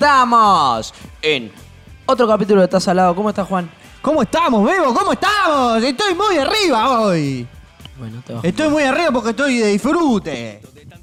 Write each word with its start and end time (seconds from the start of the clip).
Estamos 0.00 0.92
en 1.22 1.50
otro 2.04 2.28
capítulo 2.28 2.60
de 2.60 2.66
Estás 2.66 2.84
Salado. 2.84 3.14
¿Cómo 3.16 3.30
estás, 3.30 3.48
Juan? 3.48 3.70
¿Cómo 4.02 4.20
estamos, 4.20 4.62
Bebo? 4.62 4.92
¿Cómo 4.92 5.12
estamos? 5.14 5.82
Estoy 5.82 6.14
muy 6.14 6.36
arriba 6.36 7.00
hoy. 7.00 7.48
Bueno, 7.98 8.22
te. 8.26 8.46
Estoy 8.46 8.68
muy 8.68 8.82
arriba 8.82 9.10
porque 9.10 9.30
estoy 9.30 9.56
de 9.56 9.68
disfrute. 9.68 10.30
De 10.30 10.60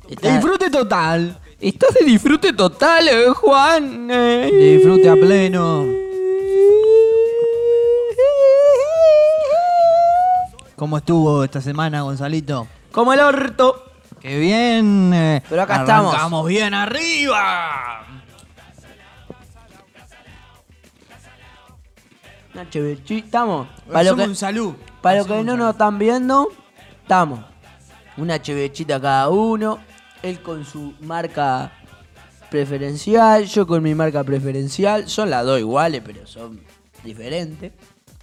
Estás- 0.10 0.34
disfrute 0.36 0.70
total. 0.70 1.40
Estás 1.60 1.96
de 1.96 2.06
disfrute 2.06 2.54
total, 2.54 3.08
eh, 3.08 3.30
Juan. 3.34 4.12
Eh. 4.12 4.50
De 4.54 4.74
disfrute 4.78 5.10
a 5.10 5.14
pleno. 5.16 5.86
¿Cómo 10.76 10.98
estuvo 11.00 11.44
esta 11.44 11.62
semana, 11.62 12.04
Gonzalito? 12.04 12.68
Como 12.92 13.12
el 13.12 13.22
orto. 13.22 13.86
¡Qué 14.22 14.38
bien! 14.38 15.12
eh, 15.16 15.42
Pero 15.50 15.64
acá 15.64 15.78
estamos. 15.78 16.14
Estamos 16.14 16.48
bien 16.48 16.76
arriba. 16.76 18.06
Estamos. 22.56 23.68
Para 23.92 24.04
lo 24.12 24.16
que, 24.16 24.24
un 24.24 24.36
salud. 24.36 24.74
para 25.02 25.18
lo 25.18 25.22
Hacemos 25.24 25.40
que 25.40 25.46
no 25.46 25.58
nos 25.58 25.72
están 25.72 25.98
viendo, 25.98 26.50
estamos. 27.02 27.40
Una 28.18 28.42
chevechita 28.42 29.02
cada 29.02 29.30
uno. 29.30 29.80
Él 30.22 30.42
con 30.42 30.64
su 30.66 30.94
marca 31.02 31.72
preferencial. 32.50 33.46
Yo 33.46 33.66
con 33.66 33.82
mi 33.82 33.96
marca 33.96 34.24
preferencial. 34.24 35.10
Son 35.10 35.30
las 35.30 35.46
dos 35.46 35.60
iguales, 35.60 36.02
pero 36.06 36.26
son 36.28 36.62
diferentes. 37.04 37.72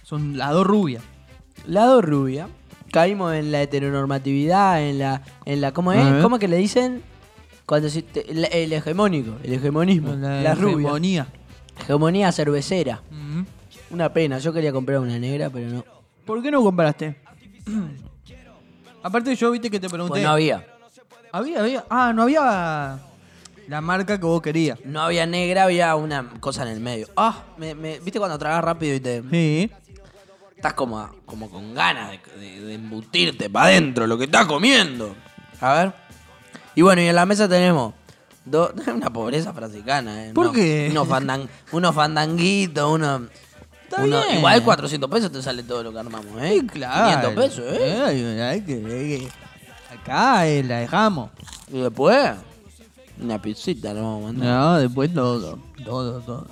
Son 0.03 0.37
las 0.37 0.51
dos 0.51 0.65
rubias. 0.65 1.03
La 1.67 1.85
dos 1.85 2.03
rubia. 2.03 2.47
Caímos 2.91 3.33
en 3.33 3.51
la 3.51 3.61
heteronormatividad, 3.61 4.81
en 4.81 4.99
la. 4.99 5.21
en 5.45 5.61
la 5.61 5.71
¿Cómo 5.73 5.91
es? 5.93 6.21
¿Cómo 6.21 6.39
que 6.39 6.47
le 6.47 6.57
dicen? 6.57 7.03
Cuando 7.65 7.89
se 7.89 8.03
el, 8.27 8.45
el 8.51 8.73
hegemónico, 8.73 9.37
el 9.43 9.53
hegemonismo. 9.53 10.13
La, 10.13 10.41
La, 10.41 10.55
rubia. 10.55 10.73
hegemonía. 10.77 11.27
Hegemonía 11.79 12.31
cervecera. 12.31 13.01
Mm. 13.11 13.43
Una 13.91 14.11
pena, 14.13 14.37
yo 14.39 14.53
quería 14.53 14.71
comprar 14.71 14.99
una 14.99 15.17
negra, 15.19 15.49
pero 15.49 15.67
no. 15.69 15.85
¿Por 16.25 16.41
qué 16.41 16.51
no 16.51 16.61
compraste? 16.63 17.17
Aparte 19.03 19.35
yo 19.35 19.51
viste 19.51 19.69
que 19.69 19.79
te 19.79 19.89
pregunté. 19.89 20.11
Pues 20.13 20.23
no 20.23 20.29
había. 20.31 20.65
Había, 21.31 21.59
había. 21.61 21.85
Ah, 21.89 22.11
no 22.13 22.23
había 22.23 22.99
la 23.67 23.81
marca 23.81 24.19
que 24.19 24.25
vos 24.25 24.41
querías. 24.41 24.77
No 24.85 25.01
había 25.01 25.25
negra, 25.25 25.63
había 25.63 25.95
una 25.95 26.29
cosa 26.39 26.63
en 26.63 26.69
el 26.69 26.79
medio. 26.79 27.07
Ah, 27.15 27.43
me, 27.57 27.73
me- 27.73 27.99
¿viste 27.99 28.19
cuando 28.19 28.37
tragas 28.37 28.63
rápido 28.63 28.95
y 28.95 28.99
te. 28.99 29.23
Sí. 29.29 29.71
Estás 30.55 30.73
como, 30.73 31.09
como 31.25 31.49
con 31.49 31.73
ganas 31.73 32.11
de, 32.11 32.19
de- 32.39 32.61
de 32.61 32.73
embutirte 32.75 33.49
para 33.49 33.65
adentro 33.67 34.05
lo 34.05 34.17
que 34.17 34.25
estás 34.25 34.45
comiendo. 34.45 35.15
A 35.59 35.73
ver. 35.73 35.93
Y 36.75 36.81
bueno, 36.83 37.01
y 37.01 37.07
en 37.07 37.15
la 37.15 37.25
mesa 37.25 37.49
tenemos 37.49 37.93
dos. 38.45 38.71
Una 38.93 39.09
pobreza 39.11 39.51
franciscana, 39.53 40.27
¿eh? 40.27 40.31
¿Por 40.33 40.47
Unos- 40.47 40.55
qué? 40.55 40.87
Unos, 40.91 41.07
fandan- 41.07 41.49
unos 41.71 41.95
fandanguitos, 41.95 42.91
unos. 42.91 43.21
Está 43.91 44.03
uno- 44.03 44.21
bien. 44.25 44.37
igual 44.39 44.63
400 44.63 45.09
pesos 45.09 45.31
te 45.31 45.41
sale 45.41 45.63
todo 45.63 45.83
lo 45.83 45.91
que 45.91 45.99
armamos, 45.99 46.41
¿eh? 46.41 46.59
Sí, 46.61 46.67
claro. 46.67 47.19
500 47.21 47.43
pesos, 47.45 47.65
¿eh? 47.77 48.41
Ay, 48.41 48.61
que- 48.61 49.27
Acá 49.93 50.47
eh, 50.47 50.63
la 50.63 50.79
dejamos. 50.79 51.29
Y 51.71 51.79
después. 51.81 52.31
Una 53.21 53.39
pizzita 53.41 53.93
nos 53.93 54.03
vamos 54.03 54.21
a 54.23 54.25
mandar. 54.33 54.49
No, 54.49 54.77
después 54.79 55.13
todo. 55.13 55.59
Todo, 55.83 56.21
todo. 56.21 56.47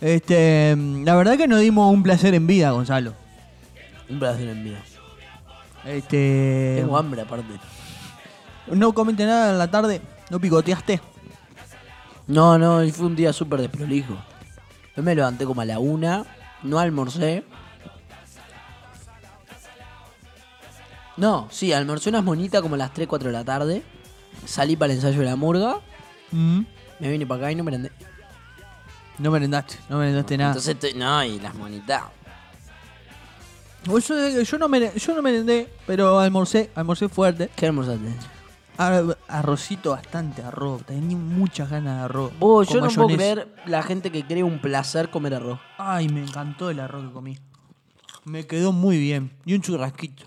Este, 0.00 0.74
la 1.04 1.14
verdad 1.14 1.36
que 1.36 1.46
nos 1.46 1.60
dimos 1.60 1.92
un 1.92 2.02
placer 2.02 2.34
en 2.34 2.46
vida, 2.46 2.70
Gonzalo. 2.70 3.12
Un 4.08 4.18
placer 4.18 4.48
en 4.48 4.64
vida. 4.64 4.78
Este. 5.84 6.76
Tengo 6.80 6.96
hambre 6.96 7.20
aparte. 7.20 7.54
No 8.68 8.92
comiste 8.92 9.24
nada 9.26 9.50
en 9.52 9.58
la 9.58 9.70
tarde, 9.70 10.00
no 10.30 10.40
picoteaste. 10.40 11.00
No, 12.26 12.58
no, 12.58 12.82
y 12.82 12.90
fue 12.90 13.06
un 13.06 13.14
día 13.14 13.32
súper 13.32 13.60
desprolijo. 13.60 14.16
Yo 14.96 15.02
me 15.02 15.14
levanté 15.14 15.44
como 15.44 15.60
a 15.60 15.64
la 15.64 15.78
una, 15.78 16.24
no 16.62 16.78
almorcé. 16.78 17.44
No, 21.16 21.48
sí, 21.50 21.72
almorcé 21.72 22.10
unas 22.10 22.24
monitas 22.24 22.60
como 22.60 22.74
a 22.74 22.78
las 22.78 22.92
3, 22.92 23.08
4 23.08 23.28
de 23.28 23.32
la 23.32 23.44
tarde. 23.44 23.82
Salí 24.44 24.76
para 24.76 24.92
el 24.92 24.98
ensayo 24.98 25.18
de 25.20 25.24
la 25.24 25.36
murga, 25.36 25.80
Mm. 26.30 26.60
me 27.00 27.10
vine 27.10 27.26
para 27.26 27.38
acá 27.40 27.52
y 27.52 27.54
no 27.54 27.64
merendé. 27.64 27.90
No 29.18 29.30
merendaste, 29.30 29.76
no 29.88 29.96
merendaste 29.98 30.36
nada. 30.36 30.50
Entonces, 30.50 30.74
estoy- 30.74 30.92
no, 30.94 31.24
y 31.24 31.40
las 31.40 31.54
monitas. 31.54 32.02
Vos, 33.86 34.06
Yo, 34.08 34.16
yo 34.42 34.58
no 34.58 34.68
mere- 34.68 34.92
yo 34.98 35.14
no 35.14 35.22
merendé, 35.22 35.72
pero 35.86 36.18
almorcé, 36.20 36.70
almorcé 36.74 37.08
fuerte. 37.08 37.48
¿Qué 37.56 37.66
almorzaste? 37.66 38.08
Ar- 38.78 39.18
arrocito, 39.28 39.90
bastante 39.90 40.42
arroz. 40.42 40.84
Tenía 40.84 41.16
muchas 41.16 41.70
ganas 41.70 41.98
de 41.98 42.04
arroz. 42.04 42.32
Vos, 42.38 42.68
yo 42.68 42.80
no 42.80 42.88
puedo 42.88 43.08
creer 43.08 43.54
la 43.66 43.82
gente 43.82 44.10
que 44.12 44.24
cree 44.26 44.42
un 44.42 44.60
placer 44.60 45.10
comer 45.10 45.34
arroz. 45.34 45.58
Ay, 45.78 46.08
me 46.08 46.22
encantó 46.22 46.70
el 46.70 46.80
arroz 46.80 47.06
que 47.06 47.12
comí. 47.12 47.38
Me 48.24 48.46
quedó 48.46 48.72
muy 48.72 48.98
bien. 48.98 49.30
Y 49.44 49.54
un 49.54 49.60
churrasquito. 49.62 50.24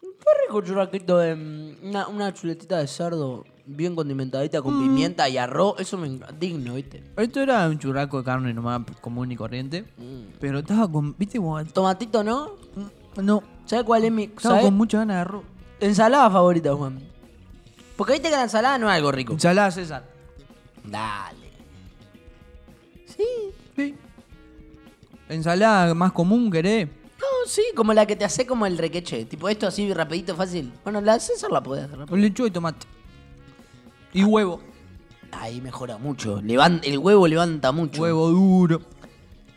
Qué 0.00 0.08
rico 0.46 0.60
churrasquito 0.62 1.18
de 1.18 1.34
mm, 1.34 1.88
una, 1.88 2.08
una 2.08 2.32
chuletita 2.34 2.78
de 2.78 2.86
cerdo 2.86 3.44
bien 3.66 3.94
condimentadita 3.94 4.60
Mm. 4.60 4.62
con 4.62 4.80
pimienta 4.82 5.28
y 5.28 5.36
arroz. 5.38 5.74
Eso 5.80 5.98
me 5.98 6.18
digno, 6.38 6.74
¿viste? 6.74 7.02
Esto 7.16 7.40
era 7.40 7.66
un 7.68 7.78
churrasco 7.78 8.18
de 8.18 8.24
carne 8.24 8.54
nomás 8.54 8.82
común 9.00 9.30
y 9.32 9.36
corriente. 9.36 9.82
Mm. 9.98 10.34
Pero 10.40 10.60
estaba 10.60 10.90
con. 10.90 11.14
¿Viste? 11.18 11.38
Tomatito, 11.72 12.22
¿no? 12.24 12.52
No. 13.20 13.42
¿Sabes 13.64 13.84
cuál 13.84 14.04
es 14.04 14.12
mi 14.12 14.24
Estaba 14.24 14.54
¿sabes? 14.56 14.64
con 14.66 14.74
muchas 14.74 15.00
ganas 15.00 15.16
de 15.16 15.20
arroz. 15.22 15.44
ensalada 15.80 16.30
favorita, 16.30 16.74
Juan? 16.74 17.00
Porque 17.98 18.12
viste 18.14 18.30
que 18.30 18.36
la 18.36 18.44
ensalada 18.44 18.78
no 18.78 18.88
es 18.88 18.96
algo 18.96 19.12
rico. 19.12 19.32
Ensalada 19.34 19.70
César. 19.72 20.04
Dale. 20.84 21.50
Sí. 23.76 23.94
Ensalada 25.28 25.92
más 25.94 26.12
común, 26.12 26.50
querés. 26.50 26.86
No, 27.18 27.26
sí, 27.46 27.62
como 27.74 27.92
la 27.92 28.06
que 28.06 28.14
te 28.16 28.24
hace 28.24 28.46
como 28.46 28.64
el 28.66 28.78
requeche. 28.78 29.24
Tipo 29.24 29.48
esto 29.48 29.66
así 29.66 29.92
rapidito, 29.92 30.34
fácil. 30.36 30.72
Bueno, 30.84 31.00
la 31.00 31.18
César 31.18 31.50
la 31.50 31.60
podés 31.62 31.84
hacer 31.84 31.98
rápido. 31.98 32.12
Con 32.12 32.20
lechuga 32.22 32.48
y 32.48 32.52
tomate. 32.52 32.86
Y 34.14 34.22
huevo. 34.24 34.60
Ahí 35.32 35.60
mejora 35.60 35.98
mucho. 35.98 36.40
Levan- 36.40 36.80
el 36.84 36.98
huevo 36.98 37.26
levanta 37.26 37.72
mucho. 37.72 38.00
Huevo 38.00 38.30
duro. 38.30 38.80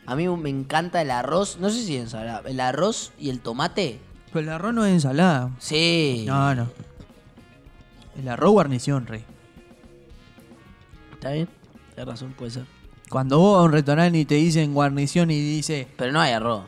A 0.07 0.15
mí 0.15 0.27
me 0.27 0.49
encanta 0.49 1.01
el 1.01 1.11
arroz. 1.11 1.57
No 1.59 1.69
sé 1.69 1.83
si 1.85 1.95
ensalada. 1.95 2.41
El 2.49 2.59
arroz 2.59 3.11
y 3.19 3.29
el 3.29 3.39
tomate. 3.39 3.99
Pero 4.33 4.39
el 4.41 4.49
arroz 4.49 4.73
no 4.73 4.83
es 4.85 4.93
ensalada. 4.93 5.51
Sí. 5.59 6.23
No, 6.27 6.55
no. 6.55 6.67
El 8.19 8.27
arroz 8.27 8.51
guarnición, 8.51 9.07
rey. 9.07 9.23
¿Está 11.13 11.31
bien? 11.31 11.47
Tienes 11.95 12.05
razón, 12.13 12.33
puede 12.37 12.51
ser. 12.51 12.63
Cuando 13.09 13.39
vos 13.39 13.59
a 13.59 13.63
un 13.63 13.71
restaurante 13.71 14.17
y 14.17 14.25
te 14.25 14.35
dicen 14.35 14.73
guarnición 14.73 15.31
y 15.31 15.39
dice, 15.39 15.87
Pero 15.97 16.11
no 16.11 16.21
hay 16.21 16.31
arroz. 16.31 16.63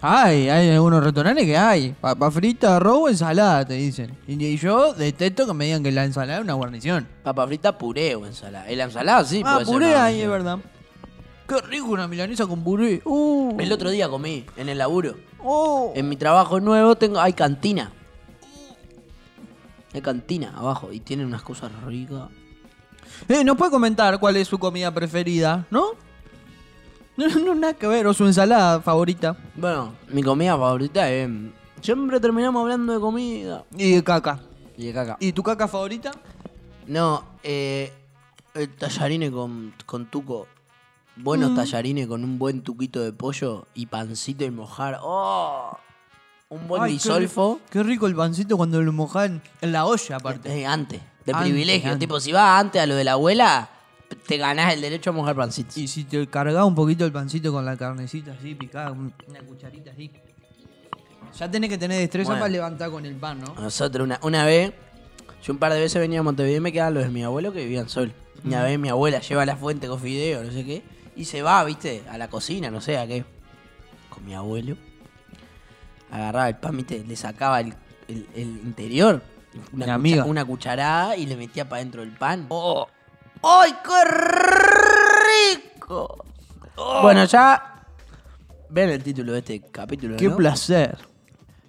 ay, 0.00 0.48
hay 0.48 0.70
algunos 0.70 1.04
restaurantes 1.04 1.44
que 1.44 1.56
hay, 1.56 1.94
papa 2.00 2.30
frita, 2.30 2.76
arroz 2.76 2.98
o 3.02 3.08
ensalada, 3.08 3.64
te 3.66 3.74
dicen. 3.74 4.16
Y, 4.26 4.42
y 4.42 4.56
yo 4.56 4.94
detesto 4.94 5.46
que 5.46 5.52
me 5.54 5.66
digan 5.66 5.82
que 5.82 5.92
la 5.92 6.04
ensalada 6.04 6.38
es 6.38 6.44
una 6.44 6.54
guarnición. 6.54 7.06
Papa 7.22 7.46
frita, 7.46 7.76
puré 7.76 8.14
o 8.16 8.26
ensalada. 8.26 8.68
El 8.68 8.80
ensalada 8.80 9.24
sí 9.24 9.42
ah, 9.44 9.52
puede 9.54 9.66
ser 9.66 9.74
puré 9.74 9.86
una 9.88 10.04
ahí, 10.04 10.20
es 10.22 10.28
verdad. 10.28 10.58
Qué 11.46 11.60
rico 11.68 11.88
una 11.88 12.08
milanesa 12.08 12.46
con 12.46 12.64
puré. 12.64 13.02
Uh, 13.04 13.54
El 13.60 13.70
otro 13.72 13.90
día 13.90 14.08
comí 14.08 14.46
en 14.56 14.68
el 14.70 14.78
laburo. 14.78 15.16
oh. 15.44 15.92
En 15.94 16.08
mi 16.08 16.16
trabajo 16.16 16.58
nuevo 16.60 16.96
tengo 16.96 17.20
hay 17.20 17.34
cantina. 17.34 17.92
Hay 19.94 20.00
cantina 20.00 20.52
abajo 20.56 20.92
y 20.92 21.00
tienen 21.00 21.26
unas 21.26 21.42
cosas 21.42 21.70
ricas. 21.84 22.28
Eh, 23.28 23.44
¿Nos 23.44 23.56
puede 23.56 23.70
comentar 23.70 24.18
cuál 24.18 24.36
es 24.36 24.48
su 24.48 24.58
comida 24.58 24.92
preferida, 24.92 25.66
no? 25.70 25.90
No, 27.16 27.28
no, 27.28 27.54
nada 27.54 27.74
que 27.74 27.86
ver, 27.86 28.06
o 28.06 28.14
su 28.14 28.24
ensalada 28.24 28.80
favorita. 28.80 29.36
Bueno, 29.54 29.92
mi 30.08 30.22
comida 30.22 30.56
favorita 30.56 31.10
es... 31.10 31.28
Siempre 31.82 32.20
terminamos 32.20 32.62
hablando 32.62 32.92
de 32.94 33.00
comida. 33.00 33.64
Y 33.76 33.92
de 33.92 34.02
caca. 34.02 34.40
Y 34.78 34.86
de 34.86 34.92
caca. 34.94 35.16
¿Y 35.20 35.32
tu 35.32 35.42
caca 35.42 35.68
favorita? 35.68 36.12
No, 36.86 37.24
eh... 37.42 37.92
el 38.54 38.70
tallarines 38.70 39.30
con, 39.30 39.74
con 39.84 40.06
tuco. 40.06 40.46
Buenos 41.16 41.54
tallarines 41.54 42.06
con 42.06 42.24
un 42.24 42.38
buen 42.38 42.62
tuquito 42.62 43.00
de 43.00 43.12
pollo 43.12 43.66
y 43.74 43.86
pancito 43.86 44.46
y 44.46 44.50
mojar. 44.50 44.98
¡Oh! 45.02 45.76
Un 46.52 46.68
buen 46.68 46.82
Ay, 46.82 46.92
disolfo. 46.92 47.60
Qué, 47.70 47.82
rico 47.82 48.06
el 48.06 48.14
pancito 48.14 48.56
cuando 48.58 48.80
lo 48.82 48.92
mojan 48.92 49.40
en 49.62 49.72
la 49.72 49.86
olla, 49.86 50.16
aparte. 50.16 50.48
Antes, 50.66 51.00
de 51.24 51.32
Antes, 51.32 51.42
privilegio. 51.50 51.88
antes. 51.92 52.00
Tipo, 52.00 52.20
si 52.20 52.30
vas 52.32 52.60
antes 52.60 52.82
a 52.82 52.86
lo 52.86 52.94
de 52.94 53.04
la 53.04 53.12
abuela, 53.12 53.70
te 54.26 54.36
ganás 54.36 54.74
el 54.74 54.82
derecho 54.82 55.10
a 55.10 55.12
mojar 55.14 55.34
pancitos. 55.34 55.76
Y 55.78 55.88
si 55.88 56.04
te 56.04 56.26
cargas 56.26 56.64
un 56.66 56.74
poquito 56.74 57.06
el 57.06 57.12
pancito 57.12 57.52
con 57.52 57.64
la 57.64 57.76
carnecita 57.76 58.32
así, 58.38 58.54
picada, 58.54 58.90
un- 58.92 59.14
una 59.28 59.40
cucharita 59.40 59.92
así. 59.92 60.10
Ya 61.38 61.50
tenés 61.50 61.70
que 61.70 61.78
tener 61.78 61.98
destreza 61.98 62.28
Bueno. 62.28 62.40
para 62.42 62.52
levantar 62.52 62.90
con 62.90 63.06
el 63.06 63.14
pan, 63.16 63.40
¿no? 63.40 63.54
Nosotros 63.54 64.04
una, 64.04 64.18
una 64.22 64.44
vez, 64.44 64.72
yo 65.42 65.54
un 65.54 65.58
par 65.58 65.72
de 65.72 65.80
veces 65.80 65.98
venía 66.00 66.20
a 66.20 66.22
Montevideo 66.22 66.58
y 66.58 66.60
me 66.60 66.70
quedaban 66.72 66.92
los 66.92 67.04
de 67.04 67.08
mi 67.08 67.22
abuelo 67.22 67.52
que 67.54 67.60
vivían 67.64 67.88
sol. 67.88 68.12
Una 68.44 68.62
vez 68.62 68.78
mi 68.78 68.90
abuela 68.90 69.20
lleva 69.20 69.46
la 69.46 69.56
fuente 69.56 69.88
con 69.88 69.98
fideo, 69.98 70.44
no 70.44 70.52
sé 70.52 70.64
qué, 70.66 70.82
y 71.16 71.24
se 71.24 71.40
va, 71.40 71.64
viste, 71.64 72.02
a 72.10 72.18
la 72.18 72.28
cocina, 72.28 72.70
no 72.70 72.82
sé 72.82 72.98
a 72.98 73.06
qué. 73.06 73.24
Con 74.10 74.26
mi 74.26 74.34
abuelo. 74.34 74.76
Agarraba 76.12 76.48
el 76.48 76.56
pan, 76.58 76.76
viste, 76.76 77.02
le 77.04 77.16
sacaba 77.16 77.60
el, 77.60 77.74
el- 78.06 78.28
el 78.34 78.42
interior, 78.64 79.20
una, 79.72 79.84
cucha- 79.86 79.94
amiga. 79.94 80.24
una 80.24 80.44
cucharada 80.44 81.16
y 81.16 81.26
le 81.26 81.36
metía 81.36 81.68
para 81.68 81.80
dentro 81.80 82.02
del 82.02 82.10
pan. 82.12 82.46
¡Oh! 82.50 82.86
¡Ay, 83.42 83.72
qué 83.82 84.04
rico! 85.66 86.24
Bueno, 87.02 87.24
ya 87.24 87.84
ven 88.70 88.90
el 88.90 89.02
título 89.02 89.32
de 89.32 89.38
este 89.40 89.60
capítulo, 89.70 90.16
Qué 90.16 90.28
¿no? 90.28 90.36
placer. 90.36 90.98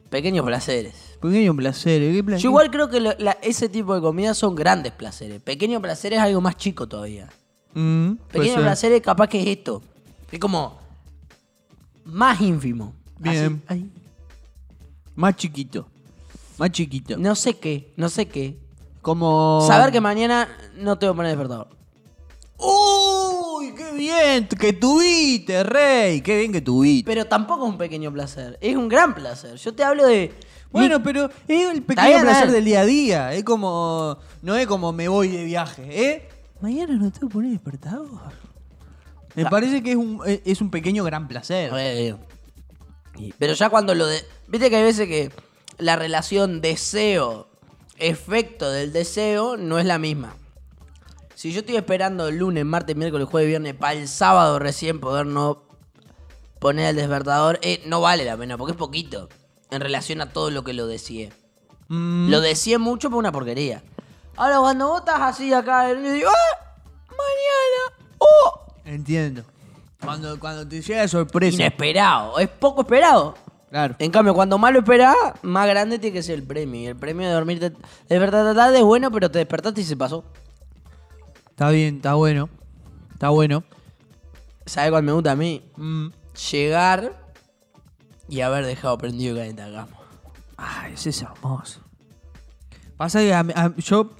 Pequeños 0.09 0.45
placeres. 0.45 1.17
Pequeño 1.21 1.55
placer, 1.55 2.01
¿eh? 2.03 2.13
qué 2.13 2.23
placer. 2.23 2.43
Yo 2.43 2.49
igual 2.49 2.69
creo 2.69 2.89
que 2.89 2.99
lo- 2.99 3.15
la- 3.17 3.37
ese 3.41 3.69
tipo 3.69 3.95
de 3.95 4.01
comidas 4.01 4.37
son 4.37 4.53
grandes 4.55 4.91
placeres. 4.91 5.41
Pequeño 5.41 5.81
placer 5.81 6.13
es 6.13 6.19
algo 6.19 6.39
más 6.41 6.55
chico 6.57 6.87
todavía. 6.87 7.29
Mm, 7.73 8.13
puede 8.15 8.27
Pequeño 8.33 8.53
ser. 8.55 8.61
placer 8.63 8.91
es 8.91 9.01
capaz 9.01 9.27
que 9.27 9.41
es 9.41 9.47
esto. 9.47 9.81
Es 10.31 10.39
como 10.39 10.79
más 12.05 12.39
ínfimo. 12.41 12.93
Bien. 13.17 13.63
Así, 13.67 13.79
ahí. 13.79 13.91
Más 15.15 15.35
chiquito. 15.35 15.87
Más 16.57 16.71
chiquito. 16.71 17.17
No 17.17 17.35
sé 17.35 17.55
qué, 17.55 17.93
no 17.97 18.09
sé 18.09 18.27
qué. 18.27 18.57
Como. 19.01 19.63
Saber 19.67 19.91
que 19.91 19.99
mañana 20.01 20.47
no 20.77 20.97
te 20.97 21.05
voy 21.07 21.13
a 21.13 21.15
poner 21.15 21.31
despertador. 21.31 21.67
¡Uy! 22.57 23.73
¡Qué 23.75 23.91
bien 23.93 24.47
que 24.47 24.73
tuviste, 24.73 25.63
rey! 25.63 26.21
¡Qué 26.21 26.37
bien 26.37 26.51
que 26.53 26.61
tuviste! 26.61 27.05
Pero 27.09 27.25
tampoco 27.25 27.65
es 27.65 27.71
un 27.71 27.77
pequeño 27.77 28.11
placer. 28.13 28.57
Es 28.61 28.75
un 28.75 28.87
gran 28.87 29.13
placer. 29.13 29.55
Yo 29.55 29.73
te 29.73 29.83
hablo 29.83 30.05
de. 30.05 30.33
Bueno, 30.71 31.03
pero 31.03 31.29
es 31.47 31.69
el 31.69 31.83
pequeño 31.83 32.07
bien, 32.07 32.21
placer 32.21 32.51
del 32.51 32.65
día 32.65 32.81
a 32.81 32.85
día. 32.85 33.33
Es 33.33 33.43
como. 33.43 34.17
No 34.41 34.55
es 34.55 34.65
como 34.67 34.91
me 34.93 35.07
voy 35.07 35.27
de 35.27 35.43
viaje, 35.43 36.09
¿eh? 36.11 36.29
Mañana 36.61 36.93
no 36.95 37.11
te 37.11 37.19
voy 37.19 37.29
a 37.29 37.33
poner 37.33 37.51
despertador. 37.51 38.31
Me 39.35 39.45
parece 39.47 39.81
que 39.83 39.91
es 39.91 39.97
un, 39.97 40.21
es- 40.25 40.61
un 40.61 40.69
pequeño 40.69 41.03
gran 41.03 41.27
placer. 41.27 41.71
Pero 43.37 43.53
ya 43.53 43.69
cuando 43.69 43.93
lo 43.93 44.07
de. 44.07 44.21
Viste 44.53 44.69
que 44.69 44.75
hay 44.75 44.83
veces 44.83 45.07
que 45.07 45.31
la 45.79 45.95
relación 45.95 46.61
deseo-efecto 46.61 48.69
del 48.69 48.93
deseo 48.93 49.57
no 49.57 49.79
es 49.79 49.85
la 49.85 49.97
misma. 49.97 50.35
Si 51.33 51.51
yo 51.51 51.61
estoy 51.61 51.75
esperando 51.75 52.27
el 52.27 52.37
lunes, 52.37 52.63
martes, 52.63 52.95
miércoles, 52.95 53.27
jueves, 53.27 53.49
viernes, 53.49 53.73
para 53.73 53.93
el 53.93 54.07
sábado 54.07 54.59
recién 54.59 54.99
poder 54.99 55.25
no 55.25 55.63
poner 56.59 56.91
el 56.91 56.97
despertador, 56.97 57.57
eh, 57.63 57.81
no 57.87 57.99
vale 57.99 58.25
la 58.25 58.37
pena, 58.37 58.55
porque 58.55 58.73
es 58.73 58.77
poquito 58.77 59.27
en 59.71 59.81
relación 59.81 60.21
a 60.21 60.31
todo 60.31 60.51
lo 60.51 60.63
que 60.63 60.73
lo 60.73 60.85
deseé. 60.85 61.33
Mm, 61.87 62.29
Lo 62.29 62.39
deseé 62.39 62.77
mucho 62.77 63.09
por 63.09 63.17
una 63.17 63.31
porquería. 63.31 63.81
Ahora, 64.35 64.59
cuando 64.59 64.87
vos 64.87 64.99
estás 64.99 65.19
así 65.19 65.51
acá, 65.51 65.91
y 65.91 65.95
digo, 65.95 66.29
¡ah! 66.29 66.75
Mañana, 67.09 68.07
¡oh! 68.19 68.67
entiendo. 68.85 69.43
Cuando, 69.99 70.39
cuando 70.39 70.67
te 70.67 70.79
llega 70.79 71.07
sorpresa. 71.07 71.55
Inesperado, 71.55 72.37
es 72.37 72.49
poco 72.49 72.81
esperado. 72.81 73.33
Claro. 73.73 73.95
En 73.97 74.11
cambio, 74.11 74.35
cuando 74.35 74.59
más 74.59 74.71
lo 74.71 74.77
esperás, 74.81 75.15
más 75.41 75.67
grande 75.67 75.97
tiene 75.97 76.13
que 76.13 76.21
ser 76.21 76.35
el 76.35 76.43
premio. 76.43 76.79
Y 76.81 76.85
el 76.85 76.95
premio 76.95 77.27
de 77.27 77.33
dormirte, 77.33 77.73
despertarte 78.07 78.53
tarde 78.53 78.77
es 78.77 78.83
bueno, 78.83 79.09
pero 79.09 79.31
te 79.31 79.39
despertaste 79.39 79.81
y 79.81 79.83
se 79.83 79.97
pasó. 79.97 80.23
Está 81.49 81.71
bien, 81.71 81.95
está 81.95 82.13
bueno. 82.13 82.49
Está 83.13 83.29
bueno. 83.29 83.63
¿Sabes 84.67 84.91
cuál 84.91 85.01
me 85.01 85.11
gusta 85.11 85.31
a 85.31 85.35
mí? 85.35 85.63
Mm. 85.75 86.09
Llegar 86.51 87.19
y 88.29 88.41
haber 88.41 88.63
dejado 88.67 88.95
prendido 88.99 89.31
el 89.31 89.39
calentacama. 89.55 89.97
Ay, 90.55 90.93
ese 90.93 91.09
es 91.09 91.23
hermoso. 91.23 91.79
Pasa 92.95 93.21
que 93.21 93.33
a- 93.33 93.39
a- 93.55 93.75
yo. 93.77 94.11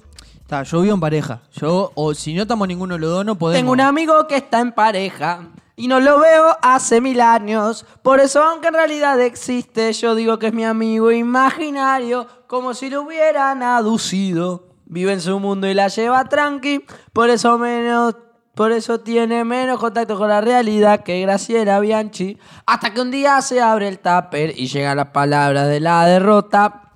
ta, 0.48 0.64
yo 0.64 0.80
vivo 0.80 0.94
en 0.94 1.00
pareja. 1.00 1.42
Yo, 1.52 1.92
o 1.94 2.12
si 2.12 2.34
no 2.34 2.42
estamos 2.42 2.66
ninguno 2.66 2.94
de 2.94 3.00
los 3.02 3.10
dos, 3.10 3.24
no 3.24 3.36
podemos. 3.38 3.60
Tengo 3.60 3.70
un 3.70 3.80
amigo 3.80 4.26
que 4.26 4.34
está 4.36 4.58
en 4.58 4.72
pareja 4.72 5.46
y 5.76 5.88
no 5.88 6.00
lo 6.00 6.20
veo 6.20 6.56
hace 6.62 7.00
mil 7.00 7.20
años. 7.20 7.84
Por 8.02 8.20
eso, 8.20 8.42
aunque 8.42 8.68
en 8.68 8.74
realidad 8.74 9.20
existe, 9.20 9.92
yo 9.92 10.14
digo 10.14 10.38
que 10.38 10.48
es 10.48 10.54
mi 10.54 10.64
amigo 10.64 11.10
imaginario, 11.10 12.26
como 12.46 12.74
si 12.74 12.90
lo 12.90 13.02
hubieran 13.02 13.62
aducido. 13.62 14.68
Vive 14.86 15.12
en 15.12 15.20
su 15.20 15.40
mundo 15.40 15.66
y 15.66 15.74
la 15.74 15.88
lleva 15.88 16.28
tranqui, 16.28 16.84
por 17.12 17.30
eso 17.30 17.58
menos. 17.58 18.16
Por 18.54 18.70
eso 18.70 19.00
tiene 19.00 19.42
menos 19.42 19.80
contacto 19.80 20.16
con 20.16 20.28
la 20.28 20.40
realidad 20.40 21.02
que 21.02 21.20
Graciela 21.22 21.80
Bianchi. 21.80 22.38
Hasta 22.66 22.94
que 22.94 23.00
un 23.00 23.10
día 23.10 23.42
se 23.42 23.60
abre 23.60 23.88
el 23.88 23.98
tupper 23.98 24.56
y 24.56 24.68
llegan 24.68 24.96
las 24.96 25.08
palabras 25.08 25.66
de 25.66 25.80
la 25.80 26.06
derrota. 26.06 26.92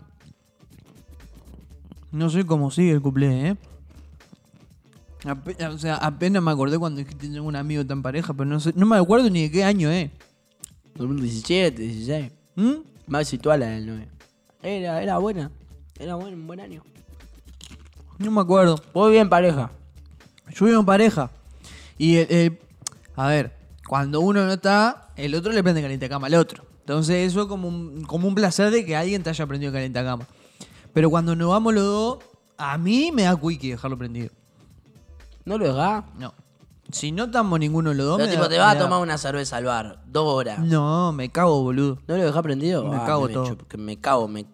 No 2.12 2.30
sé 2.30 2.46
cómo 2.46 2.70
sigue 2.70 2.92
el 2.92 3.02
cuplé, 3.02 3.48
¿eh? 3.48 3.56
Ape- 5.24 5.66
o 5.66 5.78
sea, 5.78 5.96
apenas 5.96 6.42
me 6.42 6.50
acordé 6.50 6.78
cuando 6.78 6.98
dijiste 6.98 7.28
tengo 7.28 7.46
un 7.46 7.56
amigo 7.56 7.84
tan 7.84 8.02
pareja, 8.02 8.32
pero 8.34 8.44
no 8.48 8.60
sé, 8.60 8.72
no 8.76 8.86
me 8.86 8.96
acuerdo 8.96 9.28
ni 9.30 9.42
de 9.42 9.50
qué 9.50 9.64
año, 9.64 9.90
¿eh? 9.90 10.10
2017, 10.94 11.82
16. 11.82 12.32
¿Mm? 12.56 12.72
Más 13.06 13.28
situal 13.28 13.62
en 13.62 13.68
el 13.70 13.86
9. 13.86 14.08
Era, 14.62 15.02
era 15.02 15.18
buena. 15.18 15.50
Era 15.98 16.14
buen, 16.16 16.34
un 16.34 16.46
buen 16.46 16.60
año. 16.60 16.82
No 18.18 18.30
me 18.30 18.40
acuerdo. 18.40 18.80
Muy 18.94 19.12
bien, 19.12 19.28
pareja. 19.28 19.70
Yo 20.54 20.66
vivo 20.66 20.80
en 20.80 20.86
pareja. 20.86 21.30
Y, 21.96 22.16
eh, 22.16 22.26
eh, 22.30 22.58
a 23.16 23.28
ver, 23.28 23.56
cuando 23.86 24.20
uno 24.20 24.44
no 24.44 24.52
está, 24.52 25.08
el 25.16 25.34
otro 25.34 25.52
le 25.52 25.62
prende 25.62 26.08
cama 26.08 26.26
al 26.26 26.34
otro. 26.34 26.64
Entonces 26.80 27.28
eso 27.30 27.42
es 27.42 27.48
como 27.48 27.68
un, 27.68 28.04
como 28.04 28.28
un 28.28 28.34
placer 28.34 28.70
de 28.70 28.84
que 28.84 28.96
alguien 28.96 29.22
te 29.22 29.30
haya 29.30 29.46
prendido 29.46 29.72
cama. 29.92 30.26
Pero 30.92 31.10
cuando 31.10 31.36
nos 31.36 31.50
vamos 31.50 31.74
los 31.74 31.84
dos, 31.84 32.18
a 32.56 32.78
mí 32.78 33.10
me 33.12 33.22
da 33.22 33.38
quickie 33.38 33.70
dejarlo 33.72 33.98
prendido. 33.98 34.30
No 35.48 35.58
lo 35.58 35.66
dejás. 35.66 36.04
No. 36.18 36.34
Si 36.92 37.12
no 37.12 37.24
estamos 37.24 37.58
ninguno 37.58 37.90
de 37.90 37.96
los 37.96 38.06
dos, 38.06 38.18
me 38.18 38.28
tipo, 38.28 38.42
da- 38.44 38.48
te 38.48 38.58
vas 38.58 38.72
a 38.72 38.74
da- 38.76 38.80
tomar 38.84 39.00
una 39.00 39.18
cerveza 39.18 39.56
al 39.58 39.64
bar. 39.64 40.02
Dos 40.06 40.24
horas. 40.26 40.58
No, 40.60 41.12
me 41.12 41.28
cago, 41.30 41.62
boludo. 41.62 41.98
¿No 42.06 42.16
lo 42.16 42.24
dejás 42.24 42.42
prendido? 42.42 42.84
Me 42.84 42.96
Ah, 42.96 43.04
cago 43.06 43.26
me 43.26 43.32
todo. 43.34 43.46
chup- 43.46 43.66
que 43.66 43.76
me 43.76 43.98
cago. 43.98 44.26
Me... 44.28 44.46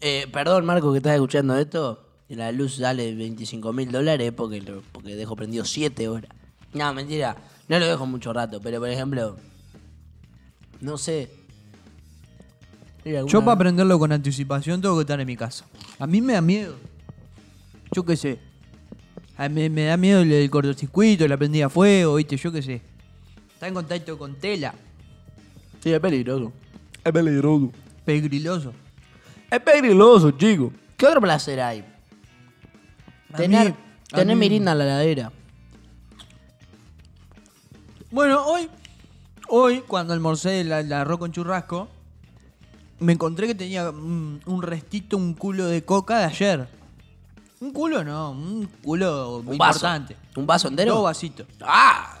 Eh, 0.00 0.26
perdón, 0.32 0.64
Marco, 0.66 0.90
que 0.92 0.98
estás 0.98 1.14
escuchando 1.14 1.56
esto. 1.56 2.02
Y 2.28 2.34
La 2.34 2.50
luz 2.50 2.76
sale 2.76 3.14
25 3.14 3.72
mil 3.72 3.90
dólares 3.92 4.32
porque, 4.36 4.60
lo- 4.62 4.82
porque 4.92 5.14
dejo 5.14 5.36
prendido 5.36 5.64
7 5.64 6.08
horas. 6.08 6.30
No, 6.72 6.92
mentira. 6.92 7.36
No 7.68 7.78
lo 7.78 7.86
dejo 7.86 8.04
mucho 8.06 8.32
rato. 8.32 8.60
Pero, 8.60 8.80
por 8.80 8.88
ejemplo... 8.88 9.36
No 10.80 10.98
sé. 10.98 11.30
Mira, 13.04 13.22
Yo 13.26 13.44
para 13.44 13.56
prenderlo 13.58 13.98
con 13.98 14.10
anticipación 14.12 14.80
tengo 14.80 14.96
que 14.96 15.02
estar 15.02 15.20
en 15.20 15.26
mi 15.26 15.36
casa. 15.36 15.64
A 16.00 16.06
mí 16.08 16.20
me 16.20 16.32
da 16.32 16.40
miedo. 16.40 16.74
Yo 17.92 18.04
qué 18.04 18.16
sé. 18.16 18.40
A 19.38 19.48
mí 19.48 19.68
me 19.68 19.84
da 19.84 19.96
miedo 19.96 20.22
el, 20.22 20.32
el 20.32 20.50
cortocircuito, 20.50 21.26
la 21.28 21.36
prendida 21.36 21.66
a 21.66 21.68
fuego, 21.68 22.14
viste, 22.16 22.36
yo 22.36 22.50
qué 22.52 22.62
sé. 22.62 22.80
Está 23.54 23.68
en 23.68 23.74
contacto 23.74 24.16
con 24.18 24.34
tela. 24.36 24.74
Sí, 25.82 25.92
es 25.92 26.00
peligroso. 26.00 26.52
Es 27.04 27.12
peligroso. 27.12 27.70
Pegriloso. 28.04 28.72
Es 29.50 29.60
peligroso, 29.60 30.30
chico. 30.32 30.72
¿Qué 30.96 31.06
otro 31.06 31.20
placer 31.20 31.60
hay? 31.60 31.84
A 33.32 33.36
Tener, 33.36 33.70
mí- 33.70 33.76
tener 34.10 34.36
mí- 34.36 34.40
mirinda 34.40 34.72
en 34.72 34.78
la 34.78 34.84
heladera. 34.84 35.32
Bueno, 38.10 38.44
hoy, 38.46 38.68
hoy 39.48 39.80
cuando 39.86 40.14
almorcé 40.14 40.60
el, 40.60 40.72
el 40.72 40.92
arroz 40.92 41.18
con 41.18 41.32
churrasco, 41.32 41.88
me 42.98 43.12
encontré 43.12 43.46
que 43.46 43.54
tenía 43.54 43.90
un, 43.90 44.40
un 44.46 44.62
restito, 44.62 45.16
un 45.16 45.34
culo 45.34 45.66
de 45.66 45.84
coca 45.84 46.18
de 46.20 46.24
ayer. 46.24 46.68
Un 47.60 47.72
culo 47.72 48.04
no, 48.04 48.32
un 48.32 48.68
culo 48.82 49.38
Un 49.38 49.56
vaso. 49.58 49.76
importante. 49.78 50.16
¿Un 50.36 50.46
vaso 50.46 50.68
entero? 50.68 50.94
Dos 50.94 51.04
vasitos. 51.04 51.46
¡Ah! 51.62 52.20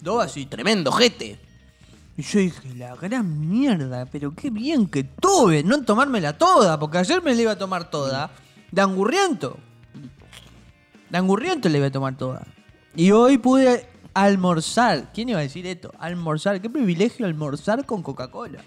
Dos 0.00 0.18
vasitos. 0.18 0.50
Tremendo, 0.50 0.92
jete. 0.92 1.38
Y 2.18 2.22
yo 2.22 2.38
dije, 2.40 2.74
la 2.76 2.94
gran 2.96 3.48
mierda, 3.48 4.06
pero 4.06 4.34
qué 4.34 4.50
bien 4.50 4.86
que 4.86 5.04
tuve, 5.04 5.62
no 5.62 5.82
tomármela 5.82 6.36
toda, 6.38 6.78
porque 6.78 6.98
ayer 6.98 7.22
me 7.22 7.34
la 7.34 7.42
iba 7.42 7.52
a 7.52 7.58
tomar 7.58 7.90
toda, 7.90 8.30
de 8.70 8.80
angurriento. 8.82 9.58
De 11.10 11.18
angurriento 11.18 11.68
le 11.68 11.78
iba 11.78 11.86
a 11.88 11.90
tomar 11.92 12.16
toda. 12.16 12.46
Y 12.94 13.10
hoy 13.10 13.36
pude 13.38 13.86
almorzar. 14.14 15.12
¿Quién 15.12 15.28
iba 15.28 15.38
a 15.38 15.42
decir 15.42 15.66
esto? 15.66 15.92
Almorzar. 15.98 16.60
Qué 16.60 16.70
privilegio 16.70 17.26
almorzar 17.26 17.84
con 17.84 18.02
Coca-Cola. 18.02 18.60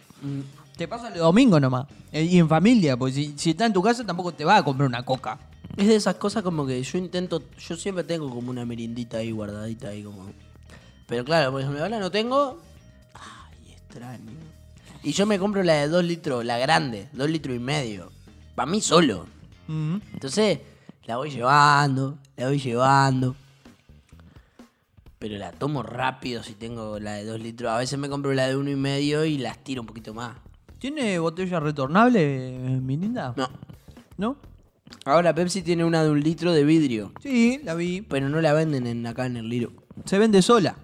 Te 0.78 0.88
pasa 0.88 1.08
el 1.10 1.20
domingo 1.20 1.60
nomás. 1.60 1.88
Eh, 2.12 2.24
Y 2.24 2.38
en 2.38 2.48
familia, 2.48 2.96
pues 2.98 3.16
si, 3.16 3.34
si 3.38 3.52
estás 3.52 3.68
en 3.68 3.74
tu 3.74 3.82
casa 3.82 4.06
tampoco 4.06 4.32
te 4.32 4.46
va 4.46 4.58
a 4.58 4.64
comprar 4.64 4.88
una 4.88 5.04
coca. 5.04 5.40
Es 5.78 5.88
de 5.88 5.96
esas 5.96 6.16
cosas 6.16 6.44
como 6.44 6.66
que 6.66 6.82
yo 6.82 6.98
intento, 6.98 7.42
yo 7.58 7.76
siempre 7.76 8.04
tengo 8.04 8.30
como 8.30 8.50
una 8.50 8.66
merindita 8.66 9.18
ahí 9.18 9.32
guardadita 9.32 9.90
ahí 9.90 10.04
como. 10.04 10.32
Pero 11.08 11.24
claro, 11.24 11.52
por 11.52 11.62
ejemplo, 11.62 11.82
ahora 11.82 12.00
no 12.00 12.12
tengo. 12.12 12.60
Ay, 13.14 13.74
extraño. 13.74 14.32
Y 15.04 15.14
yo 15.14 15.26
me 15.26 15.40
compro 15.40 15.64
la 15.64 15.74
de 15.76 15.88
2 15.88 16.04
litros, 16.04 16.44
la 16.44 16.58
grande, 16.58 17.10
2 17.14 17.30
litros 17.30 17.56
y 17.56 17.60
medio. 17.60 18.12
Para 18.56 18.70
mí 18.70 18.82
solo. 18.82 19.26
Entonces, 19.68 20.60
la 21.06 21.18
voy 21.18 21.30
llevando, 21.30 22.18
la 22.36 22.48
voy 22.48 22.60
llevando. 22.60 23.36
Pero 25.20 25.38
la 25.38 25.52
tomo 25.52 25.84
rápido 25.84 26.44
si 26.44 26.54
tengo 26.54 27.00
la 27.00 27.14
de 27.14 27.26
2 27.26 27.40
litros. 27.40 27.72
A 27.72 27.78
veces 27.78 27.98
me 27.98 28.10
compro 28.10 28.34
la 28.34 28.48
de 28.48 28.58
uno 28.58 28.70
y 28.70 28.76
medio 28.76 29.26
y 29.26 29.38
las 29.38 29.64
tiro 29.64 29.82
un 29.82 29.88
poquito 29.88 30.14
más. 30.14 30.36
¿Tiene 30.80 31.20
botella 31.20 31.60
retornable, 31.60 32.56
eh, 32.56 32.80
mi 32.82 32.98
linda? 32.98 33.34
No. 33.36 33.50
¿No? 34.18 34.38
Ahora 35.06 35.34
Pepsi 35.34 35.62
tiene 35.62 35.86
una 35.86 36.04
de 36.04 36.10
un 36.10 36.22
litro 36.22 36.54
de 36.54 36.64
vidrio. 36.64 37.12
Sí, 37.22 37.60
la 37.64 37.74
vi. 37.74 38.02
Pero 38.02 38.30
no 38.30 38.42
la 38.42 38.54
venden 38.54 38.88
en, 38.88 39.06
acá 39.08 39.26
en 39.26 39.38
el 39.38 39.50
Liro. 39.50 39.72
Se 40.06 40.20
vende 40.20 40.42
sola. 40.42 40.76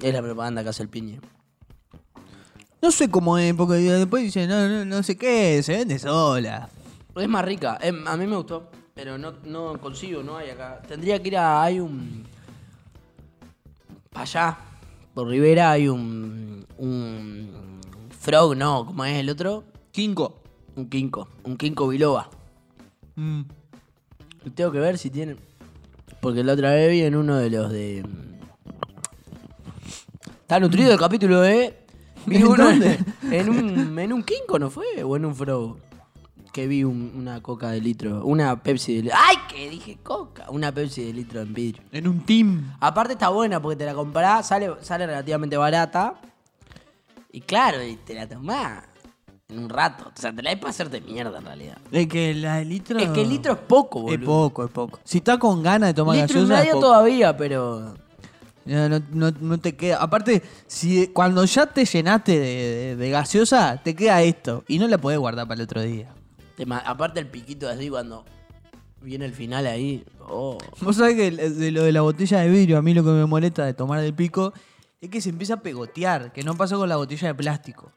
Es 0.00 0.12
la 0.12 0.22
propaganda 0.22 0.62
que 0.62 0.70
hace 0.70 0.82
el 0.82 0.88
piñe. 0.88 1.20
No 2.80 2.90
sé 2.90 3.10
cómo 3.10 3.38
es, 3.38 3.54
porque 3.54 3.74
después 3.74 4.22
dicen, 4.22 4.48
no, 4.48 4.68
no, 4.68 4.84
no 4.84 5.02
sé 5.02 5.16
qué, 5.16 5.62
se 5.62 5.76
vende 5.76 5.98
sola. 5.98 6.68
Es 7.16 7.28
más 7.28 7.44
rica. 7.44 7.78
Em, 7.80 8.06
a 8.06 8.16
mí 8.16 8.26
me 8.26 8.36
gustó. 8.36 8.70
Pero 8.94 9.18
no, 9.18 9.34
no 9.44 9.80
consigo, 9.80 10.22
no 10.22 10.36
hay 10.36 10.50
acá. 10.50 10.80
Tendría 10.86 11.20
que 11.22 11.28
ir 11.28 11.36
a. 11.36 11.62
Hay 11.62 11.80
un. 11.80 12.24
Allá. 14.14 14.58
Por 15.14 15.28
Rivera 15.28 15.72
hay 15.72 15.88
un. 15.88 16.66
Un. 16.78 17.80
Frog, 18.18 18.56
no. 18.56 18.86
¿Cómo 18.86 19.04
es 19.04 19.16
el 19.18 19.30
otro? 19.30 19.64
Kinko. 19.92 20.42
Un 20.76 20.88
quinco. 20.88 21.28
Un 21.44 21.56
quinco 21.56 21.88
biloba. 21.88 22.28
Mm. 23.18 23.42
Tengo 24.54 24.70
que 24.70 24.78
ver 24.78 24.96
si 24.98 25.10
tienen. 25.10 25.38
Porque 26.20 26.42
la 26.44 26.52
otra 26.54 26.72
vez 26.72 26.90
vi 26.90 27.02
en 27.02 27.16
uno 27.16 27.36
de 27.36 27.50
los 27.50 27.70
de. 27.70 28.04
Está 30.42 30.60
nutrido 30.60 30.92
el 30.92 30.98
capítulo 30.98 31.40
de. 31.40 31.76
Vi 32.26 32.36
¿En 32.36 32.46
uno 32.46 32.64
dónde? 32.64 32.98
En 33.30 33.48
un, 33.50 33.98
en 33.98 34.12
un 34.12 34.22
quinco, 34.22 34.58
¿no 34.58 34.70
fue? 34.70 35.02
O 35.04 35.16
en 35.16 35.24
un 35.24 35.34
frog. 35.34 35.78
Que 36.52 36.66
vi 36.66 36.82
un- 36.84 37.12
una 37.14 37.42
coca 37.42 37.70
de 37.70 37.80
litro. 37.80 38.24
Una 38.24 38.60
Pepsi 38.62 38.96
de 38.96 39.02
litro. 39.02 39.18
¡Ay! 39.20 39.36
Que 39.48 39.68
dije 39.70 39.98
coca. 40.02 40.46
Una 40.50 40.72
Pepsi 40.72 41.04
de 41.04 41.12
litro 41.12 41.40
en 41.42 41.52
vidrio. 41.54 41.82
En 41.92 42.08
un 42.08 42.24
team. 42.24 42.74
Aparte 42.80 43.12
está 43.12 43.28
buena 43.28 43.60
porque 43.60 43.76
te 43.76 43.84
la 43.84 43.94
comprás, 43.94 44.48
sale, 44.48 44.70
sale 44.80 45.06
relativamente 45.06 45.56
barata. 45.56 46.20
Y 47.30 47.42
claro, 47.42 47.84
y 47.84 47.96
te 47.96 48.14
la 48.14 48.26
tomás 48.28 48.84
un 49.54 49.68
rato. 49.70 50.12
O 50.14 50.20
sea, 50.20 50.30
te 50.34 50.42
la 50.42 50.52
es 50.52 50.58
para 50.58 50.70
hacerte 50.70 51.00
mierda 51.00 51.38
en 51.38 51.44
realidad. 51.44 51.78
Es 51.90 52.06
que 52.06 52.34
la 52.34 52.56
de 52.56 52.66
litro. 52.66 52.98
Es 52.98 53.08
que 53.10 53.22
el 53.22 53.30
litro 53.30 53.54
es 53.54 53.58
poco, 53.58 54.02
boludo. 54.02 54.14
Es 54.20 54.24
poco, 54.26 54.64
es 54.66 54.70
poco. 54.70 55.00
Si 55.04 55.18
estás 55.18 55.38
con 55.38 55.62
ganas 55.62 55.88
de 55.90 55.94
tomar 55.94 56.16
litro 56.16 56.40
y 56.40 56.42
gaseosa. 56.42 56.62
es 56.64 56.68
poco. 56.74 56.80
todavía, 56.86 57.36
pero. 57.36 57.94
No, 58.66 58.88
no- 59.10 59.30
no 59.40 59.58
te 59.58 59.74
queda. 59.74 59.96
Aparte, 60.02 60.42
si 60.66 61.06
cuando 61.08 61.42
ya 61.46 61.64
te 61.64 61.86
llenaste 61.86 62.32
de, 62.38 62.46
de- 62.46 62.96
de 62.96 63.10
gaseosa, 63.10 63.80
te 63.82 63.94
queda 63.96 64.20
esto. 64.22 64.64
Y 64.68 64.78
no 64.78 64.86
la 64.86 64.98
podés 64.98 65.18
guardar 65.18 65.48
para 65.48 65.58
el 65.60 65.64
otro 65.64 65.80
día. 65.80 66.12
aparte 66.84 67.18
el 67.20 67.28
piquito 67.28 67.66
así 67.70 67.88
cuando 67.88 68.26
viene 69.00 69.24
el 69.24 69.32
final 69.32 69.66
ahí. 69.66 70.04
Oh. 70.28 70.58
Vos 70.82 70.96
sabés 70.96 71.16
que 71.16 71.30
de 71.30 71.70
lo 71.70 71.84
de 71.84 71.92
la 71.92 72.02
botella 72.02 72.40
de 72.40 72.50
vidrio, 72.50 72.76
a 72.76 72.82
mí 72.82 72.92
lo 72.92 73.02
que 73.02 73.10
me 73.10 73.24
molesta 73.24 73.64
de 73.64 73.72
tomar 73.72 74.02
del 74.02 74.12
pico 74.12 74.52
es 75.00 75.08
que 75.08 75.22
se 75.22 75.30
empieza 75.30 75.54
a 75.54 75.60
pegotear, 75.62 76.34
que 76.34 76.42
no 76.42 76.54
pasa 76.54 76.76
con 76.76 76.86
la 76.90 76.96
botella 76.96 77.28
de 77.28 77.34
plástico. 77.34 77.90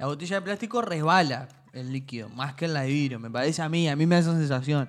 La 0.00 0.06
botella 0.06 0.36
de 0.36 0.42
plástico 0.42 0.80
resbala 0.80 1.46
el 1.74 1.92
líquido, 1.92 2.30
más 2.30 2.54
que 2.54 2.64
en 2.64 2.72
la 2.72 2.80
de 2.80 2.88
vidrio, 2.88 3.18
me 3.18 3.30
parece 3.30 3.60
a 3.60 3.68
mí, 3.68 3.86
a 3.86 3.94
mí 3.96 4.06
me 4.06 4.14
da 4.14 4.22
esa 4.22 4.32
sensación. 4.32 4.88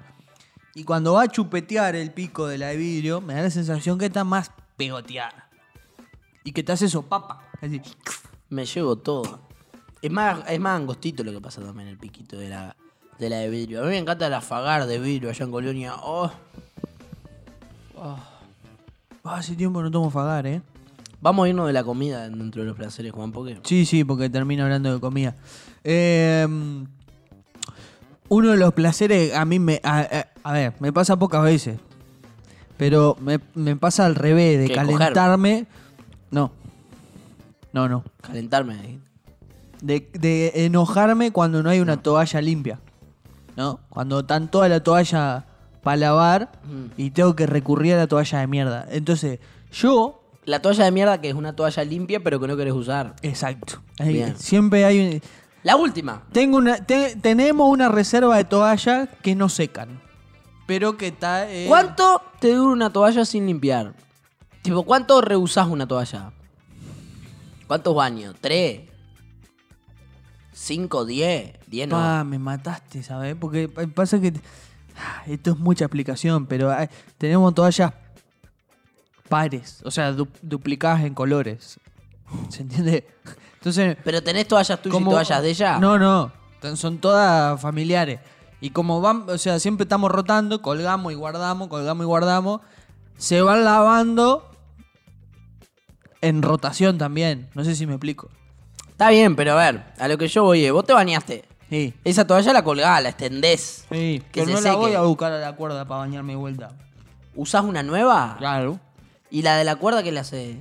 Y 0.74 0.86
cuando 0.86 1.12
va 1.12 1.24
a 1.24 1.27
chupetear 1.27 1.98
el 1.98 2.12
pico 2.12 2.48
de 2.48 2.58
la 2.58 2.68
de 2.68 2.77
vidrio, 2.77 3.20
me 3.20 3.34
da 3.34 3.41
la 3.41 3.50
sensación 3.50 4.00
que 4.00 4.06
está 4.06 4.24
más 4.24 4.51
pegoteada. 4.77 5.50
Y 6.46 6.53
que 6.53 6.63
te 6.63 6.72
hace 6.72 6.88
sopapa. 6.88 7.44
Así. 7.62 7.82
Me 8.48 8.65
llevo 8.65 8.96
todo. 8.96 9.41
Es 10.01 10.10
más, 10.10 10.46
es 10.48 10.62
más 10.62 10.80
angostito 10.80 11.25
lo 11.25 11.34
que 11.34 11.41
pasa 11.41 11.60
también 11.60 11.89
el 11.89 11.98
piquito 11.98 12.38
de 12.38 12.48
la, 12.48 12.77
de 13.20 13.30
la 13.30 13.39
de 13.39 13.50
vidrio. 13.50 13.82
A 13.82 13.84
mí 13.84 13.89
me 13.89 13.98
encanta 13.98 14.30
la 14.30 14.39
fagar 14.39 14.86
de 14.86 14.98
vidrio 14.98 15.30
allá 15.30 15.44
en 15.44 15.51
Colonia. 15.51 15.96
Oh. 16.03 16.32
Ah, 17.98 18.39
hace 19.25 19.58
tiempo 19.58 19.84
no 19.84 19.91
tomo 19.91 20.10
fagar, 20.10 20.48
¿eh? 20.48 20.62
Vamos 21.21 21.45
a 21.45 21.49
irnos 21.49 21.67
de 21.67 21.73
la 21.73 21.83
comida 21.83 22.27
dentro 22.29 22.61
de 22.63 22.67
los 22.67 22.75
placeres, 22.77 23.11
Juan, 23.11 23.31
porque. 23.31 23.59
Sí, 23.63 23.85
sí, 23.85 24.03
porque 24.03 24.29
termino 24.29 24.63
hablando 24.63 24.93
de 24.93 24.99
comida. 24.99 25.35
Eh, 25.83 26.47
uno 28.29 28.49
de 28.51 28.57
los 28.57 28.73
placeres 28.73 29.33
a 29.35 29.45
mí 29.45 29.59
me... 29.59 29.79
A, 29.83 29.99
a- 29.99 30.27
a 30.43 30.53
ver, 30.53 30.73
me 30.79 30.91
pasa 30.91 31.17
pocas 31.19 31.43
veces. 31.43 31.77
Pero 32.77 33.15
me, 33.21 33.39
me 33.53 33.75
pasa 33.75 34.05
al 34.07 34.15
revés, 34.15 34.57
de 34.59 34.67
¿Qué, 34.67 34.73
calentarme... 34.73 35.67
No. 36.31 36.51
No, 37.73 37.87
no. 37.87 38.03
Calentarme. 38.21 38.99
De, 39.81 40.09
de 40.13 40.65
enojarme 40.65 41.31
cuando 41.31 41.61
no 41.61 41.69
hay 41.69 41.79
una 41.79 41.97
toalla 42.01 42.41
limpia. 42.41 42.79
¿No? 43.55 43.79
Cuando 43.89 44.21
están 44.21 44.49
toda 44.49 44.67
la 44.69 44.81
toalla 44.81 45.45
para 45.83 45.97
lavar 45.97 46.51
Mm. 46.65 46.85
y 46.97 47.11
tengo 47.11 47.35
que 47.35 47.45
recurrir 47.47 47.93
a 47.95 47.97
la 47.97 48.07
toalla 48.07 48.39
de 48.39 48.47
mierda. 48.47 48.87
Entonces, 48.89 49.39
yo 49.73 50.20
La 50.45 50.62
toalla 50.62 50.86
de 50.86 50.91
mierda 50.91 51.21
que 51.21 51.29
es 51.29 51.36
una 51.36 51.55
toalla 51.55 51.83
limpia 51.83 52.19
pero 52.19 52.39
que 52.39 52.48
no 52.48 52.57
querés 52.57 52.74
usar. 52.74 53.15
Exacto. 53.21 53.81
Ahí, 54.00 54.13
Bien. 54.13 54.38
siempre 54.38 54.86
hay 54.86 55.00
un- 55.15 55.21
La 55.63 55.75
última. 55.75 56.24
tengo 56.31 56.57
una 56.57 56.83
te- 56.86 57.15
tenemos 57.15 57.69
una 57.69 57.89
reserva 57.89 58.38
de 58.38 58.43
toallas 58.45 59.07
que 59.21 59.36
no 59.36 59.50
secan. 59.50 60.01
Pero 60.65 60.98
que 60.98 61.07
está 61.07 61.51
eh, 61.51 61.65
¿Cuánto 61.67 62.21
te 62.39 62.53
dura 62.53 62.71
una 62.74 62.89
toalla 62.91 63.24
sin 63.25 63.45
limpiar? 63.45 63.93
Tipo, 64.62 64.83
¿cuánto 64.83 65.21
reusás 65.21 65.67
una 65.67 65.88
toalla? 65.88 66.31
¿Cuántos 67.67 67.95
baños? 67.95 68.36
¿Tres? 68.41 68.81
¿Cinco? 70.53 71.05
¿Diez? 71.05 71.53
¿Diez 71.67 71.88
no? 71.88 71.95
Pa, 71.95 72.24
me 72.24 72.38
mataste, 72.38 73.03
¿sabes? 73.03 73.36
Porque 73.39 73.69
pa- 73.69 73.88
pasa 73.88 74.19
que 74.19 74.33
ah, 74.98 75.24
esto 75.27 75.51
es 75.51 75.57
mucha 75.60 75.86
explicación, 75.86 76.45
pero 76.45 76.71
hay- 76.71 76.89
tenemos 77.17 77.53
toallas 77.55 77.93
pares, 79.31 79.81
o 79.83 79.89
sea, 79.89 80.11
du- 80.11 80.27
duplicadas 80.43 81.03
en 81.05 81.13
colores. 81.15 81.79
¿Se 82.50 82.61
entiende? 82.61 83.07
Entonces, 83.55 83.97
¿Pero 84.03 84.21
tenés 84.21 84.47
toallas 84.47 84.79
tuyas 84.81 84.93
y 84.95 85.03
como- 85.03 85.11
toallas 85.11 85.41
de 85.41 85.50
ella? 85.50 85.79
No, 85.79 85.97
no. 85.97 86.31
Son 86.75 87.00
todas 87.00 87.59
familiares. 87.59 88.19
Y 88.59 88.69
como 88.69 89.01
van, 89.01 89.25
o 89.27 89.38
sea, 89.39 89.57
siempre 89.59 89.83
estamos 89.85 90.11
rotando, 90.11 90.61
colgamos 90.61 91.11
y 91.11 91.15
guardamos, 91.15 91.67
colgamos 91.67 92.03
y 92.03 92.05
guardamos. 92.07 92.61
Se 93.17 93.41
van 93.41 93.63
lavando 93.65 94.47
en 96.21 96.41
rotación 96.41 96.97
también. 96.97 97.50
No 97.55 97.63
sé 97.63 97.75
si 97.75 97.88
me 97.88 97.93
explico. 97.93 98.29
Está 98.89 99.09
bien, 99.09 99.35
pero 99.35 99.53
a 99.53 99.55
ver, 99.55 99.83
a 99.97 100.07
lo 100.07 100.17
que 100.17 100.27
yo 100.27 100.43
voy 100.43 100.63
es, 100.65 100.71
vos 100.71 100.85
te 100.85 100.93
bañaste. 100.93 101.45
Sí. 101.69 101.93
Esa 102.03 102.27
toalla 102.27 102.53
la 102.53 102.63
colgás, 102.63 103.01
la 103.01 103.09
extendés. 103.09 103.85
Sí, 103.89 104.21
Que 104.31 104.41
que 104.41 104.45
se 104.45 104.51
no 104.53 104.61
la 104.61 104.75
voy 104.75 104.93
a 104.93 105.01
buscar 105.01 105.31
a 105.31 105.39
la 105.39 105.55
cuerda 105.55 105.85
para 105.88 106.01
bañarme 106.01 106.33
de 106.33 106.38
vuelta. 106.38 106.69
¿Usás 107.33 107.63
una 107.63 107.81
nueva? 107.81 108.35
Claro. 108.38 108.79
¿Y 109.31 109.41
la 109.41 109.55
de 109.55 109.63
la 109.63 109.77
cuerda 109.77 110.03
que 110.03 110.11
la 110.11 110.21
hace? 110.21 110.57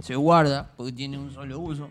Se 0.00 0.14
guarda 0.14 0.70
porque 0.76 0.92
tiene 0.92 1.18
un 1.18 1.34
solo 1.34 1.58
uso. 1.58 1.90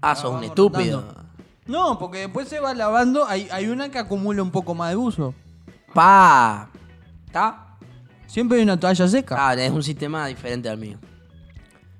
Ah, 0.00 0.16
sos 0.16 0.32
un 0.34 0.42
estúpido. 0.42 1.02
rotando. 1.02 1.22
No, 1.66 1.98
porque 1.98 2.18
después 2.18 2.48
se 2.48 2.58
va 2.58 2.74
lavando. 2.74 3.26
Hay, 3.26 3.46
hay 3.52 3.68
una 3.68 3.90
que 3.90 3.98
acumula 3.98 4.42
un 4.42 4.50
poco 4.50 4.74
más 4.74 4.90
de 4.90 4.96
uso. 4.96 5.34
Pa. 5.94 6.70
¿Está? 7.26 7.76
Siempre 8.26 8.56
hay 8.56 8.64
una 8.64 8.80
toalla 8.80 9.06
seca. 9.06 9.36
Ah, 9.38 9.54
es 9.54 9.70
un 9.70 9.82
sistema 9.82 10.26
diferente 10.26 10.68
al 10.68 10.78
mío. 10.78 10.98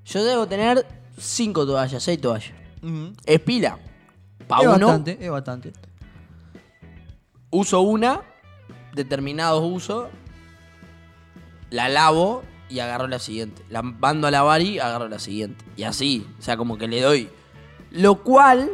Yo 0.06 0.24
debo 0.24 0.46
tener 0.46 0.86
cinco 1.18 1.66
toallas, 1.66 2.02
seis 2.02 2.20
toallas. 2.20 2.52
Ujú. 2.82 3.12
Es 3.24 3.40
pila. 3.40 3.78
Pa' 4.48 4.60
es 4.60 4.66
uno, 4.66 4.86
bastante, 4.86 5.18
es 5.20 5.30
bastante. 5.30 5.72
uso 7.50 7.82
una, 7.82 8.22
determinados 8.94 9.62
usos, 9.62 10.08
la 11.70 11.88
lavo 11.88 12.42
y 12.72 12.80
agarro 12.80 13.06
la 13.06 13.18
siguiente. 13.18 13.62
La 13.68 13.82
mando 13.82 14.26
a 14.26 14.30
lavar 14.30 14.62
y 14.62 14.78
agarro 14.78 15.08
la 15.08 15.18
siguiente. 15.18 15.64
Y 15.76 15.82
así, 15.84 16.26
o 16.38 16.42
sea, 16.42 16.56
como 16.56 16.78
que 16.78 16.88
le 16.88 17.00
doy. 17.00 17.28
Lo 17.90 18.22
cual 18.22 18.70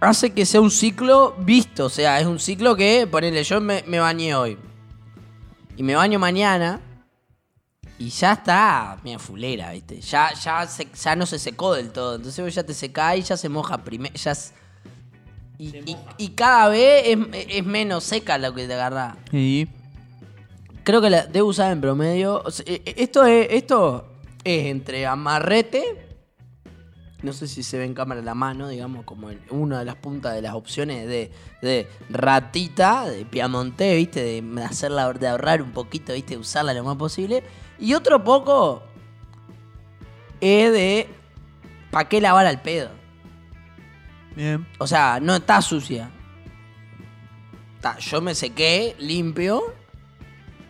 hace 0.00 0.30
que 0.30 0.46
sea 0.46 0.60
un 0.60 0.70
ciclo 0.70 1.34
visto. 1.38 1.86
O 1.86 1.90
sea, 1.90 2.18
es 2.20 2.26
un 2.26 2.38
ciclo 2.38 2.74
que, 2.76 3.06
ponele, 3.06 3.44
yo 3.44 3.60
me, 3.60 3.84
me 3.86 3.98
bañé 4.00 4.34
hoy. 4.34 4.56
Y 5.76 5.82
me 5.82 5.94
baño 5.94 6.18
mañana. 6.18 6.80
Y 7.98 8.08
ya 8.08 8.32
está, 8.32 8.98
mira, 9.04 9.18
fulera, 9.18 9.70
¿viste? 9.72 10.00
Ya, 10.00 10.32
ya, 10.34 10.66
se- 10.66 10.88
ya 10.92 11.14
no 11.14 11.24
se 11.26 11.38
secó 11.38 11.74
del 11.74 11.90
todo. 11.92 12.16
Entonces 12.16 12.44
vos 12.44 12.54
ya 12.54 12.64
te 12.64 12.74
secás 12.74 13.16
y 13.18 13.22
ya 13.22 13.36
se 13.36 13.48
moja 13.48 13.78
primero. 13.78 14.14
Ya 14.14 14.32
es- 14.32 14.52
y, 15.58 15.66
y- 15.68 15.96
y 16.18 16.28
cada 16.30 16.68
vez 16.68 17.04
es, 17.06 17.18
es 17.48 17.64
menos 17.64 18.02
seca 18.02 18.38
lo 18.38 18.52
que 18.54 18.66
te 18.66 18.74
agarra. 18.74 19.16
Sí. 19.30 19.68
Creo 20.84 21.00
que 21.00 21.10
la 21.10 21.26
debo 21.26 21.48
usar 21.48 21.72
en 21.72 21.80
promedio. 21.80 22.42
o 22.44 22.50
sea, 22.50 22.64
e- 22.66 22.82
e- 22.84 22.94
esto, 22.98 23.24
es, 23.24 23.48
esto 23.50 24.06
es 24.44 24.66
entre 24.66 25.06
amarrete. 25.06 26.08
No 27.22 27.32
sé 27.32 27.46
si 27.46 27.62
se 27.62 27.78
ve 27.78 27.84
en 27.84 27.94
cámara 27.94 28.20
la 28.20 28.34
mano, 28.34 28.66
digamos, 28.68 29.04
como 29.04 29.28
una 29.50 29.78
de 29.78 29.84
las 29.84 29.94
puntas 29.94 30.34
de 30.34 30.42
las 30.42 30.54
opciones 30.54 31.06
de, 31.06 31.30
de 31.62 31.86
ratita, 32.10 33.08
de 33.08 33.24
piamonté, 33.24 33.94
¿viste? 33.94 34.24
De 34.24 34.62
hacerla, 34.64 35.12
de 35.12 35.28
ahorrar 35.28 35.62
un 35.62 35.70
poquito, 35.70 36.12
¿viste? 36.14 36.36
Usarla 36.36 36.74
lo 36.74 36.82
más 36.82 36.96
posible. 36.96 37.44
Y 37.78 37.94
otro 37.94 38.24
poco 38.24 38.82
es 40.40 40.72
de. 40.72 41.08
¿Para 41.92 42.08
qué 42.08 42.20
lavar 42.20 42.46
al 42.46 42.60
pedo? 42.60 42.90
Bien. 44.34 44.66
O 44.78 44.86
sea, 44.88 45.20
no 45.20 45.36
está 45.36 45.62
sucia. 45.62 46.10
Yo 48.00 48.20
me 48.20 48.34
sequé, 48.34 48.96
limpio. 48.98 49.62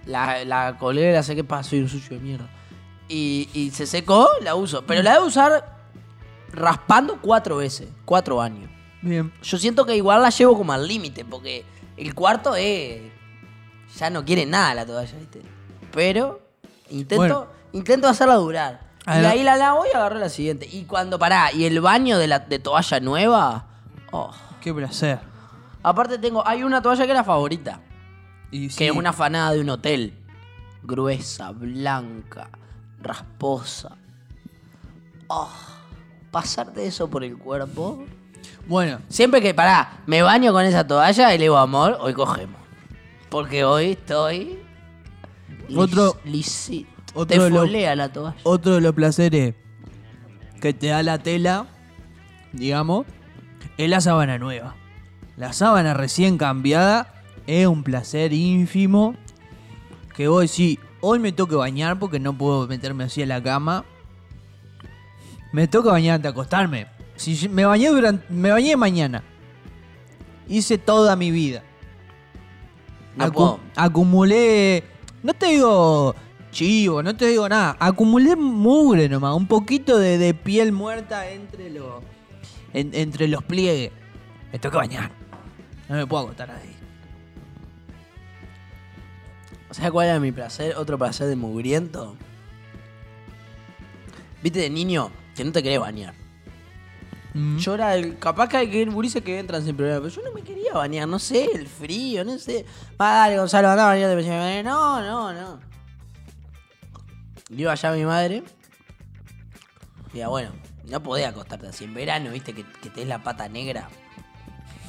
La, 0.06 0.44
la 0.44 0.76
colgué, 0.78 1.12
la 1.12 1.22
sequé, 1.22 1.44
pa, 1.44 1.62
soy 1.62 1.80
un 1.80 1.88
sucio 1.88 2.16
de 2.16 2.22
mierda. 2.22 2.48
y, 3.08 3.48
y 3.54 3.70
se 3.70 3.86
secó, 3.86 4.28
la 4.42 4.54
uso. 4.54 4.82
Pero 4.86 5.02
la 5.02 5.14
debo 5.14 5.26
usar 5.26 5.76
raspando 6.52 7.18
cuatro 7.20 7.56
veces, 7.56 7.88
cuatro 8.04 8.40
años. 8.40 8.70
Bien. 9.00 9.32
Yo 9.42 9.58
siento 9.58 9.84
que 9.86 9.96
igual 9.96 10.22
la 10.22 10.30
llevo 10.30 10.56
como 10.56 10.72
al 10.72 10.86
límite, 10.86 11.24
porque 11.24 11.64
el 11.96 12.14
cuarto 12.14 12.54
es. 12.56 13.02
Ya 13.98 14.08
no 14.10 14.24
quiere 14.24 14.46
nada 14.46 14.74
la 14.74 14.86
toalla, 14.86 15.18
¿viste? 15.18 15.42
Pero 15.92 16.40
intento, 16.88 17.16
Bueno. 17.18 17.46
intento 17.72 18.08
hacerla 18.08 18.36
durar. 18.36 18.80
Y 19.06 19.10
ahí 19.10 19.42
la 19.42 19.56
lavo 19.56 19.84
y 19.92 19.94
agarro 19.94 20.18
la 20.18 20.28
siguiente. 20.28 20.66
Y 20.70 20.84
cuando 20.84 21.18
pará, 21.18 21.52
y 21.52 21.64
el 21.64 21.80
baño 21.80 22.18
de 22.18 22.28
la 22.28 22.38
de 22.38 22.58
toalla 22.60 23.00
nueva. 23.00 23.66
Oh. 24.12 24.30
Qué 24.60 24.72
placer. 24.72 25.18
Aparte 25.82 26.18
tengo, 26.18 26.46
hay 26.46 26.62
una 26.62 26.80
toalla 26.80 27.04
que 27.04 27.10
era 27.10 27.24
favorita. 27.24 27.80
Y 28.52 28.68
Que 28.68 28.86
es 28.88 28.92
una 28.92 29.12
fanada 29.12 29.52
de 29.52 29.60
un 29.60 29.70
hotel. 29.70 30.14
Gruesa, 30.84 31.50
blanca, 31.52 32.50
rasposa. 33.00 33.96
Oh, 35.28 35.50
pasarte 36.30 36.86
eso 36.86 37.08
por 37.08 37.24
el 37.24 37.36
cuerpo. 37.38 38.04
Bueno, 38.66 38.98
Siempre 39.08 39.40
que, 39.40 39.54
pará, 39.54 40.02
me 40.06 40.22
baño 40.22 40.52
con 40.52 40.64
esa 40.64 40.86
toalla 40.86 41.34
y 41.34 41.38
le 41.38 41.44
digo, 41.44 41.56
amor, 41.56 41.96
hoy 42.00 42.12
cogemos. 42.14 42.60
Porque 43.30 43.64
hoy 43.64 43.92
estoy... 43.92 44.58
Otro- 45.74 46.18
otro 47.14 47.26
Te 47.26 47.38
de 47.38 47.50
lo- 47.50 47.60
folea 47.60 47.96
la 47.96 48.12
toalla. 48.12 48.36
otro 48.42 48.74
de 48.74 48.80
los 48.82 48.94
placeres 48.94 49.54
que 50.60 50.74
te 50.74 50.88
da 50.88 51.02
la 51.02 51.18
tela, 51.18 51.66
digamos, 52.52 53.06
es 53.78 53.88
la 53.88 54.00
sábana 54.00 54.38
nueva. 54.38 54.74
La 55.36 55.52
sábana 55.54 55.94
recién 55.94 56.36
cambiada 56.38 57.21
es 57.46 57.66
un 57.66 57.82
placer 57.82 58.32
ínfimo 58.32 59.14
que 60.16 60.28
vos 60.28 60.42
decís, 60.42 60.78
hoy 61.00 61.18
me 61.18 61.32
toca 61.32 61.56
bañar 61.56 61.98
porque 61.98 62.18
no 62.20 62.36
puedo 62.36 62.66
meterme 62.66 63.04
así 63.04 63.22
a 63.22 63.26
la 63.26 63.42
cama. 63.42 63.84
Me 65.52 65.68
toca 65.68 65.90
bañar 65.90 66.16
antes 66.16 66.24
de 66.24 66.28
acostarme. 66.30 66.86
Si 67.16 67.48
me 67.48 67.64
bañé 67.64 67.88
durante, 67.88 68.24
me 68.32 68.50
bañé 68.50 68.76
mañana. 68.76 69.22
Hice 70.48 70.78
toda 70.78 71.14
mi 71.16 71.30
vida. 71.30 71.62
No 73.16 73.26
Acu- 73.26 73.32
puedo. 73.32 73.60
acumulé. 73.76 74.84
No 75.22 75.34
te 75.34 75.46
digo 75.46 76.14
chivo, 76.50 77.02
no 77.02 77.14
te 77.16 77.26
digo 77.28 77.48
nada. 77.48 77.76
Acumulé 77.78 78.34
mugre 78.36 79.08
nomás. 79.08 79.36
Un 79.36 79.46
poquito 79.46 79.98
de, 79.98 80.18
de 80.18 80.34
piel 80.34 80.72
muerta 80.72 81.28
entre 81.30 81.70
los. 81.70 82.02
en- 82.72 82.94
entre 82.94 83.28
los 83.28 83.42
pliegues. 83.44 83.92
Me 84.52 84.58
toca 84.58 84.78
bañar. 84.78 85.10
No 85.88 85.96
me 85.96 86.06
puedo 86.06 86.24
acostar 86.24 86.50
ahí. 86.50 86.74
¿Sabes 89.72 89.90
cuál 89.90 90.08
era 90.08 90.20
mi 90.20 90.32
placer? 90.32 90.76
Otro 90.76 90.98
placer 90.98 91.26
de 91.26 91.36
mugriento. 91.36 92.16
Viste 94.42 94.60
de 94.60 94.70
niño 94.70 95.10
que 95.34 95.44
no 95.44 95.52
te 95.52 95.62
querés 95.62 95.80
bañar. 95.80 96.14
Mm. 97.32 97.56
Yo 97.56 97.74
era 97.74 97.94
el. 97.94 98.18
Capaz 98.18 98.48
que 98.48 98.58
hay 98.58 98.70
que 98.70 98.82
ir 98.82 99.22
que 99.22 99.38
entran 99.38 99.64
sin 99.64 99.74
problema. 99.74 100.00
Pero 100.00 100.14
yo 100.14 100.22
no 100.22 100.32
me 100.32 100.42
quería 100.42 100.74
bañar, 100.74 101.08
no 101.08 101.18
sé, 101.18 101.48
el 101.54 101.66
frío, 101.66 102.22
no 102.24 102.38
sé. 102.38 102.66
Va, 103.00 103.12
dale, 103.12 103.38
Gonzalo, 103.38 103.70
anda 103.70 103.84
a 103.84 103.94
bañarte. 103.94 104.62
No, 104.62 105.00
no, 105.00 105.32
no. 105.32 105.60
Iba 107.48 107.72
allá 107.72 107.92
mi 107.92 108.04
madre. 108.04 108.42
Ya, 110.12 110.28
bueno, 110.28 110.52
no 110.84 111.02
podía 111.02 111.30
acostarte 111.30 111.68
así. 111.68 111.84
En 111.84 111.94
verano, 111.94 112.30
viste, 112.30 112.52
que, 112.52 112.64
que 112.64 112.90
tenés 112.90 113.08
la 113.08 113.22
pata 113.22 113.48
negra. 113.48 113.88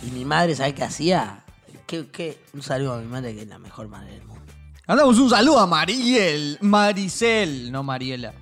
Y 0.02 0.12
mi 0.12 0.26
madre, 0.26 0.56
¿sabes 0.56 0.74
qué 0.74 0.84
hacía? 0.84 1.46
¿Qué, 1.88 2.10
qué? 2.10 2.44
Un 2.54 2.62
saludo 2.62 2.96
a 2.96 2.98
mi 3.00 3.08
madre, 3.08 3.34
que 3.34 3.44
es 3.44 3.48
la 3.48 3.60
mejor 3.60 3.88
madre 3.88 4.12
del 4.12 4.24
mundo. 4.24 4.33
Andamos 4.88 5.18
un 5.20 5.30
saludo 5.30 5.60
a 5.60 5.68
Mariel. 5.68 6.58
Maricel, 6.62 7.72
no 7.72 7.84
Mariela. 7.84 8.34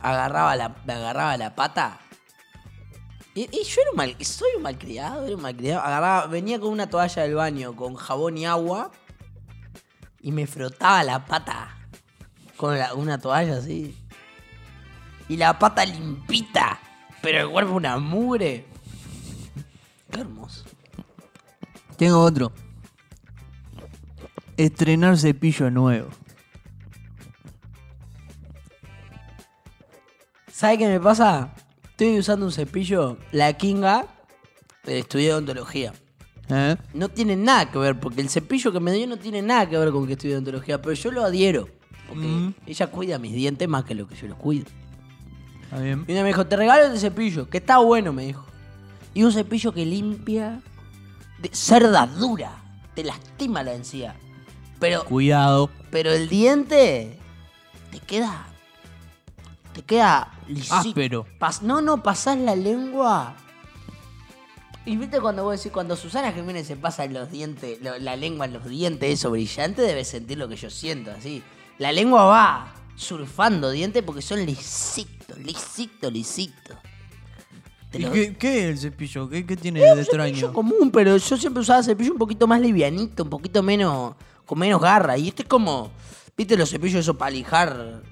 agarraba 0.00 0.56
la, 0.56 0.74
me 0.84 0.92
agarraba 0.94 1.36
la 1.36 1.54
pata. 1.54 1.98
Y, 3.34 3.42
y 3.42 3.64
yo 3.64 3.80
era 3.82 3.90
un 3.92 3.96
mal, 3.96 4.16
soy 4.24 4.48
un 4.56 4.62
malcriado, 4.62 5.26
era 5.26 5.36
un 5.36 5.42
malcriado. 5.42 5.82
Agarraba, 5.82 6.26
venía 6.26 6.58
con 6.60 6.70
una 6.70 6.88
toalla 6.88 7.22
del 7.22 7.34
baño 7.34 7.74
con 7.76 7.94
jabón 7.94 8.36
y 8.38 8.46
agua 8.46 8.90
y 10.20 10.32
me 10.32 10.46
frotaba 10.46 11.02
la 11.04 11.24
pata 11.24 11.76
con 12.56 12.78
la- 12.78 12.94
una 12.94 13.18
toalla 13.18 13.56
así. 13.58 13.96
Y 15.28 15.36
la 15.36 15.58
pata 15.58 15.84
limpita, 15.84 16.78
pero 17.22 17.40
el 17.42 17.50
cuerpo 17.50 17.72
una 17.74 17.98
mugre. 17.98 18.66
Qué 20.10 20.20
hermoso. 20.20 20.64
Tengo 21.96 22.20
otro. 22.20 22.52
Estrenar 24.56 25.16
cepillo 25.18 25.70
nuevo. 25.70 26.08
¿Sabe 30.52 30.78
qué 30.78 30.86
me 30.88 31.00
pasa? 31.00 31.50
Estoy 31.90 32.18
usando 32.18 32.46
un 32.46 32.52
cepillo, 32.52 33.18
la 33.32 33.52
Kinga, 33.54 34.06
del 34.84 34.98
estudio 34.98 35.28
de 35.28 35.32
odontología. 35.34 35.92
¿Eh? 36.48 36.76
No 36.94 37.08
tiene 37.08 37.36
nada 37.36 37.70
que 37.70 37.78
ver, 37.78 37.98
porque 37.98 38.20
el 38.20 38.28
cepillo 38.28 38.72
que 38.72 38.80
me 38.80 38.92
dio 38.92 39.06
no 39.06 39.16
tiene 39.16 39.42
nada 39.42 39.68
que 39.68 39.78
ver 39.78 39.90
con 39.90 40.06
que 40.06 40.12
estudio 40.12 40.34
odontología, 40.34 40.80
pero 40.80 40.94
yo 40.94 41.10
lo 41.10 41.24
adhiero. 41.24 41.68
Porque 42.08 42.26
Mm. 42.26 42.54
ella 42.66 42.86
cuida 42.88 43.18
mis 43.18 43.32
dientes 43.32 43.66
más 43.68 43.84
que 43.84 43.94
lo 43.94 44.06
que 44.06 44.14
yo 44.14 44.28
los 44.28 44.36
cuido. 44.36 44.66
Está 45.62 45.78
bien. 45.80 46.04
Y 46.06 46.12
una 46.12 46.22
me 46.22 46.28
dijo, 46.28 46.46
te 46.46 46.56
regalo 46.56 46.84
este 46.84 46.98
cepillo, 46.98 47.48
que 47.48 47.58
está 47.58 47.78
bueno, 47.78 48.12
me 48.12 48.26
dijo. 48.26 48.44
Y 49.14 49.22
un 49.22 49.32
cepillo 49.32 49.72
que 49.72 49.86
limpia 49.86 50.60
de 51.40 51.48
cerda 51.52 52.06
dura. 52.06 52.62
Te 52.94 53.02
lastima 53.04 53.62
la 53.62 53.72
encía. 53.72 54.14
Pero, 54.82 55.04
Cuidado. 55.04 55.70
pero 55.90 56.10
el 56.12 56.28
diente 56.28 57.18
te 57.90 57.98
queda. 58.00 58.46
Te 59.72 59.82
queda 59.82 60.30
lisito. 60.48 60.74
Áspero. 60.74 61.26
Pas- 61.38 61.62
no, 61.62 61.80
no, 61.80 62.02
pasás 62.02 62.36
la 62.36 62.54
lengua. 62.56 63.34
Y 64.84 64.96
viste 64.96 65.20
cuando 65.20 65.44
vos 65.44 65.56
decís, 65.56 65.70
cuando 65.72 65.94
Susana 65.96 66.32
Jiménez 66.32 66.66
se 66.66 66.74
pasa 66.76 67.06
los 67.06 67.30
dientes, 67.30 67.80
lo- 67.80 67.96
la 67.98 68.16
lengua 68.16 68.46
en 68.46 68.54
los 68.54 68.64
dientes, 68.68 69.08
eso 69.10 69.30
brillante, 69.30 69.82
debe 69.82 70.04
sentir 70.04 70.36
lo 70.38 70.48
que 70.48 70.56
yo 70.56 70.68
siento, 70.68 71.12
así. 71.12 71.42
La 71.78 71.92
lengua 71.92 72.24
va 72.24 72.74
surfando 72.96 73.70
dientes 73.70 74.02
porque 74.02 74.20
son 74.20 74.44
lisitos, 74.44 75.38
lisitos, 75.38 76.12
lisitos. 76.12 76.76
Te 77.92 77.98
¿Y 77.98 78.02
lo- 78.02 78.10
qué, 78.12 78.34
qué 78.36 78.58
es 78.58 78.70
el 78.70 78.78
cepillo? 78.78 79.28
¿Qué, 79.28 79.46
qué 79.46 79.56
tiene 79.56 79.80
de 79.80 80.00
extraño? 80.00 80.30
cepillo 80.34 80.52
común, 80.52 80.90
pero 80.92 81.16
yo 81.16 81.36
siempre 81.36 81.60
usaba 81.60 81.82
cepillo 81.84 82.12
un 82.12 82.18
poquito 82.18 82.48
más 82.48 82.60
livianito, 82.60 83.22
un 83.22 83.30
poquito 83.30 83.62
menos, 83.62 84.16
con 84.46 84.58
menos 84.58 84.80
garra. 84.80 85.16
Y 85.18 85.28
este 85.28 85.42
es 85.42 85.48
como, 85.48 85.90
viste 86.36 86.56
los 86.56 86.70
cepillos 86.70 87.00
esos 87.00 87.16
para 87.16 87.30
lijar. 87.30 88.02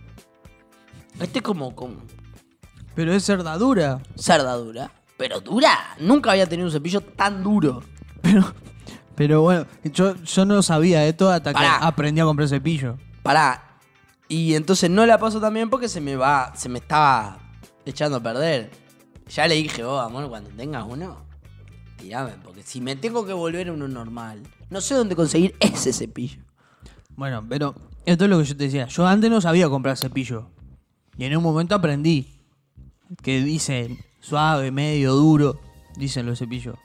Este 1.21 1.39
es 1.39 1.43
como 1.43 1.75
con 1.75 1.99
Pero 2.95 3.13
es 3.13 3.25
cerdadura. 3.25 4.01
cerda 4.17 4.55
dura. 4.57 4.91
Pero 5.17 5.41
dura. 5.41 5.97
Nunca 5.99 6.33
había 6.33 6.47
tenido 6.49 6.67
un 6.69 6.73
cepillo 6.73 7.01
tan 7.01 7.43
duro. 7.43 7.83
Pero, 8.23 8.53
pero 9.15 9.43
bueno, 9.43 9.67
yo, 9.85 10.15
yo 10.17 10.45
no 10.45 10.63
sabía 10.63 11.07
esto 11.07 11.31
hasta 11.31 11.53
Pará. 11.53 11.79
que 11.79 11.85
aprendí 11.87 12.21
a 12.21 12.25
comprar 12.25 12.49
cepillo. 12.49 12.97
Pará. 13.23 13.79
Y 14.29 14.55
entonces 14.55 14.89
no 14.91 15.05
la 15.07 15.19
paso 15.19 15.41
también 15.41 15.69
porque 15.71 15.89
se 15.89 16.01
me 16.01 16.17
va, 16.17 16.53
se 16.55 16.69
me 16.69 16.79
estaba 16.79 17.39
echando 17.85 18.19
a 18.19 18.23
perder. 18.23 18.71
Ya 19.29 19.47
le 19.49 19.57
dije, 19.57 19.83
vos, 19.85 20.05
amor, 20.05 20.29
cuando 20.29 20.51
tengas 20.51 20.85
uno, 20.89 21.19
tirame. 21.97 22.33
Porque 22.45 22.63
si 22.63 22.81
me 22.81 22.95
tengo 22.97 23.27
que 23.27 23.33
volver 23.33 23.69
a 23.69 23.73
uno 23.73 23.89
normal, 23.89 24.43
no 24.71 24.81
sé 24.81 24.95
dónde 24.95 25.17
conseguir 25.17 25.55
ese 25.61 25.93
cepillo. 25.93 26.43
Bueno, 27.17 27.45
pero 27.49 27.75
esto 28.07 28.25
es 28.25 28.31
lo 28.31 28.39
que 28.39 28.45
yo 28.45 28.57
te 28.57 28.65
decía. 28.65 28.87
Yo 28.87 29.07
antes 29.07 29.31
no 29.31 29.41
sabía 29.41 29.69
comprar 29.69 29.97
cepillo. 29.97 30.49
Y 31.19 31.25
en 31.25 31.37
un 31.37 31.43
momento 31.43 31.75
aprendí. 31.75 32.29
Que 33.23 33.43
dicen 33.43 33.99
suave, 34.21 34.71
medio, 34.71 35.13
duro. 35.13 35.61
Dicen 35.97 36.25
los 36.25 36.39
cepillos. 36.39 36.77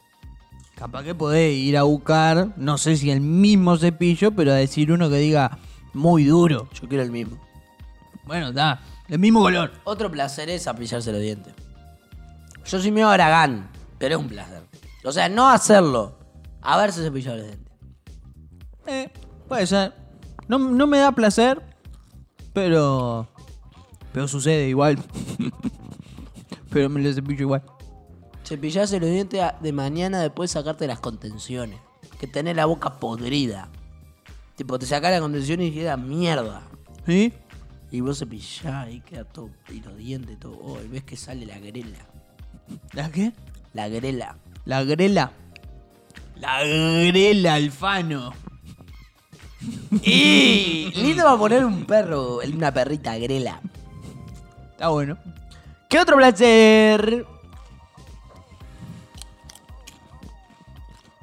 Capaz 0.75 1.03
que 1.03 1.15
podés 1.15 1.53
ir 1.53 1.77
a 1.77 1.83
buscar, 1.83 2.49
no 2.57 2.77
sé 2.77 2.97
si 2.97 3.09
el 3.09 3.21
mismo 3.21 3.77
cepillo, 3.77 4.31
pero 4.31 4.51
a 4.51 4.55
decir 4.55 4.91
uno 4.91 5.09
que 5.09 5.17
diga 5.17 5.57
muy 5.93 6.25
duro. 6.25 6.67
Yo 6.73 6.89
quiero 6.89 7.01
el 7.01 7.11
mismo. 7.11 7.39
Bueno, 8.25 8.51
da, 8.51 8.81
el 9.07 9.19
mismo 9.19 9.41
color. 9.41 9.71
Otro 9.85 10.11
placer 10.11 10.49
es 10.49 10.67
apillarse 10.67 11.13
los 11.13 11.21
dientes. 11.21 11.53
Yo 12.65 12.81
soy 12.81 12.91
medio 12.91 13.07
aragán, 13.07 13.69
pero 13.97 14.15
es 14.15 14.21
un 14.21 14.27
placer. 14.27 14.63
O 15.05 15.11
sea, 15.13 15.29
no 15.29 15.49
hacerlo, 15.49 16.17
haberse 16.61 17.03
cepillado 17.03 17.37
los 17.37 17.45
dientes. 17.45 17.64
Eh, 18.87 19.09
puede 19.47 19.67
ser. 19.67 19.93
No, 20.47 20.59
no 20.59 20.87
me 20.87 20.99
da 20.99 21.11
placer, 21.11 21.61
pero. 22.53 23.27
Pero 24.13 24.27
sucede 24.27 24.69
igual. 24.69 24.97
pero 26.69 26.89
me 26.89 27.01
lo 27.01 27.11
cepillo 27.13 27.41
igual. 27.41 27.63
Cepillarse 28.43 28.99
los 28.99 29.09
dientes 29.09 29.41
de 29.59 29.71
mañana 29.73 30.21
después 30.21 30.51
de 30.51 30.59
sacarte 30.59 30.87
las 30.87 30.99
contenciones. 30.99 31.79
Que 32.19 32.27
tenés 32.27 32.55
la 32.55 32.65
boca 32.65 32.99
podrida. 32.99 33.69
Tipo, 34.55 34.79
te 34.79 34.85
sacás 34.85 35.11
la 35.11 35.19
contención 35.19 35.61
y 35.61 35.71
queda 35.71 35.97
mierda. 35.97 36.61
¿Sí? 37.05 37.33
Y 37.91 38.01
vos 38.01 38.19
cepillás 38.19 38.89
y 38.89 39.01
queda 39.01 39.25
todo. 39.25 39.49
Y 39.69 39.81
los 39.81 39.97
dientes, 39.97 40.39
todo. 40.39 40.57
Oh, 40.61 40.77
y 40.83 40.87
ves 40.87 41.03
que 41.03 41.17
sale 41.17 41.45
la 41.45 41.59
grela. 41.59 42.05
¿La 42.93 43.11
qué? 43.11 43.33
La 43.73 43.89
grela. 43.89 44.37
La 44.63 44.83
grela. 44.83 45.31
La 46.35 46.63
grela, 46.63 47.55
Alfano. 47.55 48.33
¡Y! 50.03 50.91
Lindo 50.95 51.25
va 51.25 51.33
a 51.33 51.37
poner 51.37 51.65
un 51.65 51.85
perro, 51.85 52.39
una 52.53 52.71
perrita 52.71 53.17
grela. 53.17 53.61
Está 54.71 54.89
bueno. 54.89 55.17
¿Qué 55.89 55.99
otro 55.99 56.17
placer? 56.17 57.25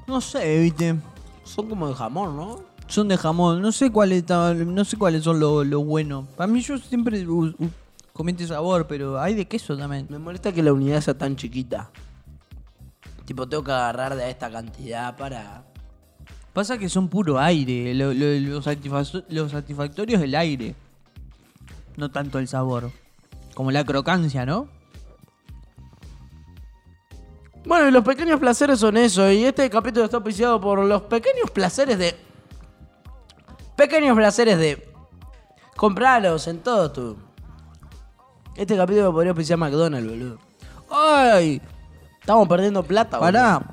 No 0.07 0.21
sé, 0.21 0.61
viste. 0.61 0.97
Son 1.45 1.69
como 1.69 1.89
de 1.89 1.95
jamón, 1.95 2.37
¿no? 2.37 2.61
Son 2.87 3.09
de 3.09 3.17
jamón. 3.17 3.63
No 3.63 3.73
sé 3.73 3.91
cuáles 3.91 4.29
no 4.29 4.85
sé 4.85 4.97
cuáles 4.97 5.25
son 5.25 5.41
los 5.41 5.67
lo 5.67 5.85
buenos. 5.85 6.27
Para 6.37 6.47
mí 6.47 6.61
yo 6.61 6.79
siempre 6.79 7.27
uh, 7.27 7.47
uh, 7.47 7.71
comí 8.13 8.33
este 8.33 8.47
sabor, 8.47 8.87
pero 8.87 9.21
hay 9.21 9.35
de 9.35 9.47
queso 9.47 9.77
también. 9.77 10.07
Me 10.11 10.19
molesta 10.19 10.53
que 10.53 10.63
la 10.63 10.73
unidad 10.73 11.01
sea 11.01 11.17
tan 11.17 11.37
chiquita. 11.37 11.91
Tipo, 13.25 13.49
tengo 13.49 13.65
que 13.65 13.73
agarrar 13.73 14.17
de 14.17 14.31
esta 14.31 14.51
cantidad 14.51 15.17
para... 15.17 15.65
Pasa 16.53 16.77
que 16.79 16.89
son 16.89 17.09
puro 17.09 17.39
aire. 17.39 17.95
Lo, 17.95 18.13
lo- 18.13 18.39
los, 18.55 18.67
satisfac- 18.67 19.25
los 19.29 19.51
satisfactorios 19.53 20.21
el 20.23 20.35
aire. 20.35 20.75
No 21.97 22.11
tanto 22.11 22.39
el 22.39 22.49
sabor. 22.49 22.91
Como 23.55 23.71
la 23.71 23.85
crocancia, 23.85 24.45
¿no? 24.47 24.69
Bueno, 27.65 27.89
y 27.89 27.91
los 27.93 28.05
pequeños 28.05 28.41
placeres 28.41 28.79
son 28.81 28.97
eso. 28.97 29.31
Y 29.31 29.45
este 29.45 29.69
capítulo 29.71 30.05
está 30.05 30.17
auspiciado 30.19 30.61
por 30.61 30.79
los 30.85 31.03
pequeños 31.03 31.51
placeres 31.51 31.99
de... 31.99 32.17
Pequeños 33.77 34.17
placeres 34.17 34.59
de... 34.59 34.93
Compralos 35.77 36.47
en 36.49 36.59
todo 36.59 36.91
tu... 36.93 37.17
Este 38.57 38.77
capítulo 38.77 39.13
podría 39.13 39.31
auspiciar 39.31 39.59
McDonald's, 39.59 40.11
boludo. 40.11 40.39
¡Ay! 40.91 41.63
Estamos 42.21 42.47
perdiendo 42.49 42.83
plata, 42.83 43.19
boludo. 43.19 43.33
Pará. 43.33 43.71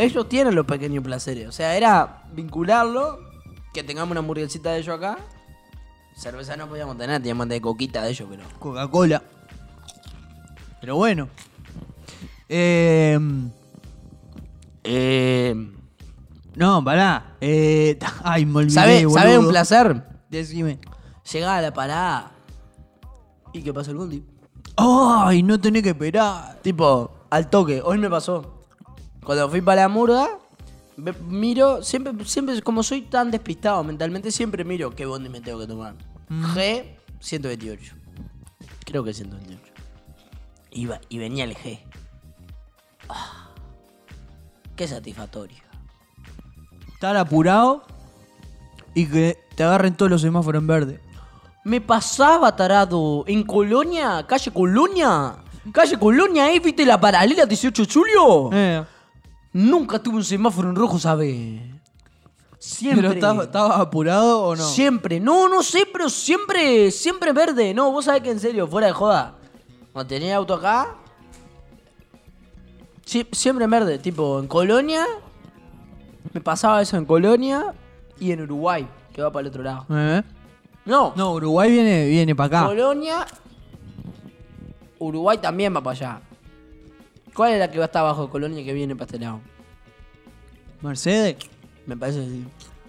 Ellos 0.00 0.28
tienen 0.28 0.54
los 0.54 0.66
pequeños 0.66 1.04
placeres. 1.04 1.46
O 1.48 1.52
sea, 1.52 1.76
era 1.76 2.24
vincularlo, 2.32 3.18
que 3.74 3.82
tengamos 3.82 4.10
una 4.12 4.20
hamburguesita 4.20 4.72
de 4.72 4.78
ellos 4.78 4.96
acá. 4.96 5.18
Cerveza 6.16 6.56
no 6.56 6.66
podíamos 6.68 6.96
tener, 6.96 7.18
teníamos 7.20 7.48
de 7.48 7.60
coquita 7.60 8.02
de 8.02 8.10
ellos, 8.10 8.28
pero. 8.30 8.42
Coca-Cola. 8.58 9.22
Pero 10.80 10.96
bueno. 10.96 11.28
Eh, 12.48 13.18
Eh. 14.82 15.54
no, 16.56 16.82
pará. 16.82 17.36
Eh, 17.40 17.98
ay, 18.24 18.46
me 18.46 18.58
olvidé, 18.60 18.72
¿Sabe, 18.74 19.04
boludo. 19.04 19.18
¿Sabe 19.20 19.38
un 19.38 19.48
placer? 19.48 20.04
Decime. 20.30 20.78
Llegar 21.30 21.58
a 21.58 21.62
la 21.62 21.72
parada. 21.72 22.32
¿Y 23.52 23.62
qué 23.62 23.72
pasa 23.72 23.90
el 23.90 23.98
bondi? 23.98 24.24
Ay, 24.76 25.42
no 25.42 25.60
tenés 25.60 25.82
que 25.82 25.90
esperar. 25.90 26.58
Tipo, 26.62 27.10
al 27.30 27.50
toque. 27.50 27.82
Hoy 27.84 27.98
me 27.98 28.08
pasó. 28.08 28.59
Cuando 29.24 29.48
fui 29.48 29.60
para 29.60 29.82
la 29.82 29.88
murga, 29.88 30.38
miro, 31.26 31.82
siempre, 31.82 32.12
siempre, 32.24 32.60
como 32.62 32.82
soy 32.82 33.02
tan 33.02 33.30
despistado 33.30 33.82
mentalmente, 33.84 34.30
siempre 34.30 34.64
miro 34.64 34.90
qué 34.90 35.06
bondi 35.06 35.28
me 35.28 35.40
tengo 35.40 35.58
que 35.58 35.66
tomar. 35.66 35.94
G 36.28 36.84
128. 37.20 37.94
Creo 38.84 39.04
que 39.04 39.12
128. 39.12 39.72
Iba, 40.72 41.00
y 41.08 41.18
venía 41.18 41.44
el 41.44 41.54
G. 41.54 41.80
Ah, 43.08 43.50
qué 44.76 44.86
satisfactorio. 44.86 45.58
Estar 46.92 47.16
apurado 47.16 47.84
y 48.94 49.06
que 49.06 49.38
te 49.56 49.62
agarren 49.64 49.94
todos 49.94 50.10
los 50.10 50.22
semáforos 50.22 50.60
en 50.60 50.66
verde. 50.66 51.00
Me 51.64 51.80
pasaba, 51.80 52.54
tarado, 52.56 53.24
en 53.26 53.42
Colonia, 53.42 54.24
calle 54.26 54.50
Colonia. 54.50 55.36
Calle 55.72 55.98
Colonia, 55.98 56.44
ahí, 56.44 56.58
¿viste 56.58 56.86
la 56.86 56.98
paralela 56.98 57.44
18 57.44 57.84
de 57.84 57.92
julio? 57.92 58.50
Eh, 58.52 58.84
Nunca 59.52 59.98
tuve 60.00 60.16
un 60.16 60.24
semáforo 60.24 60.70
en 60.70 60.76
rojo, 60.76 60.98
¿sabes? 60.98 61.60
Siempre. 62.58 63.02
¿Pero 63.02 63.14
estabas 63.14 63.46
estabas 63.46 63.80
apurado 63.80 64.42
o 64.42 64.56
no? 64.56 64.62
Siempre. 64.64 65.18
No, 65.18 65.48
no 65.48 65.62
sé, 65.62 65.86
pero 65.90 66.08
siempre, 66.10 66.90
siempre 66.90 67.32
verde. 67.32 67.72
No, 67.74 67.90
vos 67.90 68.04
sabés 68.04 68.22
que 68.22 68.30
en 68.30 68.38
serio, 68.38 68.66
fuera 68.68 68.86
de 68.88 68.92
joda. 68.92 69.34
Cuando 69.92 70.08
tenía 70.08 70.36
auto 70.36 70.54
acá, 70.54 70.94
siempre 73.32 73.64
en 73.64 73.70
verde. 73.70 73.98
Tipo, 73.98 74.38
en 74.38 74.46
Colonia, 74.46 75.06
me 76.32 76.40
pasaba 76.40 76.82
eso 76.82 76.96
en 76.96 77.06
Colonia 77.06 77.74
y 78.20 78.30
en 78.32 78.42
Uruguay, 78.42 78.86
que 79.12 79.22
va 79.22 79.32
para 79.32 79.40
el 79.42 79.46
otro 79.48 79.62
lado. 79.62 79.86
Eh, 79.90 80.22
No, 80.84 81.12
No, 81.16 81.32
Uruguay 81.32 81.70
viene, 81.70 82.06
viene 82.06 82.34
para 82.36 82.58
acá. 82.58 82.66
Colonia, 82.68 83.26
Uruguay 84.98 85.38
también 85.38 85.74
va 85.74 85.80
para 85.80 85.96
allá. 85.96 86.20
¿Cuál 87.34 87.52
es 87.52 87.58
la 87.58 87.70
que 87.70 87.78
va 87.78 87.84
a 87.84 87.86
estar 87.86 88.00
abajo 88.00 88.24
de 88.26 88.30
Colonia 88.30 88.64
que 88.64 88.72
viene 88.72 88.94
para 88.96 89.06
este 89.06 89.18
lado? 89.18 89.40
Mercedes. 90.82 91.36
Me 91.86 91.96
parece 91.96 92.20
que 92.20 92.26
sí. 92.26 92.44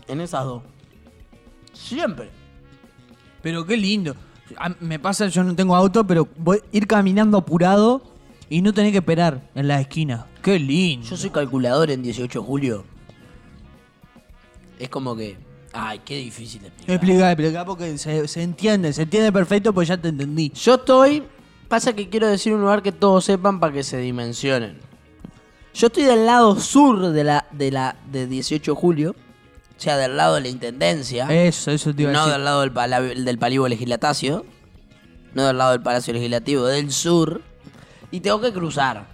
En 0.08 0.22
esas 0.22 0.44
dos. 0.46 0.64
Siempre. 1.74 2.30
Pero 3.42 3.66
qué 3.66 3.78
lindo. 3.78 4.16
A- 4.58 4.76
Me 4.80 5.00
pasa, 5.00 5.28
yo 5.28 5.44
no 5.44 5.56
tengo 5.56 5.76
auto, 5.76 6.06
pero 6.06 6.28
voy 6.38 6.58
a 6.58 6.76
ir 6.78 6.88
caminando 6.88 7.38
apurado 7.38 8.02
y 8.50 8.62
no 8.62 8.74
tener 8.74 8.92
que 8.92 8.98
esperar 9.00 9.50
en 9.56 9.68
la 9.68 9.80
esquina. 9.80 10.28
Qué 10.42 10.60
lindo. 10.60 11.08
Yo 11.08 11.16
soy 11.18 11.30
calculador 11.30 11.90
en 11.92 12.02
18 12.04 12.40
de 12.42 12.46
julio. 12.46 12.84
Es 14.80 14.90
como 14.90 15.16
que. 15.16 15.38
Ay, 15.74 16.02
qué 16.04 16.18
difícil 16.18 16.62
de 16.62 16.68
explicar. 16.68 16.96
Explica, 16.96 17.32
explica 17.32 17.66
porque 17.66 17.98
se, 17.98 18.28
se 18.28 18.44
entiende, 18.44 18.92
se 18.92 19.04
entiende 19.04 19.32
perfecto, 19.32 19.72
pues 19.72 19.88
ya 19.88 19.96
te 19.98 20.10
entendí. 20.10 20.52
Yo 20.54 20.76
estoy. 20.76 21.24
Pasa 21.72 21.94
que 21.94 22.10
quiero 22.10 22.28
decir 22.28 22.54
un 22.54 22.60
lugar 22.62 22.82
que 22.84 22.92
todos 22.92 23.24
sepan 23.24 23.62
para 23.62 23.72
que 23.72 23.82
se 23.84 23.96
dimensionen. 23.98 24.78
Yo 25.74 25.88
estoy 25.88 26.04
del 26.04 26.26
lado 26.26 26.60
sur 26.60 27.12
de 27.12 27.24
la, 27.24 27.46
de 27.52 27.72
la 27.72 27.96
de 28.12 28.28
18 28.28 28.74
de 28.74 28.76
julio. 28.78 29.16
O 29.78 29.82
sea, 29.82 29.96
del 29.96 30.18
lado 30.18 30.36
de 30.36 30.42
la 30.42 30.48
intendencia. 30.50 31.28
Eso, 31.30 31.72
eso 31.72 31.96
te 31.96 32.02
iba 32.02 32.12
a 32.12 32.14
no 32.14 32.20
decir. 32.20 32.34
del 32.34 32.44
lado 32.44 32.60
del, 32.62 32.74
pala- 32.74 33.00
del 33.02 33.38
palivo 33.40 33.70
legislatacio. 33.70 34.46
No 35.34 35.48
del 35.48 35.58
lado 35.58 35.72
del 35.72 35.82
Palacio 35.82 36.14
Legislativo, 36.14 36.66
del 36.66 36.92
sur. 36.92 37.42
Y 38.12 38.20
tengo 38.20 38.42
que 38.42 38.52
cruzar. 38.52 39.08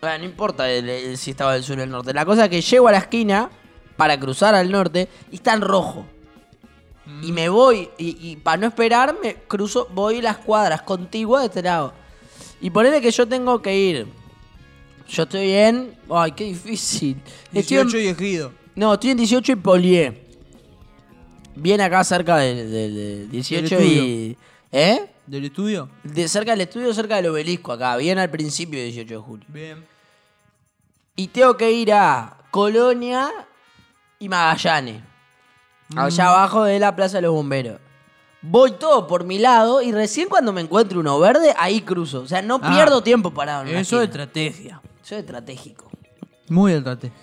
Bueno, 0.00 0.16
no 0.20 0.24
importa 0.24 0.66
el- 0.70 0.88
el- 0.88 1.18
si 1.18 1.32
estaba 1.32 1.52
del 1.52 1.62
sur 1.62 1.76
o 1.76 1.80
del 1.82 1.90
norte. 1.90 2.14
La 2.14 2.24
cosa 2.24 2.44
es 2.44 2.48
que 2.50 2.62
llego 2.62 2.88
a 2.88 2.92
la 2.92 2.98
esquina 2.98 3.50
para 3.98 4.18
cruzar 4.18 4.54
al 4.54 4.70
norte 4.72 5.10
y 5.30 5.34
está 5.36 5.52
en 5.52 5.60
rojo. 5.60 6.06
Y 7.22 7.32
me 7.32 7.48
voy, 7.48 7.88
y, 7.98 8.36
para 8.36 8.58
no 8.58 8.66
esperar, 8.68 9.16
me 9.22 9.34
cruzo, 9.34 9.88
voy 9.92 10.20
las 10.20 10.36
cuadras 10.38 10.82
contiguas 10.82 11.42
de 11.42 11.46
este 11.48 11.62
lado. 11.62 11.92
Y 12.60 12.70
ponele 12.70 13.00
que 13.00 13.10
yo 13.10 13.26
tengo 13.26 13.60
que 13.60 13.76
ir. 13.76 14.06
Yo 15.08 15.24
estoy 15.24 15.50
en. 15.52 15.96
Ay, 16.08 16.32
qué 16.32 16.44
difícil. 16.44 17.16
Estoy 17.52 17.78
en- 17.78 17.88
18 17.88 17.98
y 17.98 18.06
ejido. 18.08 18.52
no, 18.76 18.94
estoy 18.94 19.10
en 19.10 19.16
18 19.16 19.52
y 19.52 19.56
Polié. 19.56 20.24
Bien 21.56 21.80
acá 21.80 22.04
cerca 22.04 22.36
del 22.36 22.70
de, 22.70 22.88
de 22.90 23.26
18 23.26 23.76
Del 23.76 23.86
y. 23.86 24.38
¿Eh? 24.70 25.06
¿Del 25.26 25.46
estudio? 25.46 25.88
De 26.04 26.28
cerca 26.28 26.52
del 26.52 26.60
estudio, 26.60 26.94
cerca 26.94 27.16
del 27.16 27.26
obelisco, 27.26 27.72
acá, 27.72 27.96
bien 27.96 28.18
al 28.18 28.30
principio 28.30 28.78
de 28.78 28.86
18 28.86 29.14
de 29.14 29.20
julio. 29.20 29.46
Bien. 29.48 29.84
Y 31.16 31.26
tengo 31.28 31.56
que 31.56 31.70
ir 31.72 31.92
a 31.92 32.36
Colonia 32.50 33.30
y 34.18 34.28
Magallanes. 34.28 35.02
Allá 35.96 36.28
abajo 36.28 36.64
de 36.64 36.78
la 36.78 36.94
Plaza 36.94 37.18
de 37.18 37.22
los 37.22 37.32
Bomberos. 37.32 37.78
Voy 38.42 38.72
todo 38.72 39.06
por 39.06 39.24
mi 39.24 39.38
lado 39.38 39.82
y 39.82 39.92
recién 39.92 40.28
cuando 40.28 40.52
me 40.52 40.60
encuentro 40.62 41.00
uno 41.00 41.18
verde, 41.18 41.54
ahí 41.58 41.82
cruzo. 41.82 42.20
O 42.22 42.26
sea, 42.26 42.40
no 42.42 42.58
Ah, 42.62 42.70
pierdo 42.72 43.02
tiempo 43.02 43.32
parado 43.32 43.62
en 43.62 43.68
una 43.70 43.80
Eso 43.80 44.00
es 44.00 44.08
esquina. 44.08 44.24
estrategia. 44.24 44.80
Eso 45.04 45.14
es 45.16 45.20
estratégico. 45.20 45.90
Muy 46.48 46.72
estrategia. 46.72 47.16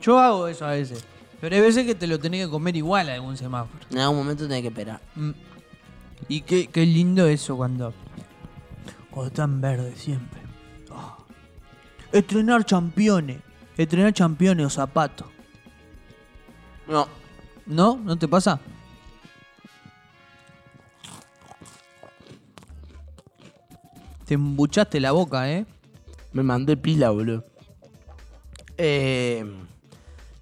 Yo 0.00 0.18
hago 0.18 0.46
eso 0.48 0.64
a 0.64 0.70
veces. 0.70 1.04
Pero 1.40 1.56
hay 1.56 1.62
veces 1.62 1.86
que 1.86 1.94
te 1.94 2.06
lo 2.06 2.18
tenés 2.20 2.44
que 2.44 2.50
comer 2.50 2.76
igual 2.76 3.08
a 3.08 3.14
algún 3.14 3.36
semáforo. 3.36 3.84
En 3.90 3.98
algún 3.98 4.18
momento 4.18 4.44
tenés 4.46 4.62
que 4.62 4.68
esperar. 4.68 5.00
Mm. 5.16 5.30
Y 6.28 6.42
qué, 6.42 6.66
qué 6.68 6.84
lindo 6.86 7.26
eso 7.26 7.56
cuando. 7.56 7.92
Cuando 9.10 9.28
está 9.28 9.44
en 9.44 9.60
verde 9.60 9.94
siempre. 9.96 10.40
Ah. 10.92 11.16
Estrenar 12.12 12.64
championes. 12.64 13.38
Estrenar 13.76 14.12
championes 14.12 14.66
o 14.66 14.70
zapatos. 14.70 15.26
No. 16.86 17.08
¿No? 17.66 17.96
¿No 17.96 18.18
te 18.18 18.28
pasa? 18.28 18.60
Te 24.24 24.34
embuchaste 24.34 25.00
la 25.00 25.12
boca, 25.12 25.50
¿eh? 25.50 25.66
Me 26.32 26.42
mandé 26.42 26.76
pila, 26.76 27.10
boludo. 27.10 27.44
Eh, 28.78 29.44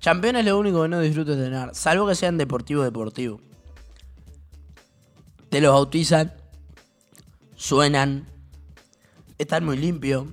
Campeón 0.03 0.37
es 0.37 0.45
lo 0.45 0.59
único 0.59 0.83
que 0.83 0.89
no 0.89 1.01
disfruto 1.01 1.35
de 1.35 1.45
tener. 1.45 1.75
Salvo 1.75 2.07
que 2.07 2.15
sean 2.15 2.39
deportivo 2.39 2.83
deportivo. 2.83 3.41
Te 5.49 5.61
los 5.61 5.73
bautizan. 5.73 6.33
Suenan. 7.57 8.27
Están 9.39 9.65
muy 9.65 9.77
limpios. 9.77 10.27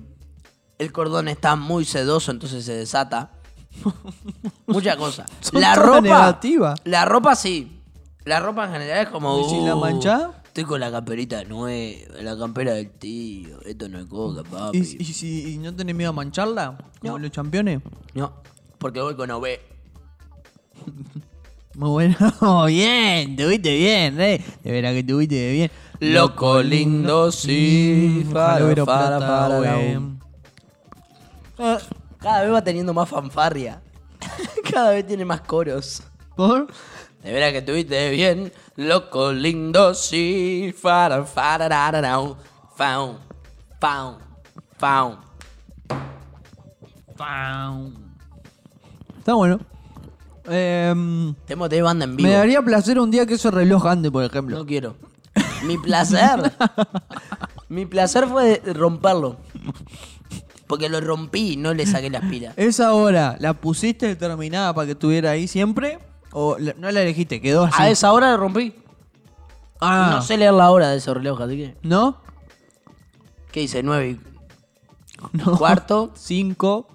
El 0.78 0.92
cordón 0.92 1.28
está 1.28 1.56
muy 1.56 1.84
sedoso, 1.84 2.30
entonces 2.30 2.64
se 2.64 2.74
desata. 2.74 3.32
Muchas 4.66 4.96
cosas. 4.96 5.26
Son 5.40 5.60
La 5.60 5.74
ropa. 5.74 6.38
La 6.84 7.04
ropa 7.04 7.34
sí. 7.34 7.72
La 8.24 8.40
ropa 8.40 8.66
en 8.66 8.72
general 8.72 9.04
es 9.06 9.08
como. 9.10 9.40
¿Y 9.40 9.44
si 9.50 9.60
la 9.60 9.76
"Uh, 9.76 9.80
manchás? 9.80 10.28
Estoy 10.46 10.64
con 10.64 10.80
la 10.80 10.90
camperita 10.90 11.44
nueva, 11.44 12.14
la 12.22 12.36
campera 12.36 12.72
del 12.72 12.90
tío. 12.90 13.60
Esto 13.62 13.88
no 13.88 13.98
es 14.00 14.06
coca, 14.06 14.42
papi. 14.42 14.78
¿Y, 14.78 15.02
y 15.02 15.04
si 15.04 15.54
y 15.54 15.58
no 15.58 15.74
tenés 15.74 15.94
miedo 15.94 16.10
a 16.10 16.14
mancharla? 16.14 16.78
Como 17.00 17.12
No. 17.12 17.18
los 17.18 17.30
championes. 17.30 17.80
No, 18.14 18.32
porque 18.78 19.00
voy 19.00 19.14
con 19.16 19.30
OB. 19.30 19.44
Muy 21.74 21.90
bueno. 21.90 22.16
bien, 22.66 23.36
tuviste 23.36 23.76
bien, 23.76 24.16
Rey. 24.16 24.42
De 24.64 24.72
veras 24.72 24.94
que 24.94 25.04
tuviste 25.04 25.52
bien. 25.52 25.70
Loco 26.00 26.62
lindo, 26.62 27.30
sí. 27.30 28.26
Fara, 28.32 28.64
güey. 28.64 29.98
Ah, 31.58 31.78
Cada 32.18 32.42
vez 32.42 32.52
va 32.52 32.62
teniendo 32.62 32.92
más 32.94 33.08
fanfarria. 33.08 33.82
Cada 34.72 34.90
vez 34.90 35.06
tiene 35.06 35.24
más 35.24 35.40
coros. 35.42 36.02
¿Por? 36.34 36.66
De 37.22 37.32
veras 37.32 37.52
que 37.52 37.62
tuviste 37.62 38.10
bien. 38.10 38.52
Loco 38.76 39.32
lindo, 39.32 39.94
sí. 39.94 40.74
Fara, 40.78 41.24
fara, 41.24 41.68
ra, 41.68 41.90
ra, 41.90 42.00
ra. 42.00 42.18
Faun, 42.76 43.18
faun, 43.80 44.18
faun. 44.78 45.36
Está 49.18 49.34
bueno. 49.34 49.58
Em, 50.48 51.34
Tenemos 51.46 51.68
de 51.68 51.82
banda 51.82 52.04
en 52.04 52.16
vivo. 52.16 52.28
me 52.28 52.34
daría 52.34 52.62
placer 52.62 53.00
un 53.00 53.10
día 53.10 53.26
que 53.26 53.34
ese 53.34 53.50
reloj 53.50 53.86
ande, 53.86 54.10
por 54.10 54.22
ejemplo. 54.22 54.58
No 54.58 54.66
quiero. 54.66 54.96
Mi 55.64 55.76
placer. 55.78 56.52
mi 57.68 57.86
placer 57.86 58.26
fue 58.28 58.62
romperlo. 58.74 59.38
Porque 60.66 60.88
lo 60.88 61.00
rompí 61.00 61.52
y 61.52 61.56
no 61.56 61.74
le 61.74 61.86
saqué 61.86 62.10
las 62.10 62.24
pilas. 62.28 62.54
¿Esa 62.58 62.92
hora 62.92 63.36
la 63.40 63.54
pusiste 63.54 64.06
determinada 64.06 64.74
para 64.74 64.86
que 64.86 64.92
estuviera 64.92 65.30
ahí 65.30 65.46
siempre? 65.48 65.98
¿O 66.32 66.56
la- 66.58 66.74
no 66.78 66.90
la 66.90 67.02
elegiste? 67.02 67.40
Quedó 67.40 67.64
así. 67.64 67.74
A 67.80 67.88
esa 67.90 68.12
hora 68.12 68.32
lo 68.32 68.36
rompí. 68.38 68.74
Ah, 69.80 70.08
No 70.16 70.22
sé 70.22 70.36
leer 70.38 70.54
la 70.54 70.70
hora 70.70 70.88
de 70.90 70.96
ese 70.98 71.12
reloj, 71.14 71.40
así 71.42 71.56
que. 71.56 71.76
¿No? 71.82 72.18
¿Qué 73.52 73.60
dice? 73.60 73.82
¿Nueve 73.82 74.10
y 74.10 74.20
No. 75.32 75.56
cuarto? 75.56 76.10
Cinco. 76.14 76.88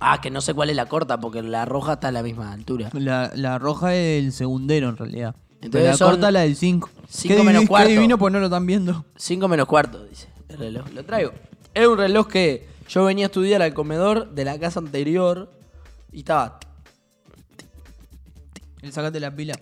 Ah, 0.00 0.20
que 0.20 0.30
no 0.30 0.40
sé 0.40 0.52
cuál 0.54 0.70
es 0.70 0.76
la 0.76 0.86
corta, 0.86 1.20
porque 1.20 1.42
la 1.42 1.64
roja 1.64 1.94
está 1.94 2.08
a 2.08 2.12
la 2.12 2.22
misma 2.22 2.52
altura. 2.52 2.90
La, 2.92 3.30
la 3.34 3.58
roja 3.58 3.94
es 3.94 4.24
el 4.24 4.32
segundero 4.32 4.88
en 4.88 4.96
realidad. 4.96 5.36
Entonces 5.60 5.90
la 5.90 5.96
son 5.96 6.10
corta 6.10 6.30
la 6.32 6.40
del 6.40 6.56
5. 6.56 6.90
cinco 7.08 7.44
menos 7.44 7.66
cuarto. 7.66 7.86
Qué 7.88 7.92
divino, 7.94 8.18
pues 8.18 8.32
no 8.32 8.40
lo 8.40 8.46
están 8.46 8.66
viendo. 8.66 9.04
Cinco 9.16 9.46
menos 9.46 9.66
cuarto, 9.66 10.04
dice 10.04 10.28
el 10.48 10.58
reloj. 10.58 10.88
Lo 10.92 11.04
traigo. 11.04 11.32
Es 11.72 11.86
un 11.86 11.96
reloj 11.98 12.26
que 12.26 12.66
yo 12.92 13.04
venía 13.04 13.24
a 13.24 13.28
estudiar 13.28 13.62
al 13.62 13.72
comedor 13.72 14.34
de 14.34 14.44
la 14.44 14.58
casa 14.58 14.78
anterior 14.78 15.50
y 16.12 16.18
estaba. 16.18 16.60
El 18.82 18.92
sacate 18.92 19.18
la 19.18 19.34
pila. 19.34 19.58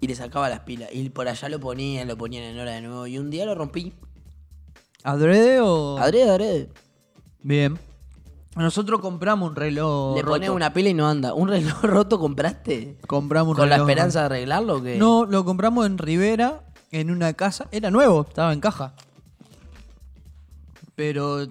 Y 0.00 0.08
le 0.08 0.16
sacaba 0.16 0.48
las 0.48 0.60
pilas. 0.60 0.88
Y 0.92 1.08
por 1.10 1.28
allá 1.28 1.48
lo 1.48 1.60
ponían, 1.60 2.08
lo 2.08 2.16
ponían 2.16 2.42
en 2.42 2.58
hora 2.58 2.72
de 2.72 2.80
nuevo. 2.80 3.06
Y 3.06 3.18
un 3.18 3.30
día 3.30 3.46
lo 3.46 3.54
rompí. 3.54 3.92
¿Adrede 5.04 5.60
o...? 5.60 5.96
Adrede, 5.98 6.28
adrede. 6.28 6.68
Bien. 7.40 7.78
Nosotros 8.56 9.00
compramos 9.00 9.50
un 9.50 9.54
reloj 9.56 10.16
Le 10.16 10.22
roto. 10.22 10.32
pones 10.34 10.50
una 10.50 10.72
pila 10.72 10.88
y 10.88 10.94
no 10.94 11.08
anda. 11.08 11.34
¿Un 11.34 11.48
reloj 11.48 11.82
roto 11.84 12.18
compraste? 12.18 12.98
Compramos 13.06 13.52
un 13.52 13.58
¿Con 13.58 13.68
la 13.68 13.76
reloj 13.76 13.88
esperanza 13.88 14.20
de 14.20 14.26
arreglarlo 14.26 14.78
o 14.78 14.82
qué? 14.82 14.96
No, 14.96 15.24
lo 15.24 15.44
compramos 15.44 15.86
en 15.86 15.98
Rivera, 15.98 16.64
en 16.90 17.12
una 17.12 17.32
casa. 17.34 17.68
Era 17.70 17.92
nuevo, 17.92 18.26
estaba 18.28 18.52
en 18.52 18.60
caja. 18.60 18.94
Pero 20.96 21.46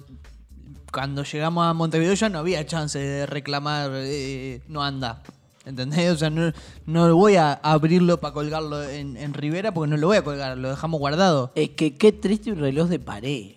cuando 0.92 1.24
llegamos 1.24 1.66
a 1.66 1.74
Montevideo 1.74 2.14
ya 2.14 2.30
no 2.30 2.40
había 2.40 2.66
chance 2.66 3.00
de 3.00 3.26
reclamar, 3.26 3.92
eh, 3.94 4.62
no 4.68 4.84
anda. 4.84 5.22
¿Entendés? 5.66 6.12
O 6.12 6.18
sea, 6.18 6.30
no, 6.30 6.52
no 6.86 7.16
voy 7.16 7.36
a 7.36 7.54
abrirlo 7.54 8.20
para 8.20 8.34
colgarlo 8.34 8.84
en, 8.84 9.16
en 9.16 9.34
Rivera 9.34 9.74
porque 9.74 9.92
no 9.92 9.98
lo 9.98 10.08
voy 10.08 10.18
a 10.18 10.24
colgar, 10.24 10.58
lo 10.58 10.70
dejamos 10.70 11.00
guardado. 11.00 11.52
Es 11.56 11.70
que 11.70 11.98
qué 11.98 12.12
triste 12.12 12.52
un 12.52 12.60
reloj 12.60 12.90
de 12.90 13.00
pared. 13.00 13.52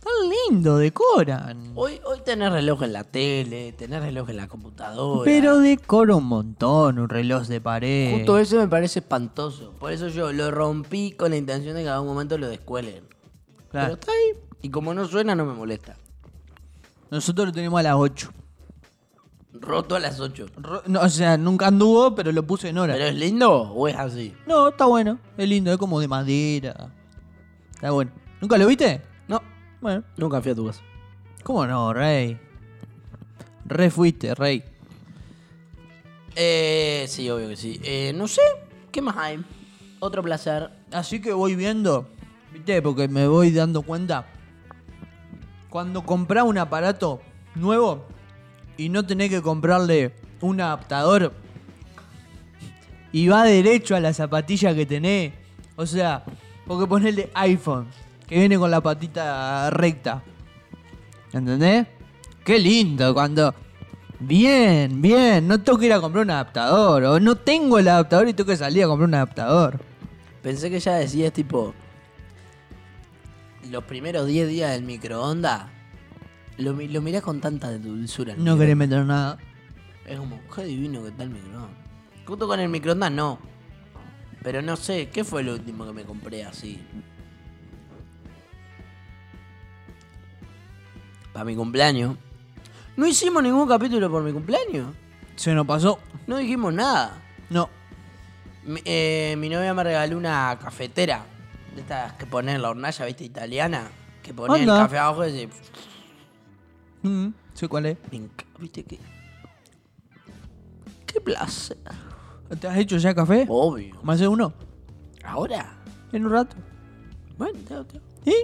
Tan 0.00 0.30
lindo, 0.48 0.78
decoran. 0.78 1.72
Hoy, 1.74 2.00
hoy 2.06 2.20
tenés 2.24 2.50
reloj 2.50 2.82
en 2.84 2.94
la 2.94 3.04
tele, 3.04 3.72
tenés 3.72 4.00
reloj 4.00 4.30
en 4.30 4.38
la 4.38 4.48
computadora. 4.48 5.30
Pero 5.30 5.58
decora 5.58 6.16
un 6.16 6.24
montón 6.24 6.98
un 6.98 7.08
reloj 7.10 7.46
de 7.48 7.60
pared. 7.60 8.16
Justo 8.16 8.38
eso 8.38 8.56
me 8.56 8.66
parece 8.66 9.00
espantoso. 9.00 9.74
Por 9.78 9.92
eso 9.92 10.08
yo 10.08 10.32
lo 10.32 10.50
rompí 10.50 11.12
con 11.12 11.32
la 11.32 11.36
intención 11.36 11.74
de 11.74 11.82
que 11.82 11.90
a 11.90 11.96
algún 11.96 12.08
momento 12.08 12.38
lo 12.38 12.48
descuelen. 12.48 13.04
Claro. 13.70 13.88
Pero 13.88 13.92
está 14.00 14.12
ahí. 14.12 14.42
Y 14.62 14.70
como 14.70 14.94
no 14.94 15.06
suena, 15.06 15.34
no 15.34 15.44
me 15.44 15.52
molesta. 15.52 15.96
Nosotros 17.10 17.46
lo 17.48 17.52
tenemos 17.52 17.78
a 17.80 17.82
las 17.82 17.94
8. 17.96 18.30
Roto 19.54 19.96
a 19.96 20.00
las 20.00 20.20
8. 20.20 20.46
Ro- 20.56 20.82
no, 20.86 21.00
o 21.00 21.08
sea, 21.08 21.36
nunca 21.36 21.66
anduvo, 21.66 22.14
pero 22.14 22.30
lo 22.32 22.46
puse 22.46 22.68
en 22.68 22.78
hora. 22.78 22.94
¿Pero 22.94 23.06
es 23.06 23.14
lindo 23.16 23.50
o 23.52 23.88
es 23.88 23.96
así? 23.96 24.34
No, 24.46 24.68
está 24.68 24.86
bueno. 24.86 25.18
Es 25.36 25.48
lindo, 25.48 25.72
es 25.72 25.78
como 25.78 26.00
de 26.00 26.08
madera. 26.08 26.90
Está 27.74 27.90
bueno. 27.90 28.10
¿Nunca 28.40 28.56
lo 28.56 28.66
viste? 28.66 29.02
No, 29.28 29.42
Bueno. 29.80 30.02
nunca 30.16 30.40
fui 30.40 30.52
a 30.52 30.54
tu 30.54 30.66
casa. 30.66 30.80
¿Cómo 31.42 31.66
no, 31.66 31.92
Rey? 31.92 32.38
Re 33.66 33.90
fuiste, 33.90 34.34
Rey. 34.34 34.62
Eh, 36.36 37.06
sí, 37.08 37.28
obvio 37.28 37.48
que 37.48 37.56
sí. 37.56 37.80
Eh, 37.82 38.12
no 38.14 38.28
sé, 38.28 38.40
¿qué 38.92 39.02
más 39.02 39.16
hay? 39.16 39.44
Otro 39.98 40.22
placer. 40.22 40.70
Así 40.92 41.20
que 41.20 41.32
voy 41.32 41.54
viendo, 41.56 42.08
¿viste? 42.52 42.80
Porque 42.82 43.08
me 43.08 43.26
voy 43.26 43.50
dando 43.50 43.82
cuenta. 43.82 44.26
Cuando 45.70 46.04
comprás 46.04 46.44
un 46.44 46.58
aparato 46.58 47.22
nuevo 47.54 48.04
y 48.76 48.88
no 48.88 49.06
tenés 49.06 49.30
que 49.30 49.40
comprarle 49.40 50.12
un 50.40 50.60
adaptador 50.60 51.32
y 53.12 53.28
va 53.28 53.44
derecho 53.44 53.96
a 53.96 54.00
la 54.00 54.12
zapatilla 54.12 54.74
que 54.74 54.86
tenés. 54.86 55.32
O 55.76 55.86
sea, 55.86 56.24
porque 56.66 56.86
ponerle 56.86 57.30
iPhone, 57.34 57.86
que 58.26 58.38
viene 58.38 58.58
con 58.58 58.70
la 58.70 58.80
patita 58.80 59.70
recta. 59.70 60.22
¿Entendés? 61.32 61.86
Qué 62.44 62.58
lindo 62.58 63.14
cuando... 63.14 63.54
Bien, 64.22 65.00
bien, 65.00 65.48
no 65.48 65.62
tengo 65.62 65.78
que 65.78 65.86
ir 65.86 65.94
a 65.94 66.00
comprar 66.00 66.24
un 66.24 66.30
adaptador. 66.30 67.04
O 67.04 67.20
no 67.20 67.36
tengo 67.36 67.78
el 67.78 67.88
adaptador 67.88 68.28
y 68.28 68.34
tengo 68.34 68.50
que 68.50 68.56
salir 68.56 68.84
a 68.84 68.86
comprar 68.86 69.08
un 69.08 69.14
adaptador. 69.14 69.80
Pensé 70.42 70.70
que 70.70 70.78
ya 70.78 70.96
decías 70.96 71.32
tipo. 71.32 71.72
Los 73.68 73.84
primeros 73.84 74.26
10 74.26 74.48
días 74.48 74.72
del 74.72 74.82
microondas. 74.84 75.66
Lo, 76.56 76.72
mi- 76.74 76.88
lo 76.88 77.00
mirás 77.02 77.22
con 77.22 77.40
tanta 77.40 77.70
dulzura. 77.78 78.32
el 78.34 78.44
No 78.44 78.56
querés 78.58 78.76
microondas. 78.76 78.88
meter 78.88 79.06
nada. 79.06 79.38
Es 80.06 80.18
como, 80.18 80.40
qué 80.54 80.64
divino 80.64 81.02
que 81.02 81.08
está 81.08 81.22
el 81.24 81.30
microondas. 81.30 81.70
Junto 82.26 82.46
con 82.48 82.60
el 82.60 82.68
microondas, 82.68 83.12
no. 83.12 83.38
Pero 84.42 84.62
no 84.62 84.76
sé, 84.76 85.08
¿qué 85.10 85.22
fue 85.24 85.42
lo 85.42 85.52
último 85.54 85.84
que 85.86 85.92
me 85.92 86.04
compré 86.04 86.44
así? 86.44 86.80
Para 91.32 91.44
mi 91.44 91.54
cumpleaños. 91.54 92.16
No 92.96 93.06
hicimos 93.06 93.42
ningún 93.42 93.68
capítulo 93.68 94.10
por 94.10 94.22
mi 94.22 94.32
cumpleaños. 94.32 94.94
Se 95.36 95.54
nos 95.54 95.66
pasó. 95.66 95.98
No 96.26 96.36
dijimos 96.38 96.72
nada. 96.74 97.18
No. 97.48 97.68
Mi, 98.64 98.80
eh, 98.84 99.34
mi 99.38 99.48
novia 99.48 99.72
me 99.74 99.84
regaló 99.84 100.16
una 100.18 100.58
cafetera. 100.60 101.24
De 101.74 101.80
estas 101.82 102.12
que 102.14 102.26
pone 102.26 102.52
en 102.54 102.62
la 102.62 102.70
hornalla, 102.70 103.04
¿viste? 103.06 103.24
Italiana. 103.24 103.88
Que 104.22 104.34
pone 104.34 104.54
el 104.62 104.68
Anda. 104.68 104.82
café 104.84 104.98
abajo 104.98 105.26
y 105.26 105.30
se... 105.32 105.48
Mm, 107.02 107.32
sé 107.54 107.68
cuál 107.68 107.86
es. 107.86 107.96
me 108.12 108.28
¿Viste 108.58 108.84
qué? 108.84 108.98
Qué 111.06 111.20
placer. 111.20 111.78
¿Te 112.60 112.66
has 112.68 112.76
hecho 112.76 112.96
ya 112.98 113.14
café? 113.14 113.46
Obvio. 113.48 113.96
¿Más 114.02 114.18
de 114.20 114.28
uno? 114.28 114.52
¿Ahora? 115.24 115.76
En 116.12 116.26
un 116.26 116.32
rato. 116.32 116.56
Bueno, 117.38 117.58
te- 117.66 117.84
te- 117.84 118.00
¿Sí? 118.24 118.36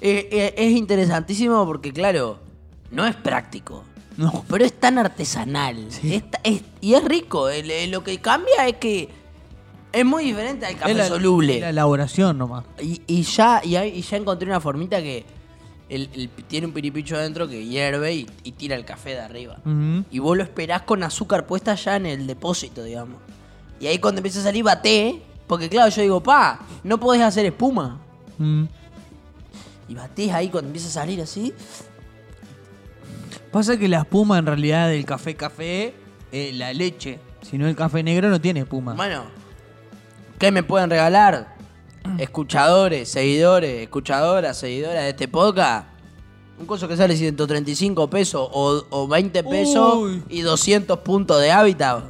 Eh, 0.00 0.28
eh, 0.30 0.54
es 0.56 0.72
interesantísimo 0.72 1.64
porque, 1.66 1.92
claro, 1.92 2.38
no 2.90 3.06
es 3.06 3.16
práctico. 3.16 3.84
No. 4.16 4.44
Pero 4.48 4.64
es 4.64 4.72
tan 4.78 4.98
artesanal. 4.98 5.88
Es 6.02 6.30
ta- 6.30 6.40
es- 6.44 6.62
y 6.80 6.94
es 6.94 7.04
rico. 7.04 7.48
El- 7.48 7.90
lo 7.90 8.04
que 8.04 8.20
cambia 8.20 8.68
es 8.68 8.76
que 8.76 9.08
es 9.94 10.04
muy 10.04 10.24
diferente 10.24 10.66
al 10.66 10.76
café 10.76 10.90
Es 10.90 10.96
la- 10.96 11.06
soluble. 11.08 11.60
La 11.60 11.70
elaboración 11.70 12.36
nomás. 12.38 12.64
Y, 12.80 13.00
y 13.06 13.22
ya, 13.22 13.60
y, 13.64 13.76
hay- 13.76 13.90
y 13.96 14.02
ya 14.02 14.16
encontré 14.16 14.46
una 14.48 14.60
formita 14.60 15.00
que 15.00 15.24
el- 15.88 16.08
el- 16.14 16.28
tiene 16.48 16.66
un 16.66 16.72
piripicho 16.72 17.16
adentro 17.16 17.46
que 17.48 17.64
hierve 17.64 18.14
y, 18.14 18.26
y 18.42 18.52
tira 18.52 18.74
el 18.76 18.84
café 18.84 19.10
de 19.10 19.20
arriba. 19.20 19.56
Ujú. 19.64 20.04
Y 20.10 20.18
vos 20.18 20.36
lo 20.36 20.42
esperás 20.42 20.82
con 20.82 21.02
azúcar 21.02 21.46
puesta 21.46 21.74
ya 21.74 21.96
en 21.96 22.06
el 22.06 22.26
depósito, 22.26 22.82
digamos. 22.82 23.16
Y 23.80 23.86
ahí 23.86 23.98
cuando 23.98 24.18
empieza 24.20 24.40
a 24.40 24.44
salir, 24.44 24.64
bate. 24.64 25.22
Porque 25.46 25.68
claro, 25.68 25.90
yo 25.90 26.00
digo, 26.02 26.22
pa, 26.22 26.60
no 26.84 26.98
podés 26.98 27.20
hacer 27.22 27.44
espuma. 27.46 28.00
Mm. 28.38 28.64
Y 29.90 29.94
batés 29.94 30.32
ahí 30.32 30.48
cuando 30.48 30.68
empieza 30.68 30.88
a 30.88 30.92
salir 30.92 31.20
así. 31.20 31.52
Pasa 33.52 33.76
que 33.76 33.86
la 33.88 33.98
espuma 33.98 34.38
en 34.38 34.46
realidad 34.46 34.88
del 34.88 35.04
café 35.04 35.36
café 35.36 35.94
es 36.32 36.54
la 36.54 36.72
leche. 36.72 37.18
Si 37.42 37.58
no 37.58 37.68
el 37.68 37.76
café 37.76 38.02
negro 38.02 38.30
no 38.30 38.40
tiene 38.40 38.60
espuma. 38.60 38.94
Bueno, 38.94 39.24
¿qué 40.38 40.50
me 40.50 40.62
pueden 40.62 40.90
regalar? 40.90 41.54
Escuchadores, 42.18 43.08
seguidores, 43.08 43.82
escuchadoras, 43.82 44.58
seguidoras 44.58 45.02
de 45.04 45.08
este 45.10 45.28
podcast. 45.28 45.88
Un 46.58 46.66
coso 46.66 46.86
que 46.86 46.96
sale 46.96 47.16
135 47.16 48.08
pesos 48.10 48.48
o, 48.52 48.84
o 48.90 49.08
20 49.08 49.42
pesos 49.44 49.96
Uy. 49.96 50.22
y 50.28 50.42
200 50.42 50.98
puntos 51.00 51.40
de 51.40 51.50
hábitat. 51.50 52.04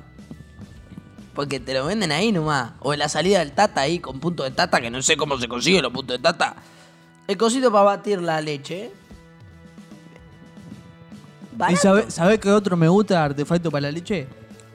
Porque 1.34 1.58
te 1.60 1.74
lo 1.74 1.86
venden 1.86 2.12
ahí 2.12 2.30
nomás. 2.32 2.72
O 2.80 2.92
en 2.92 2.98
la 2.98 3.08
salida 3.08 3.38
del 3.38 3.52
Tata 3.52 3.80
ahí 3.80 3.98
con 3.98 4.20
puntos 4.20 4.46
de 4.46 4.52
Tata, 4.52 4.80
que 4.80 4.90
no 4.90 5.00
sé 5.02 5.16
cómo 5.16 5.38
se 5.38 5.48
consigue 5.48 5.80
los 5.80 5.92
puntos 5.92 6.16
de 6.16 6.22
Tata. 6.22 6.56
El 7.26 7.36
cosito 7.38 7.72
para 7.72 7.84
batir 7.84 8.20
la 8.20 8.40
leche. 8.40 8.90
¿Y 11.52 11.56
Barato. 11.56 11.80
sabe, 11.80 12.10
sabe 12.10 12.38
qué 12.38 12.50
otro 12.50 12.76
me 12.76 12.88
gusta 12.88 13.24
artefacto 13.24 13.70
para 13.70 13.82
la 13.82 13.92
leche? 13.92 14.26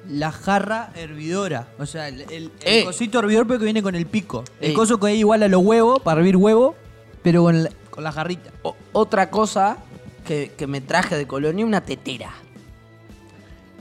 La 0.10 0.32
jarra 0.32 0.91
hervidora. 0.95 1.67
O 1.80 1.86
sea, 1.86 2.08
el, 2.08 2.22
el- 2.22 2.30
el 2.32 2.52
Eh. 2.63 2.84
cosito 2.86 3.19
hervidor 3.19 3.45
pero 3.48 3.60
que 3.60 3.65
viene 3.65 3.82
con 3.84 3.95
el 3.95 4.06
pico. 4.06 4.43
El 4.60 4.72
Eh. 4.72 4.74
coso 4.74 5.00
que 5.00 5.12
es 5.12 5.17
igual 5.17 5.43
a 5.43 5.48
los 5.48 5.63
huevos, 5.63 6.00
para 6.02 6.19
hervir 6.19 6.36
huevo, 6.38 6.76
pero 7.22 7.43
con 7.43 7.63
la, 7.63 7.69
con 7.89 8.04
la 8.04 8.12
jarrita. 8.12 8.50
O- 8.63 8.76
otra 8.93 9.30
cosa 9.30 9.78
que, 10.26 10.52
que 10.58 10.67
me 10.67 10.82
traje 10.82 11.15
de 11.17 11.28
Colonia, 11.28 11.65
una 11.65 11.82
tetera. 11.82 12.32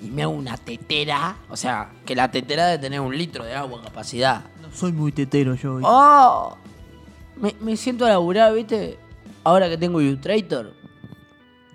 Y 0.02 0.10
me 0.10 0.22
hago 0.22 0.32
una 0.32 0.56
tetera. 0.56 1.36
O 1.50 1.56
sea, 1.56 1.90
que 2.06 2.14
la 2.14 2.30
tetera 2.30 2.66
debe 2.66 2.78
tener 2.80 3.00
un 3.00 3.16
litro 3.16 3.44
de 3.44 3.54
agua 3.54 3.82
capacidad. 3.82 4.44
No 4.62 4.70
soy 4.72 4.92
muy 4.92 5.10
tetero 5.12 5.54
yo. 5.54 5.76
¿viste? 5.76 5.90
¡Oh! 5.90 6.56
Me, 7.36 7.54
me 7.60 7.76
siento 7.76 8.04
a 8.06 8.10
laburar, 8.10 8.54
¿viste? 8.54 8.98
Ahora 9.44 9.68
que 9.68 9.76
tengo 9.78 10.00
Illustrator. 10.00 10.72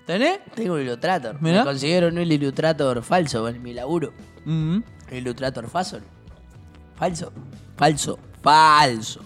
¿Tenés? 0.06 0.40
Tengo 0.56 0.78
Illustrator. 0.80 1.42
Mirá. 1.42 1.60
Me 1.60 1.66
consiguieron 1.66 2.18
el 2.18 2.32
Illustrator 2.32 3.02
falso 3.04 3.48
en 3.48 3.62
mi 3.64 3.74
laburo. 3.74 4.14
Mm. 4.46 4.78
El 5.10 5.18
Illustrator 5.20 5.70
falso. 5.70 6.00
Falso. 6.96 7.32
Falso. 7.78 8.20
Falso. 8.42 9.22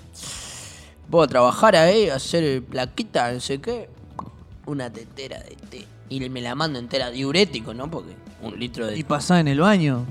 Puedo 1.10 1.28
trabajar 1.28 1.76
ahí, 1.76 2.10
hacer 2.10 2.64
plaquita, 2.64 3.32
no 3.32 3.40
sé 3.40 3.60
qué. 3.60 3.90
Una 4.66 4.92
tetera 4.92 5.40
de 5.40 5.56
té. 5.70 5.88
Y 6.10 6.20
me 6.30 6.42
la 6.42 6.56
mando 6.56 6.80
entera 6.80 7.10
diurético, 7.12 7.74
¿no? 7.74 7.90
Porque 7.90 8.14
un 8.42 8.60
litro 8.60 8.88
de 8.88 8.98
Y 8.98 9.04
pasá 9.04 9.40
en 9.40 9.48
el 9.48 9.60
baño. 9.62 10.06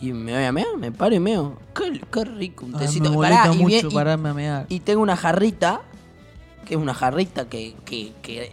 Y 0.00 0.12
me 0.12 0.32
voy 0.32 0.44
a 0.44 0.52
mear, 0.52 0.76
me 0.78 0.90
paro 0.92 1.14
y 1.14 1.20
meo. 1.20 1.58
Qué, 1.74 2.00
qué 2.10 2.24
rico, 2.24 2.64
un 2.64 2.74
Ah, 2.74 2.78
tecito. 2.78 3.10
me 3.10 3.16
Y 3.16 3.18
pará, 3.18 3.52
y 3.52 3.58
mucho 3.58 3.88
y- 3.88 3.94
pararme 3.94 4.28
a 4.30 4.34
mear. 4.34 4.66
y 4.70 4.80
tengo 4.80 5.02
una 5.02 5.16
jarrita, 5.16 5.82
que 6.64 6.74
es 6.74 6.80
una 6.80 6.94
jarrita 6.94 7.48
que, 7.50 7.76
que, 7.84 8.12
que 8.22 8.52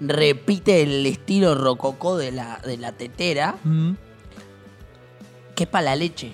repite 0.00 0.82
el 0.82 1.04
estilo 1.06 1.56
rococó 1.56 2.16
de 2.16 2.30
la, 2.30 2.60
de 2.64 2.76
la 2.76 2.92
tetera, 2.92 3.56
Mm. 3.64 3.92
Que 5.54 5.64
es 5.64 5.68
para 5.68 5.84
la 5.86 5.96
leche. 5.96 6.32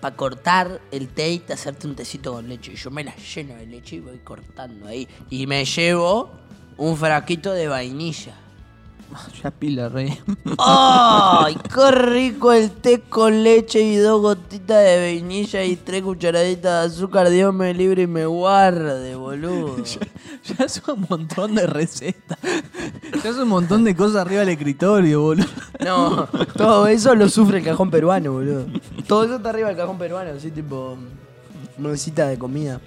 Para 0.00 0.16
cortar 0.16 0.80
el 0.90 1.08
té 1.08 1.30
y 1.30 1.38
te 1.38 1.52
hacerte 1.52 1.86
un 1.86 1.94
tecito 1.94 2.32
con 2.32 2.48
leche. 2.48 2.72
Y 2.72 2.76
yo 2.76 2.90
me 2.90 3.04
la 3.04 3.14
lleno 3.16 3.54
de 3.54 3.66
leche 3.66 3.96
y 3.96 4.00
voy 4.00 4.18
cortando 4.18 4.88
ahí. 4.88 5.08
Y 5.30 5.46
me 5.46 5.64
llevo 5.64 6.30
un 6.76 6.96
frasquito 6.96 7.52
de 7.52 7.68
vainilla. 7.68 8.34
Ya 9.42 9.50
pila, 9.50 9.88
rey. 9.88 10.18
¡Ay! 10.58 11.56
¡Qué 11.74 11.90
rico 11.90 12.52
el 12.52 12.70
té 12.70 13.00
con 13.02 13.42
leche 13.42 13.80
y 13.80 13.96
dos 13.96 14.20
gotitas 14.22 14.82
de 14.84 14.96
vainilla 15.00 15.64
y 15.64 15.76
tres 15.76 16.02
cucharaditas 16.02 16.62
de 16.90 16.94
azúcar! 16.96 17.28
Dios 17.30 17.52
me 17.54 17.74
libre 17.74 18.02
y 18.02 18.06
me 18.06 18.24
guarde, 18.26 19.14
boludo. 19.14 19.76
ya 20.44 20.64
es 20.64 20.82
un 20.88 21.06
montón 21.08 21.54
de 21.54 21.66
recetas. 21.66 22.38
ya 23.22 23.30
es 23.30 23.36
un 23.36 23.48
montón 23.48 23.84
de 23.84 23.94
cosas 23.94 24.16
arriba 24.22 24.40
del 24.40 24.50
escritorio, 24.50 25.20
boludo. 25.20 25.46
No, 25.84 26.26
todo 26.56 26.86
eso 26.86 27.14
lo 27.14 27.28
sufre 27.28 27.58
el 27.58 27.64
cajón 27.64 27.90
peruano, 27.90 28.32
boludo. 28.32 28.66
Todo 29.06 29.24
eso 29.24 29.36
está 29.36 29.50
arriba 29.50 29.68
del 29.68 29.76
cajón 29.76 29.98
peruano, 29.98 30.30
así 30.30 30.50
tipo. 30.50 30.96
Mesita 31.78 32.28
de 32.28 32.38
comida. 32.38 32.80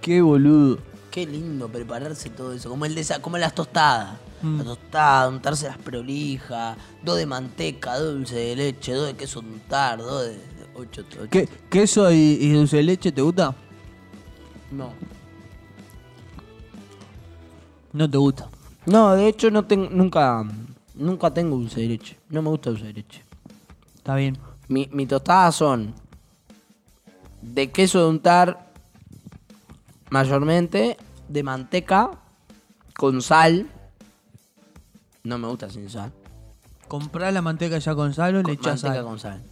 Qué 0.00 0.20
boludo. 0.22 0.78
Qué 1.10 1.26
lindo 1.26 1.68
prepararse 1.68 2.28
todo 2.30 2.52
eso. 2.52 2.68
Como, 2.68 2.84
el 2.84 2.94
desa- 2.94 3.20
como 3.20 3.38
las 3.38 3.54
tostadas. 3.54 4.18
Mm. 4.42 4.58
La 4.58 4.64
tostada, 4.64 5.28
untarse 5.28 5.66
las 5.66 5.78
prolijas. 5.78 6.76
Dos 7.02 7.16
de 7.16 7.26
manteca, 7.26 7.96
dos 7.98 8.06
de 8.08 8.12
dulce 8.14 8.34
de 8.36 8.56
leche, 8.56 8.92
dos 8.92 9.06
de 9.06 9.14
queso 9.16 9.40
untar, 9.40 9.98
dos 9.98 10.22
de. 10.26 10.30
de 10.32 10.38
ocho, 10.74 11.02
ocho- 11.08 11.28
¿Qué, 11.30 11.48
¿Queso 11.70 12.10
y, 12.12 12.16
y 12.40 12.52
dulce 12.52 12.76
de 12.78 12.82
leche 12.82 13.12
te 13.12 13.22
gusta? 13.22 13.54
No. 14.70 14.92
No 17.92 18.10
te 18.10 18.18
gusta. 18.18 18.48
No, 18.84 19.14
de 19.14 19.28
hecho 19.28 19.50
no 19.50 19.64
tengo, 19.64 19.88
nunca, 19.90 20.44
nunca 20.94 21.32
tengo 21.32 21.56
dulce 21.56 21.80
de 21.80 21.88
leche. 21.88 22.16
No 22.28 22.42
me 22.42 22.50
gusta 22.50 22.70
dulce 22.70 22.86
de 22.86 22.92
leche. 22.92 23.24
Está 23.96 24.14
bien. 24.16 24.36
Mi, 24.68 24.88
mi 24.92 25.06
tostadas 25.06 25.54
son 25.56 25.94
de 27.42 27.70
queso 27.70 28.00
de 28.02 28.08
untar 28.10 28.70
mayormente, 30.10 30.96
de 31.28 31.42
manteca 31.42 32.10
con 32.96 33.22
sal. 33.22 33.66
No 35.26 35.38
me 35.38 35.48
gusta 35.48 35.68
sin 35.68 35.90
sal. 35.90 36.12
Comprá 36.86 37.32
la 37.32 37.42
manteca 37.42 37.78
ya 37.78 37.96
con 37.96 38.14
sal 38.14 38.36
o 38.36 38.42
le 38.44 38.52
echás 38.52 38.84
manteca 38.84 38.94
sal. 38.94 39.04
con 39.04 39.18
sal. 39.18 39.42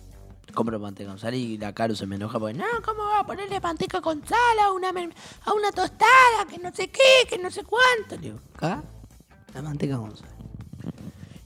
Compro 0.55 0.79
manteca 0.79 1.11
con 1.11 1.19
sal 1.19 1.35
y 1.35 1.59
la 1.59 1.73
Caro 1.73 1.97
se 1.97 2.07
me 2.07 2.15
enoja 2.15 2.39
porque 2.39 2.55
no, 2.55 2.65
¿cómo 2.85 3.03
va 3.03 3.21
a 3.21 3.27
ponerle 3.27 3.61
manteca 3.61 4.01
con 4.01 4.25
sal 4.25 4.59
a 4.63 4.71
una, 4.71 4.91
a 4.91 5.53
una 5.53 5.73
tostada? 5.73 6.47
Que 6.49 6.59
no 6.59 6.73
sé 6.73 6.91
qué, 6.91 7.27
que 7.29 7.39
no 7.39 7.51
sé 7.51 7.65
cuánto. 7.65 8.15
Le 8.15 8.21
digo, 8.21 8.39
acá, 8.55 8.85
la 9.53 9.63
manteca 9.63 9.99
con 9.99 10.17
sal. 10.17 10.29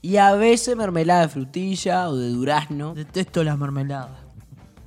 Y 0.03 0.19
a 0.19 0.35
veces 0.35 0.77
mermelada 0.77 1.23
de 1.23 1.29
frutilla 1.29 2.11
o 2.11 2.17
de 2.17 2.29
durazno. 2.29 2.93
Detesto 2.93 3.43
las 3.43 3.57
mermeladas. 3.57 4.11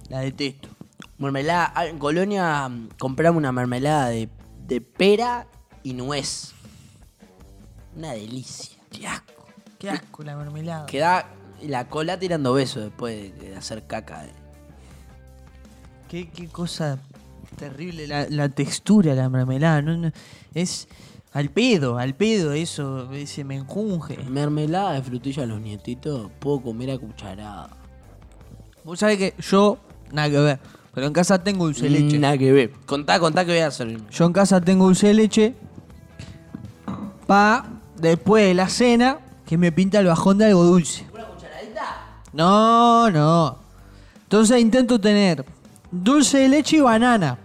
La 0.10 0.20
detesto. 0.20 0.70
Mermelada, 1.18 1.74
ah, 1.74 1.88
en 1.88 1.98
Colonia 1.98 2.70
mm, 2.70 2.90
compramos 3.00 3.40
una 3.40 3.52
mermelada 3.52 4.10
de, 4.10 4.30
de 4.68 4.82
pera 4.82 5.48
y 5.82 5.96
nuez. 5.96 6.54
Una 7.96 8.12
delicia. 8.12 8.81
Qué 8.92 9.08
asco. 9.08 9.46
Qué 9.80 9.90
asco 9.90 10.24
la 10.24 10.36
mermelada. 10.36 10.86
Queda 10.86 11.28
la 11.62 11.88
cola 11.88 12.20
tirando 12.20 12.54
besos 12.54 12.84
después 12.84 13.40
de, 13.40 13.56
hacer 13.56 13.84
caca. 13.88 14.26
Qué, 16.10 16.30
qué 16.30 16.48
cosa 16.48 17.00
terrible 17.58 18.08
la, 18.08 18.28
la 18.30 18.50
textura 18.50 19.12
de 19.12 19.22
la 19.22 19.30
mermelada. 19.30 19.82
no, 19.82 19.98
no, 19.98 20.12
es 20.54 20.88
al 21.34 21.50
pedo, 21.50 21.98
al 21.98 22.14
pedo 22.14 22.52
eso, 22.52 23.12
ese 23.14 23.44
menjunje. 23.44 24.18
Mermelada 24.30 24.94
de 24.94 25.02
frutilla 25.02 25.44
a 25.44 25.46
los 25.46 25.62
nietitos, 25.62 26.30
puedo 26.40 26.62
comer 26.62 26.92
a 26.92 26.98
cucharada. 26.98 27.70
Vos 28.84 29.00
sabés 29.00 29.18
que 29.18 29.34
yo, 29.40 29.78
nada 30.12 30.30
que 30.30 30.40
ver, 30.40 30.60
pero 30.94 31.08
en 31.08 31.14
casa 31.14 31.42
tengo 31.42 31.66
dulce 31.66 31.84
de 31.84 31.92
leche. 31.92 32.20
Nada 32.20 32.38
que 32.38 32.52
ver. 32.52 32.72
Contá, 32.86 33.20
contá 33.20 33.46
que 33.46 33.52
voy 33.52 33.62
a 33.62 33.68
hacer. 33.68 33.98
Yo 34.10 34.26
en 34.26 34.34
casa 34.34 34.60
tengo 34.60 34.86
dulce 34.86 35.08
de 35.08 35.14
leche 35.14 35.56
pa 37.28 37.81
después 38.02 38.48
de 38.48 38.54
la 38.54 38.68
cena 38.70 39.20
que 39.46 39.58
me 39.58 39.72
pinta 39.72 40.00
el 40.00 40.08
bajón 40.08 40.38
de 40.38 40.46
algo 40.46 40.64
dulce. 40.64 41.06
¿Una 41.14 41.26
cucharadita? 41.26 41.84
No, 42.34 43.12
no. 43.12 43.58
Entonces 44.24 44.60
intento 44.60 45.00
tener 45.00 45.46
dulce 45.92 46.40
de 46.40 46.50
leche 46.50 46.78
y 46.78 46.82
banana. 46.82 47.38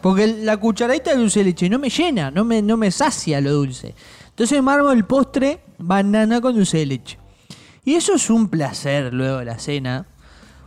Porque 0.00 0.26
la 0.26 0.56
cucharadita 0.56 1.10
de 1.10 1.16
dulce 1.16 1.40
de 1.40 1.46
leche 1.46 1.68
no 1.68 1.78
me 1.78 1.90
llena, 1.90 2.30
no 2.30 2.44
me, 2.44 2.62
no 2.62 2.76
me 2.76 2.90
sacia 2.90 3.40
lo 3.40 3.52
dulce. 3.52 3.94
Entonces 4.30 4.62
me 4.62 4.70
armo 4.70 4.92
el 4.92 5.04
postre 5.04 5.60
banana 5.78 6.40
con 6.40 6.54
dulce 6.54 6.78
de 6.78 6.86
leche. 6.86 7.18
Y 7.84 7.94
eso 7.94 8.14
es 8.14 8.30
un 8.30 8.48
placer 8.48 9.12
luego 9.12 9.38
de 9.38 9.46
la 9.46 9.58
cena. 9.58 10.06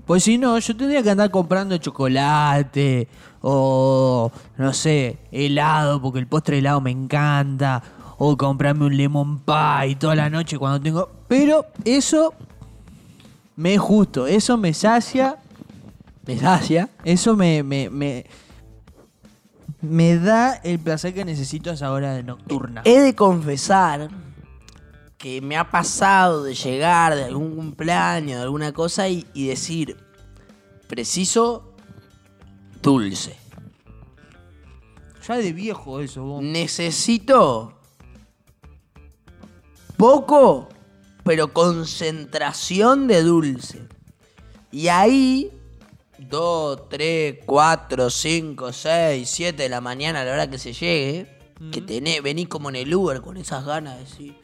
Pues 0.05 0.23
si 0.23 0.37
no, 0.37 0.59
yo 0.59 0.75
tendría 0.75 1.01
que 1.01 1.11
andar 1.11 1.31
comprando 1.31 1.77
chocolate 1.77 3.07
o, 3.41 4.31
no 4.57 4.73
sé, 4.73 5.19
helado, 5.31 6.01
porque 6.01 6.19
el 6.19 6.27
postre 6.27 6.57
helado 6.57 6.81
me 6.81 6.91
encanta. 6.91 7.81
O 8.23 8.37
comprarme 8.37 8.85
un 8.85 8.95
lemon 8.95 9.39
pie 9.39 9.95
toda 9.95 10.13
la 10.13 10.29
noche 10.29 10.59
cuando 10.59 10.79
tengo... 10.79 11.09
Pero 11.27 11.65
eso 11.85 12.35
me 13.55 13.73
es 13.73 13.79
justo, 13.79 14.27
eso 14.27 14.57
me 14.57 14.75
sacia, 14.75 15.37
Me 16.27 16.37
sacia. 16.37 16.87
eso 17.03 17.35
me, 17.35 17.63
me, 17.63 17.89
me, 17.89 18.27
me 19.81 20.17
da 20.19 20.53
el 20.57 20.77
placer 20.77 21.15
que 21.15 21.25
necesito 21.25 21.71
a 21.71 21.73
esa 21.73 21.91
hora 21.91 22.13
de 22.13 22.21
nocturna. 22.21 22.83
He 22.85 22.99
de 22.99 23.15
confesar 23.15 24.09
que 25.17 25.41
me 25.41 25.57
ha 25.57 25.71
pasado 25.71 26.43
de 26.43 26.53
llegar 26.53 27.15
de 27.15 27.23
algún 27.23 27.55
cumpleaños, 27.55 28.37
de 28.37 28.43
alguna 28.43 28.71
cosa 28.71 29.07
y, 29.07 29.25
y 29.33 29.47
decir, 29.47 29.97
preciso 30.87 31.73
dulce. 32.83 33.35
Ya 35.27 35.37
de 35.37 35.53
viejo 35.53 36.01
eso, 36.01 36.23
vos. 36.23 36.43
Necesito 36.43 37.80
poco, 40.01 40.67
pero 41.23 41.53
concentración 41.53 43.05
de 43.05 43.21
dulce. 43.21 43.87
Y 44.71 44.87
ahí, 44.87 45.51
2, 46.17 46.89
3, 46.89 47.37
4, 47.45 48.09
5, 48.09 48.73
6, 48.73 49.29
7 49.29 49.61
de 49.61 49.69
la 49.69 49.79
mañana 49.79 50.21
a 50.21 50.25
la 50.25 50.33
hora 50.33 50.49
que 50.49 50.57
se 50.57 50.73
llegue, 50.73 51.37
que 51.71 51.81
tenés, 51.81 52.23
venís 52.23 52.47
como 52.47 52.69
en 52.69 52.77
el 52.77 52.95
Uber 52.95 53.21
con 53.21 53.37
esas 53.37 53.63
ganas 53.63 53.97
de 53.97 54.03
decir, 54.05 54.37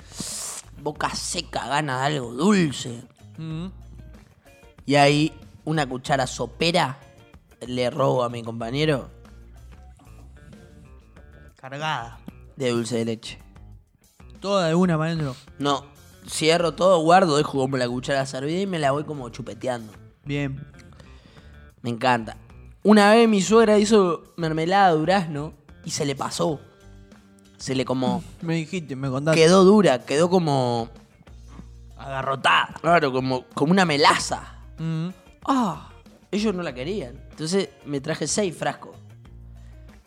boca 0.83 1.09
seca, 1.15 1.67
ganas 1.67 2.01
de 2.01 2.05
algo 2.05 2.33
dulce. 2.33 3.01
Y 4.85 4.93
ahí, 4.93 5.33
una 5.65 5.89
cuchara 5.89 6.27
sopera, 6.27 6.99
le 7.65 7.89
robo 7.89 8.23
a 8.23 8.29
mi 8.29 8.43
compañero 8.43 9.09
Cargada. 11.55 12.19
de 12.55 12.69
dulce 12.69 12.97
de 12.97 13.05
leche. 13.05 13.46
Toda 14.39 14.67
de 14.67 14.75
una, 14.75 14.97
maestro. 14.97 15.35
No, 15.59 15.85
cierro 16.29 16.73
todo, 16.73 16.99
guardo, 16.99 17.37
dejo 17.37 17.59
como 17.59 17.77
la 17.77 17.87
cuchara 17.87 18.25
servida 18.25 18.59
y 18.59 18.67
me 18.67 18.79
la 18.79 18.91
voy 18.91 19.03
como 19.03 19.29
chupeteando. 19.29 19.91
Bien. 20.25 20.65
Me 21.81 21.89
encanta. 21.89 22.37
Una 22.83 23.11
vez 23.11 23.27
mi 23.27 23.41
suegra 23.41 23.77
hizo 23.79 24.23
mermelada 24.37 24.91
de 24.91 24.99
durazno 24.99 25.53
y 25.83 25.91
se 25.91 26.05
le 26.05 26.15
pasó. 26.15 26.59
Se 27.57 27.75
le 27.75 27.85
como... 27.85 28.23
Me 28.41 28.55
dijiste, 28.55 28.95
me 28.95 29.09
contaste. 29.09 29.39
Quedó 29.39 29.63
dura, 29.63 30.05
quedó 30.05 30.29
como... 30.29 30.89
Agarrotada. 31.97 32.75
Claro, 32.81 33.11
como, 33.11 33.45
como 33.55 33.71
una 33.71 33.83
melaza. 33.83 34.59
Mm. 34.77 35.07
Ah, 35.45 35.89
ellos 36.29 36.53
no 36.53 36.61
la 36.61 36.73
querían. 36.73 37.19
Entonces 37.31 37.69
me 37.85 37.99
traje 37.99 38.27
seis 38.27 38.55
frascos. 38.55 38.95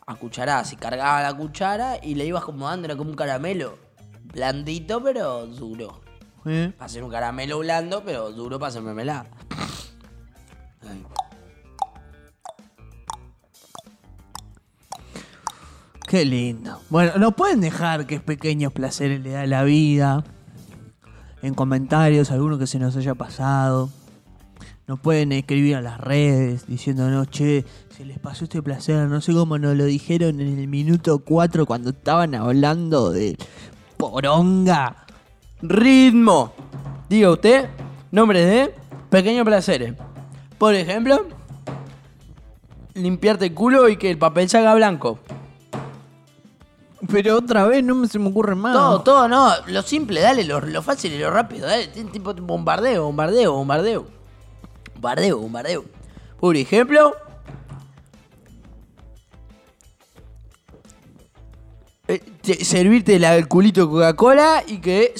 A 0.05 0.15
cucharadas. 0.15 0.71
Y 0.71 0.77
cargaba 0.77 1.21
la 1.21 1.33
cuchara 1.35 1.97
y 2.01 2.15
le 2.15 2.25
iba 2.25 2.39
acomodando, 2.39 2.85
era 2.85 2.95
como 2.95 3.09
un 3.09 3.15
caramelo. 3.15 3.77
Blandito, 4.33 5.01
pero 5.03 5.45
duro. 5.47 6.01
¿Eh? 6.45 6.73
Para 6.77 6.85
hacer 6.85 7.03
un 7.03 7.11
caramelo 7.11 7.59
blando, 7.59 8.03
pero 8.03 8.31
duro 8.31 8.57
para 8.59 8.69
hacer 8.69 8.81
mermelada. 8.81 9.25
Ay. 10.87 11.03
Qué 16.07 16.25
lindo. 16.25 16.81
Bueno, 16.89 17.13
no 17.17 17.35
pueden 17.35 17.61
dejar 17.61 18.05
que 18.05 18.19
pequeños 18.19 18.73
placeres 18.73 19.21
le 19.21 19.31
da 19.31 19.45
la 19.45 19.63
vida. 19.63 20.23
En 21.41 21.53
comentarios, 21.53 22.31
alguno 22.31 22.57
que 22.57 22.67
se 22.67 22.79
nos 22.79 22.95
haya 22.97 23.15
pasado. 23.15 23.89
Nos 24.87 24.99
pueden 24.99 25.31
escribir 25.31 25.77
a 25.77 25.81
las 25.81 26.01
redes 26.01 26.67
diciéndonos, 26.67 27.29
che, 27.29 27.63
se 27.95 28.03
les 28.03 28.19
pasó 28.19 28.43
este 28.43 28.61
placer. 28.61 29.07
No 29.07 29.21
sé 29.21 29.31
cómo 29.31 29.57
nos 29.57 29.77
lo 29.77 29.85
dijeron 29.85 30.41
en 30.41 30.59
el 30.59 30.67
minuto 30.67 31.19
4 31.19 31.65
cuando 31.65 31.91
estaban 31.91 32.35
hablando 32.35 33.11
de 33.11 33.37
poronga. 34.01 34.95
Ritmo. 35.61 36.53
Diga 37.07 37.29
usted, 37.29 37.69
nombres 38.09 38.45
de 38.47 38.73
pequeños 39.11 39.45
placeres. 39.45 39.93
Por 40.57 40.73
ejemplo, 40.73 41.27
limpiarte 42.95 43.45
el 43.45 43.53
culo 43.53 43.87
y 43.89 43.97
que 43.97 44.09
el 44.09 44.17
papel 44.17 44.49
salga 44.49 44.73
blanco. 44.73 45.19
Pero 47.11 47.37
otra 47.37 47.65
vez 47.65 47.83
no 47.83 47.93
me 47.93 48.07
se 48.07 48.17
me 48.17 48.29
ocurre 48.29 48.55
más. 48.55 48.73
Todo, 48.73 49.01
todo, 49.01 49.27
no. 49.27 49.51
Lo 49.67 49.81
simple, 49.83 50.21
dale, 50.21 50.45
lo, 50.45 50.61
lo 50.61 50.81
fácil 50.81 51.13
y 51.13 51.19
lo 51.19 51.29
rápido. 51.29 51.67
Dale, 51.67 51.87
tipo 51.87 52.33
bombardeo, 52.33 53.03
bombardeo, 53.03 53.53
bombardeo. 53.53 54.05
Bombardeo, 54.95 55.37
bombardeo. 55.37 55.85
Por 56.39 56.55
ejemplo. 56.55 57.15
Servirte 62.43 63.15
el 63.15 63.47
culito 63.47 63.81
de 63.81 63.87
Coca-Cola 63.87 64.63
y 64.67 64.79
que 64.79 65.13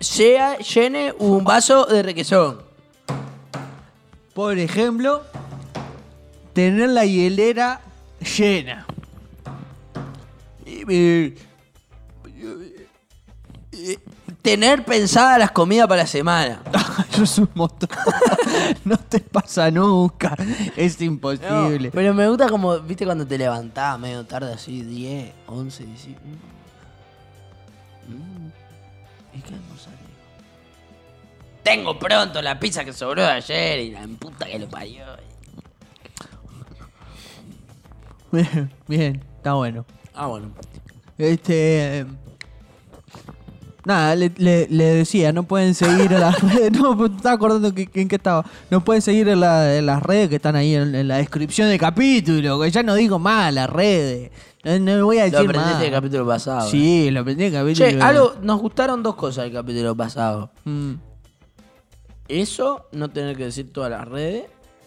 sea, 0.00 0.58
llene 0.58 1.12
un 1.18 1.44
vaso 1.44 1.86
de 1.86 2.02
requesón. 2.02 2.62
Por 4.34 4.58
ejemplo, 4.58 5.22
tener 6.52 6.90
la 6.90 7.04
hielera 7.04 7.80
llena. 8.36 8.86
Eh, 10.64 11.34
eh, 13.72 13.98
tener 14.42 14.84
pensadas 14.84 15.38
las 15.38 15.50
comidas 15.50 15.86
para 15.88 16.02
la 16.02 16.06
semana. 16.06 16.62
Eso 17.12 17.24
es 17.24 17.38
un 17.38 17.48
montón. 17.54 17.88
no 18.84 18.96
te 18.96 19.20
pasa 19.20 19.70
nunca. 19.70 20.34
Es 20.76 20.98
No, 21.00 21.06
imposible. 21.06 21.90
pero 21.92 22.14
me 22.14 22.28
gusta 22.28 22.48
como, 22.48 22.78
viste, 22.80 23.04
cuando 23.04 23.26
te 23.26 23.36
levantás 23.36 23.98
medio 23.98 24.24
tarde, 24.24 24.52
así, 24.54 24.82
10, 24.82 25.32
11, 25.46 25.84
10. 25.84 25.98
Tengo 31.70 31.98
pronto 31.98 32.42
la 32.42 32.58
pizza 32.58 32.84
que 32.84 32.92
sobró 32.92 33.22
de 33.22 33.28
ayer 33.30 33.78
y 33.80 33.90
la 33.92 34.00
puta 34.18 34.46
que 34.46 34.58
lo 34.58 34.68
parió. 34.68 35.04
Bien, 38.32 38.70
bien, 38.88 39.24
está 39.36 39.54
bueno. 39.54 39.84
Ah, 40.14 40.26
bueno. 40.26 40.48
Este. 41.18 42.06
Nada, 43.84 44.14
le, 44.14 44.30
le- 44.36 44.66
le 44.68 44.84
decía, 44.84 45.32
no 45.32 45.44
pueden 45.44 45.74
seguir 45.74 46.12
en 46.12 46.20
las 46.20 46.40
redes. 46.42 46.72
No, 46.72 46.94
me 46.94 47.06
estaba 47.06 47.34
acordando 47.34 47.72
que, 47.74 47.86
que 47.86 48.02
en 48.02 48.08
qué 48.08 48.16
estaba. 48.16 48.44
No 48.70 48.84
pueden 48.84 49.00
seguir 49.02 49.28
en, 49.28 49.40
la- 49.40 49.76
en 49.76 49.86
las 49.86 50.02
redes 50.02 50.28
que 50.28 50.36
están 50.36 50.54
ahí 50.56 50.74
en, 50.74 50.94
en 50.94 51.08
la 51.08 51.16
descripción 51.16 51.68
del 51.68 51.78
capítulo. 51.78 52.60
Que 52.60 52.70
ya 52.70 52.82
no 52.82 52.94
digo 52.94 53.18
más 53.18 53.52
las 53.54 53.70
redes. 53.70 54.30
No, 54.64 54.78
no 54.78 55.04
voy 55.06 55.18
a 55.18 55.26
Lo 55.26 55.30
decir 55.30 55.38
aprendiste 55.48 55.72
más. 55.74 55.80
del 55.80 55.92
capítulo 55.92 56.26
pasado. 56.26 56.66
eh. 56.66 56.70
Sí, 56.70 57.10
lo 57.10 57.20
aprendí 57.20 57.44
en 57.44 57.54
el 57.54 57.60
capítulo. 57.62 57.88
Che, 57.90 58.00
algo, 58.02 58.34
nos 58.42 58.60
gustaron 58.60 59.02
dos 59.02 59.14
cosas 59.14 59.44
del 59.44 59.52
capítulo 59.54 59.96
pasado. 59.96 60.50
Mm, 60.64 60.94
Eso, 62.30 62.86
no 62.92 63.08
tener 63.10 63.36
que 63.36 63.44
decir 63.44 63.72
todas 63.72 63.90
las 63.90 64.06
redes. 64.06 64.44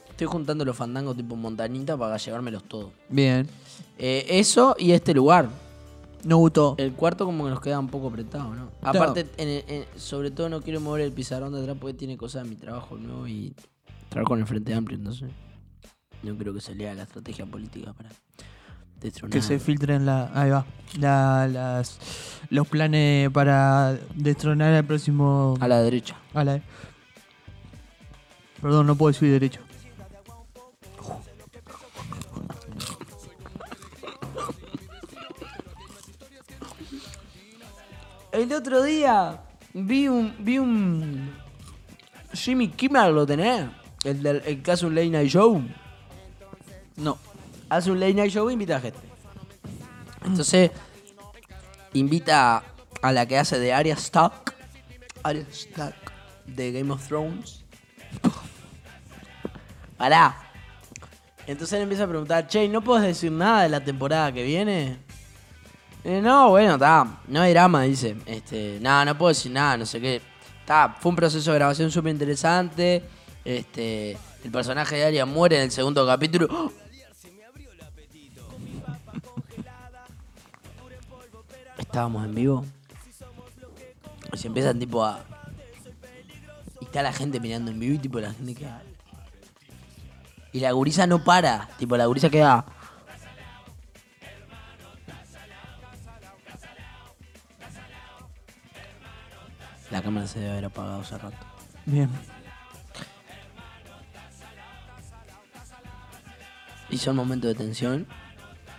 Estoy 0.10 0.28
juntando 0.28 0.64
los 0.64 0.78
fandangos 0.78 1.18
tipo 1.18 1.36
montanita 1.36 1.98
para 1.98 2.18
llevármelos 2.18 2.64
todos. 2.66 2.92
bien. 3.10 3.48
Eh, 3.98 4.26
eso 4.30 4.76
y 4.80 4.92
este 4.92 5.14
lugar. 5.14 5.50
No 6.24 6.38
gustó. 6.38 6.76
El 6.78 6.94
cuarto 6.94 7.26
como 7.26 7.44
que 7.44 7.50
nos 7.50 7.60
queda 7.60 7.78
un 7.80 7.90
poco 7.90 8.08
apretado, 8.08 8.54
¿no? 8.56 8.70
Aparte, 8.82 9.28
en 9.38 9.50
el- 9.50 9.64
en- 9.68 9.86
sobre 10.00 10.32
todo 10.32 10.48
no 10.48 10.62
quiero 10.62 10.80
mover 10.80 11.02
el 11.02 11.12
pizarrón 11.12 11.52
de 11.54 11.60
atrás 11.62 11.76
porque 11.80 11.96
tiene 11.96 12.16
cosas 12.16 12.44
de 12.44 12.50
mi 12.50 12.56
trabajo 12.56 12.96
nuevo 12.96 13.28
y 13.28 13.54
trabajo 14.08 14.36
en 14.36 14.42
el 14.42 14.48
Frente 14.48 14.74
Amplio, 14.74 14.98
entonces 14.98 15.30
no 16.22 16.38
creo 16.38 16.54
que 16.54 16.62
se 16.62 16.76
lea 16.76 16.94
la 16.94 17.04
estrategia 17.04 17.46
política 17.46 17.92
para 17.92 18.10
destronar. 19.02 19.34
Que 19.34 19.42
se 19.42 19.60
filtren 19.60 20.06
la, 20.06 20.32
ahí 20.34 20.50
va, 20.50 20.66
la- 20.98 21.48
las, 21.50 22.00
los 22.50 22.68
planes 22.70 23.30
para 23.32 24.00
destronar 24.16 24.74
al 24.74 24.86
próximo... 24.86 25.56
a 25.60 25.68
la 25.68 25.82
derecha. 25.82 26.16
a 26.34 26.46
la- 26.46 26.62
Perdón, 28.64 28.88
no 28.88 28.96
puedo 28.96 29.12
decir 29.12 29.30
derecho. 29.30 29.60
El 38.32 38.54
otro 38.54 38.82
día 38.82 39.42
vi 39.74 40.08
un 40.08 40.34
vi 40.40 40.60
un 40.60 41.36
Jimmy 42.32 42.70
Kimmel 42.70 43.14
lo 43.14 43.26
tenés, 43.26 43.68
el 44.06 44.24
del 44.24 44.42
el 44.46 44.64
que 44.64 44.72
hace 44.72 44.86
un 44.86 44.96
late 44.96 45.10
night 45.10 45.30
show. 45.30 45.62
No. 46.96 47.18
hace 47.68 47.92
un 47.92 48.00
late 48.00 48.14
night 48.14 48.32
show 48.32 48.50
e 48.50 48.54
invita 48.54 48.78
a 48.78 48.80
gente. 48.80 49.00
Entonces, 50.24 50.72
invita 51.92 52.64
a 53.02 53.12
la 53.12 53.26
que 53.26 53.38
hace 53.38 53.60
de 53.60 53.74
Arya 53.74 53.96
Stark. 53.96 54.56
Arya 55.22 55.46
Stark 55.52 56.14
de 56.46 56.72
Game 56.72 56.94
of 56.94 57.06
Thrones. 57.06 57.66
Pará. 59.98 60.36
Entonces 61.46 61.74
él 61.74 61.84
empieza 61.84 62.06
a 62.06 62.08
preguntar, 62.08 62.48
che, 62.48 62.68
¿no 62.68 62.82
puedes 62.82 63.06
decir 63.06 63.32
nada 63.32 63.64
de 63.64 63.70
la 63.70 63.84
temporada 63.84 64.32
que 64.32 64.44
viene? 64.44 64.98
Eh, 66.04 66.22
no, 66.22 66.50
bueno, 66.50 66.74
está. 66.74 67.22
No 67.28 67.42
hay 67.42 67.54
drama, 67.54 67.84
dice. 67.84 68.16
Este, 68.26 68.80
nada, 68.82 69.06
no 69.06 69.18
puedo 69.18 69.30
decir 69.30 69.52
nada, 69.52 69.78
no 69.78 69.86
sé 69.86 70.02
qué. 70.02 70.22
Está, 70.60 70.96
fue 71.00 71.10
un 71.10 71.16
proceso 71.16 71.52
de 71.52 71.58
grabación 71.58 71.92
súper 71.92 72.12
interesante. 72.12 73.04
Este, 73.44 74.18
el 74.44 74.52
personaje 74.52 74.96
de 74.96 75.06
Arya 75.06 75.26
muere 75.26 75.58
en 75.58 75.64
el 75.64 75.72
segundo 75.72 76.06
capítulo. 76.06 76.48
¡Oh! 76.50 76.72
Estábamos 81.78 82.26
en 82.26 82.36
vivo. 82.36 82.66
Y 84.34 84.38
se 84.38 84.48
empiezan 84.48 84.80
tipo 84.80 85.04
a. 85.04 85.24
Y 86.82 86.86
está 86.86 87.04
la 87.04 87.14
gente 87.14 87.40
mirando 87.40 87.72
en 87.72 87.80
vivo 87.80 87.96
y 87.96 88.00
tipo 88.00 88.20
la 88.20 88.34
gente 88.34 88.56
queda. 88.56 88.82
Y 90.54 90.60
la 90.60 90.72
gurisa 90.72 91.08
no 91.08 91.24
para. 91.24 91.68
Tipo, 91.78 91.98
la 91.98 92.06
gurisa 92.06 92.30
queda. 92.30 92.66
La 99.92 100.02
cámara 100.02 100.28
se 100.28 100.40
debe 100.40 100.52
haber 100.52 100.66
apagado 100.66 101.02
hace 101.02 101.18
rato. 101.18 101.38
Bien. 101.86 102.10
Hizo 106.90 107.12
un 107.12 107.18
momento 107.18 107.48
de 107.48 107.56
tensión. 107.56 108.08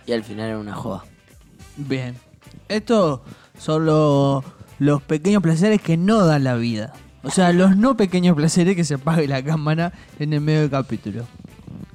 Y 0.05 0.13
al 0.13 0.23
final 0.23 0.47
era 0.49 0.59
una 0.59 0.73
joda. 0.75 1.03
Bien. 1.77 2.15
Estos 2.67 3.21
son 3.57 3.85
lo- 3.85 4.43
los 4.79 5.01
pequeños 5.01 5.41
placeres 5.41 5.81
que 5.81 5.97
no 5.97 6.25
dan 6.25 6.43
la 6.43 6.55
vida. 6.55 6.93
O 7.23 7.31
sea, 7.31 7.51
los 7.53 7.75
no 7.75 7.97
pequeños 7.97 8.35
placeres 8.35 8.75
que 8.75 8.83
se 8.83 8.95
apague 8.95 9.27
la 9.27 9.43
cámara 9.43 9.93
en 10.19 10.33
el 10.33 10.41
medio 10.41 10.61
del 10.61 10.69
capítulo. 10.69 11.25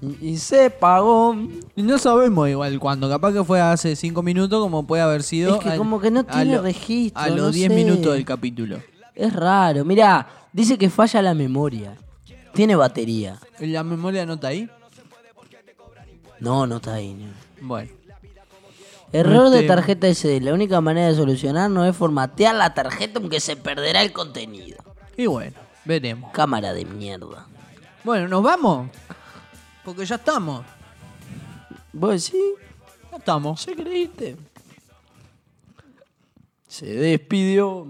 Y, 0.02 0.28
y 0.30 0.36
se 0.38 0.70
pagó. 0.70 1.36
Y 1.76 1.82
no 1.82 1.98
sabemos 1.98 2.48
igual 2.48 2.78
cuándo. 2.78 3.08
Capaz 3.08 3.32
que 3.32 3.44
fue 3.44 3.60
hace 3.60 3.94
5 3.96 4.22
minutos 4.22 4.62
como 4.62 4.86
puede 4.86 5.02
haber 5.02 5.22
sido... 5.22 5.56
Es 5.56 5.62
que 5.62 5.70
al- 5.70 5.78
como 5.78 6.00
que 6.00 6.10
no 6.10 6.20
a 6.20 6.24
tiene 6.24 6.56
lo- 6.56 6.62
registro, 6.62 7.20
A 7.22 7.28
los 7.28 7.38
no 7.38 7.50
10 7.50 7.68
sé. 7.68 7.74
minutos 7.74 8.12
del 8.14 8.24
capítulo. 8.24 8.78
Es 9.14 9.32
raro. 9.32 9.84
Mira, 9.84 10.26
dice 10.52 10.78
que 10.78 10.88
falla 10.88 11.20
la 11.20 11.34
memoria. 11.34 11.96
Tiene 12.54 12.74
batería. 12.76 13.38
¿La 13.58 13.84
memoria 13.84 14.24
no 14.26 14.34
está 14.34 14.48
ahí? 14.48 14.68
No, 16.40 16.66
no 16.66 16.76
está 16.76 16.94
ahí. 16.94 17.12
no. 17.14 17.66
Bueno. 17.68 17.90
Error 19.12 19.50
de 19.50 19.56
Este- 19.58 19.68
tarjeta 19.68 20.06
SD. 20.08 20.40
La 20.40 20.54
única 20.54 20.80
manera 20.80 21.08
de 21.08 21.14
solucionar 21.14 21.70
no 21.70 21.84
es 21.84 21.96
formatear 21.96 22.54
la 22.54 22.72
tarjeta 22.74 23.18
aunque 23.18 23.40
se 23.40 23.56
perderá 23.56 24.02
el 24.02 24.12
contenido. 24.12 24.78
Y 25.16 25.26
bueno, 25.26 25.56
veremos. 25.84 26.30
Cámara 26.32 26.72
de 26.72 26.84
mierda. 26.84 27.46
Bueno, 28.04 28.28
¿nos 28.28 28.42
vamos? 28.42 28.88
Porque 29.84 30.04
ya 30.04 30.16
estamos. 30.16 30.64
¿Vos 31.92 32.24
sí? 32.24 32.54
Ya 33.10 33.16
estamos. 33.16 33.66
¿Ya 33.66 33.74
creíste? 33.74 34.36
Se 36.68 36.86
despidió. 36.86 37.86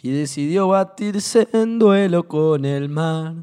y 0.00 0.10
decidió 0.12 0.68
batirse 0.68 1.48
en 1.52 1.78
duelo 1.80 2.28
con 2.28 2.64
el 2.64 2.88
mar 2.88 3.34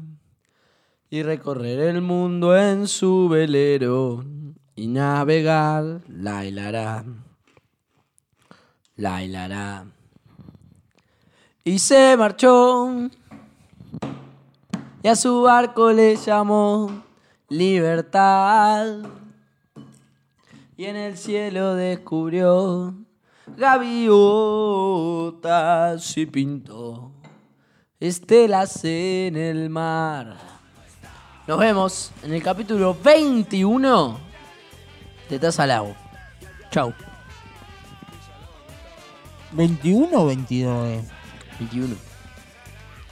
y 1.10 1.22
recorrer 1.22 1.80
el 1.80 2.00
mundo 2.00 2.56
en 2.56 2.88
su 2.88 3.28
velero 3.28 4.24
y 4.74 4.86
navegar 4.88 6.02
la 6.08 6.44
hilará, 6.44 7.04
la 8.96 9.22
hilará. 9.22 9.86
Y 11.64 11.78
se 11.78 12.16
marchó 12.16 13.10
y 15.06 15.08
a 15.08 15.14
su 15.14 15.42
barco 15.42 15.92
le 15.92 16.16
llamó 16.16 17.04
libertad 17.48 19.04
y 20.76 20.86
en 20.86 20.96
el 20.96 21.16
cielo 21.16 21.76
descubrió 21.76 22.92
gaviotas 23.56 24.08
y 26.16 26.26
pintó 26.26 27.12
estelas 28.00 28.80
en 28.82 29.36
el 29.36 29.70
mar. 29.70 30.38
Nos 31.46 31.56
vemos 31.60 32.10
en 32.24 32.32
el 32.32 32.42
capítulo 32.42 32.96
21 33.00 34.18
de 35.30 35.38
Taza 35.38 35.62
al 35.62 35.70
Agua. 35.70 35.94
Chau. 36.72 36.92
21 39.52 40.20
o 40.20 40.26
22, 40.26 40.88
eh. 40.88 41.04
21. 41.60 42.05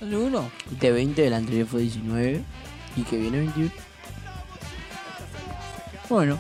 Seguro. 0.09 0.51
De 0.81 0.93
20, 0.93 1.23
del 1.23 1.33
anterior 1.33 1.67
fue 1.67 1.81
19. 1.81 2.43
Y 2.97 3.03
que 3.03 3.17
viene 3.17 3.39
21. 3.39 3.71
Bueno. 6.09 6.39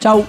Chau. 0.00 0.26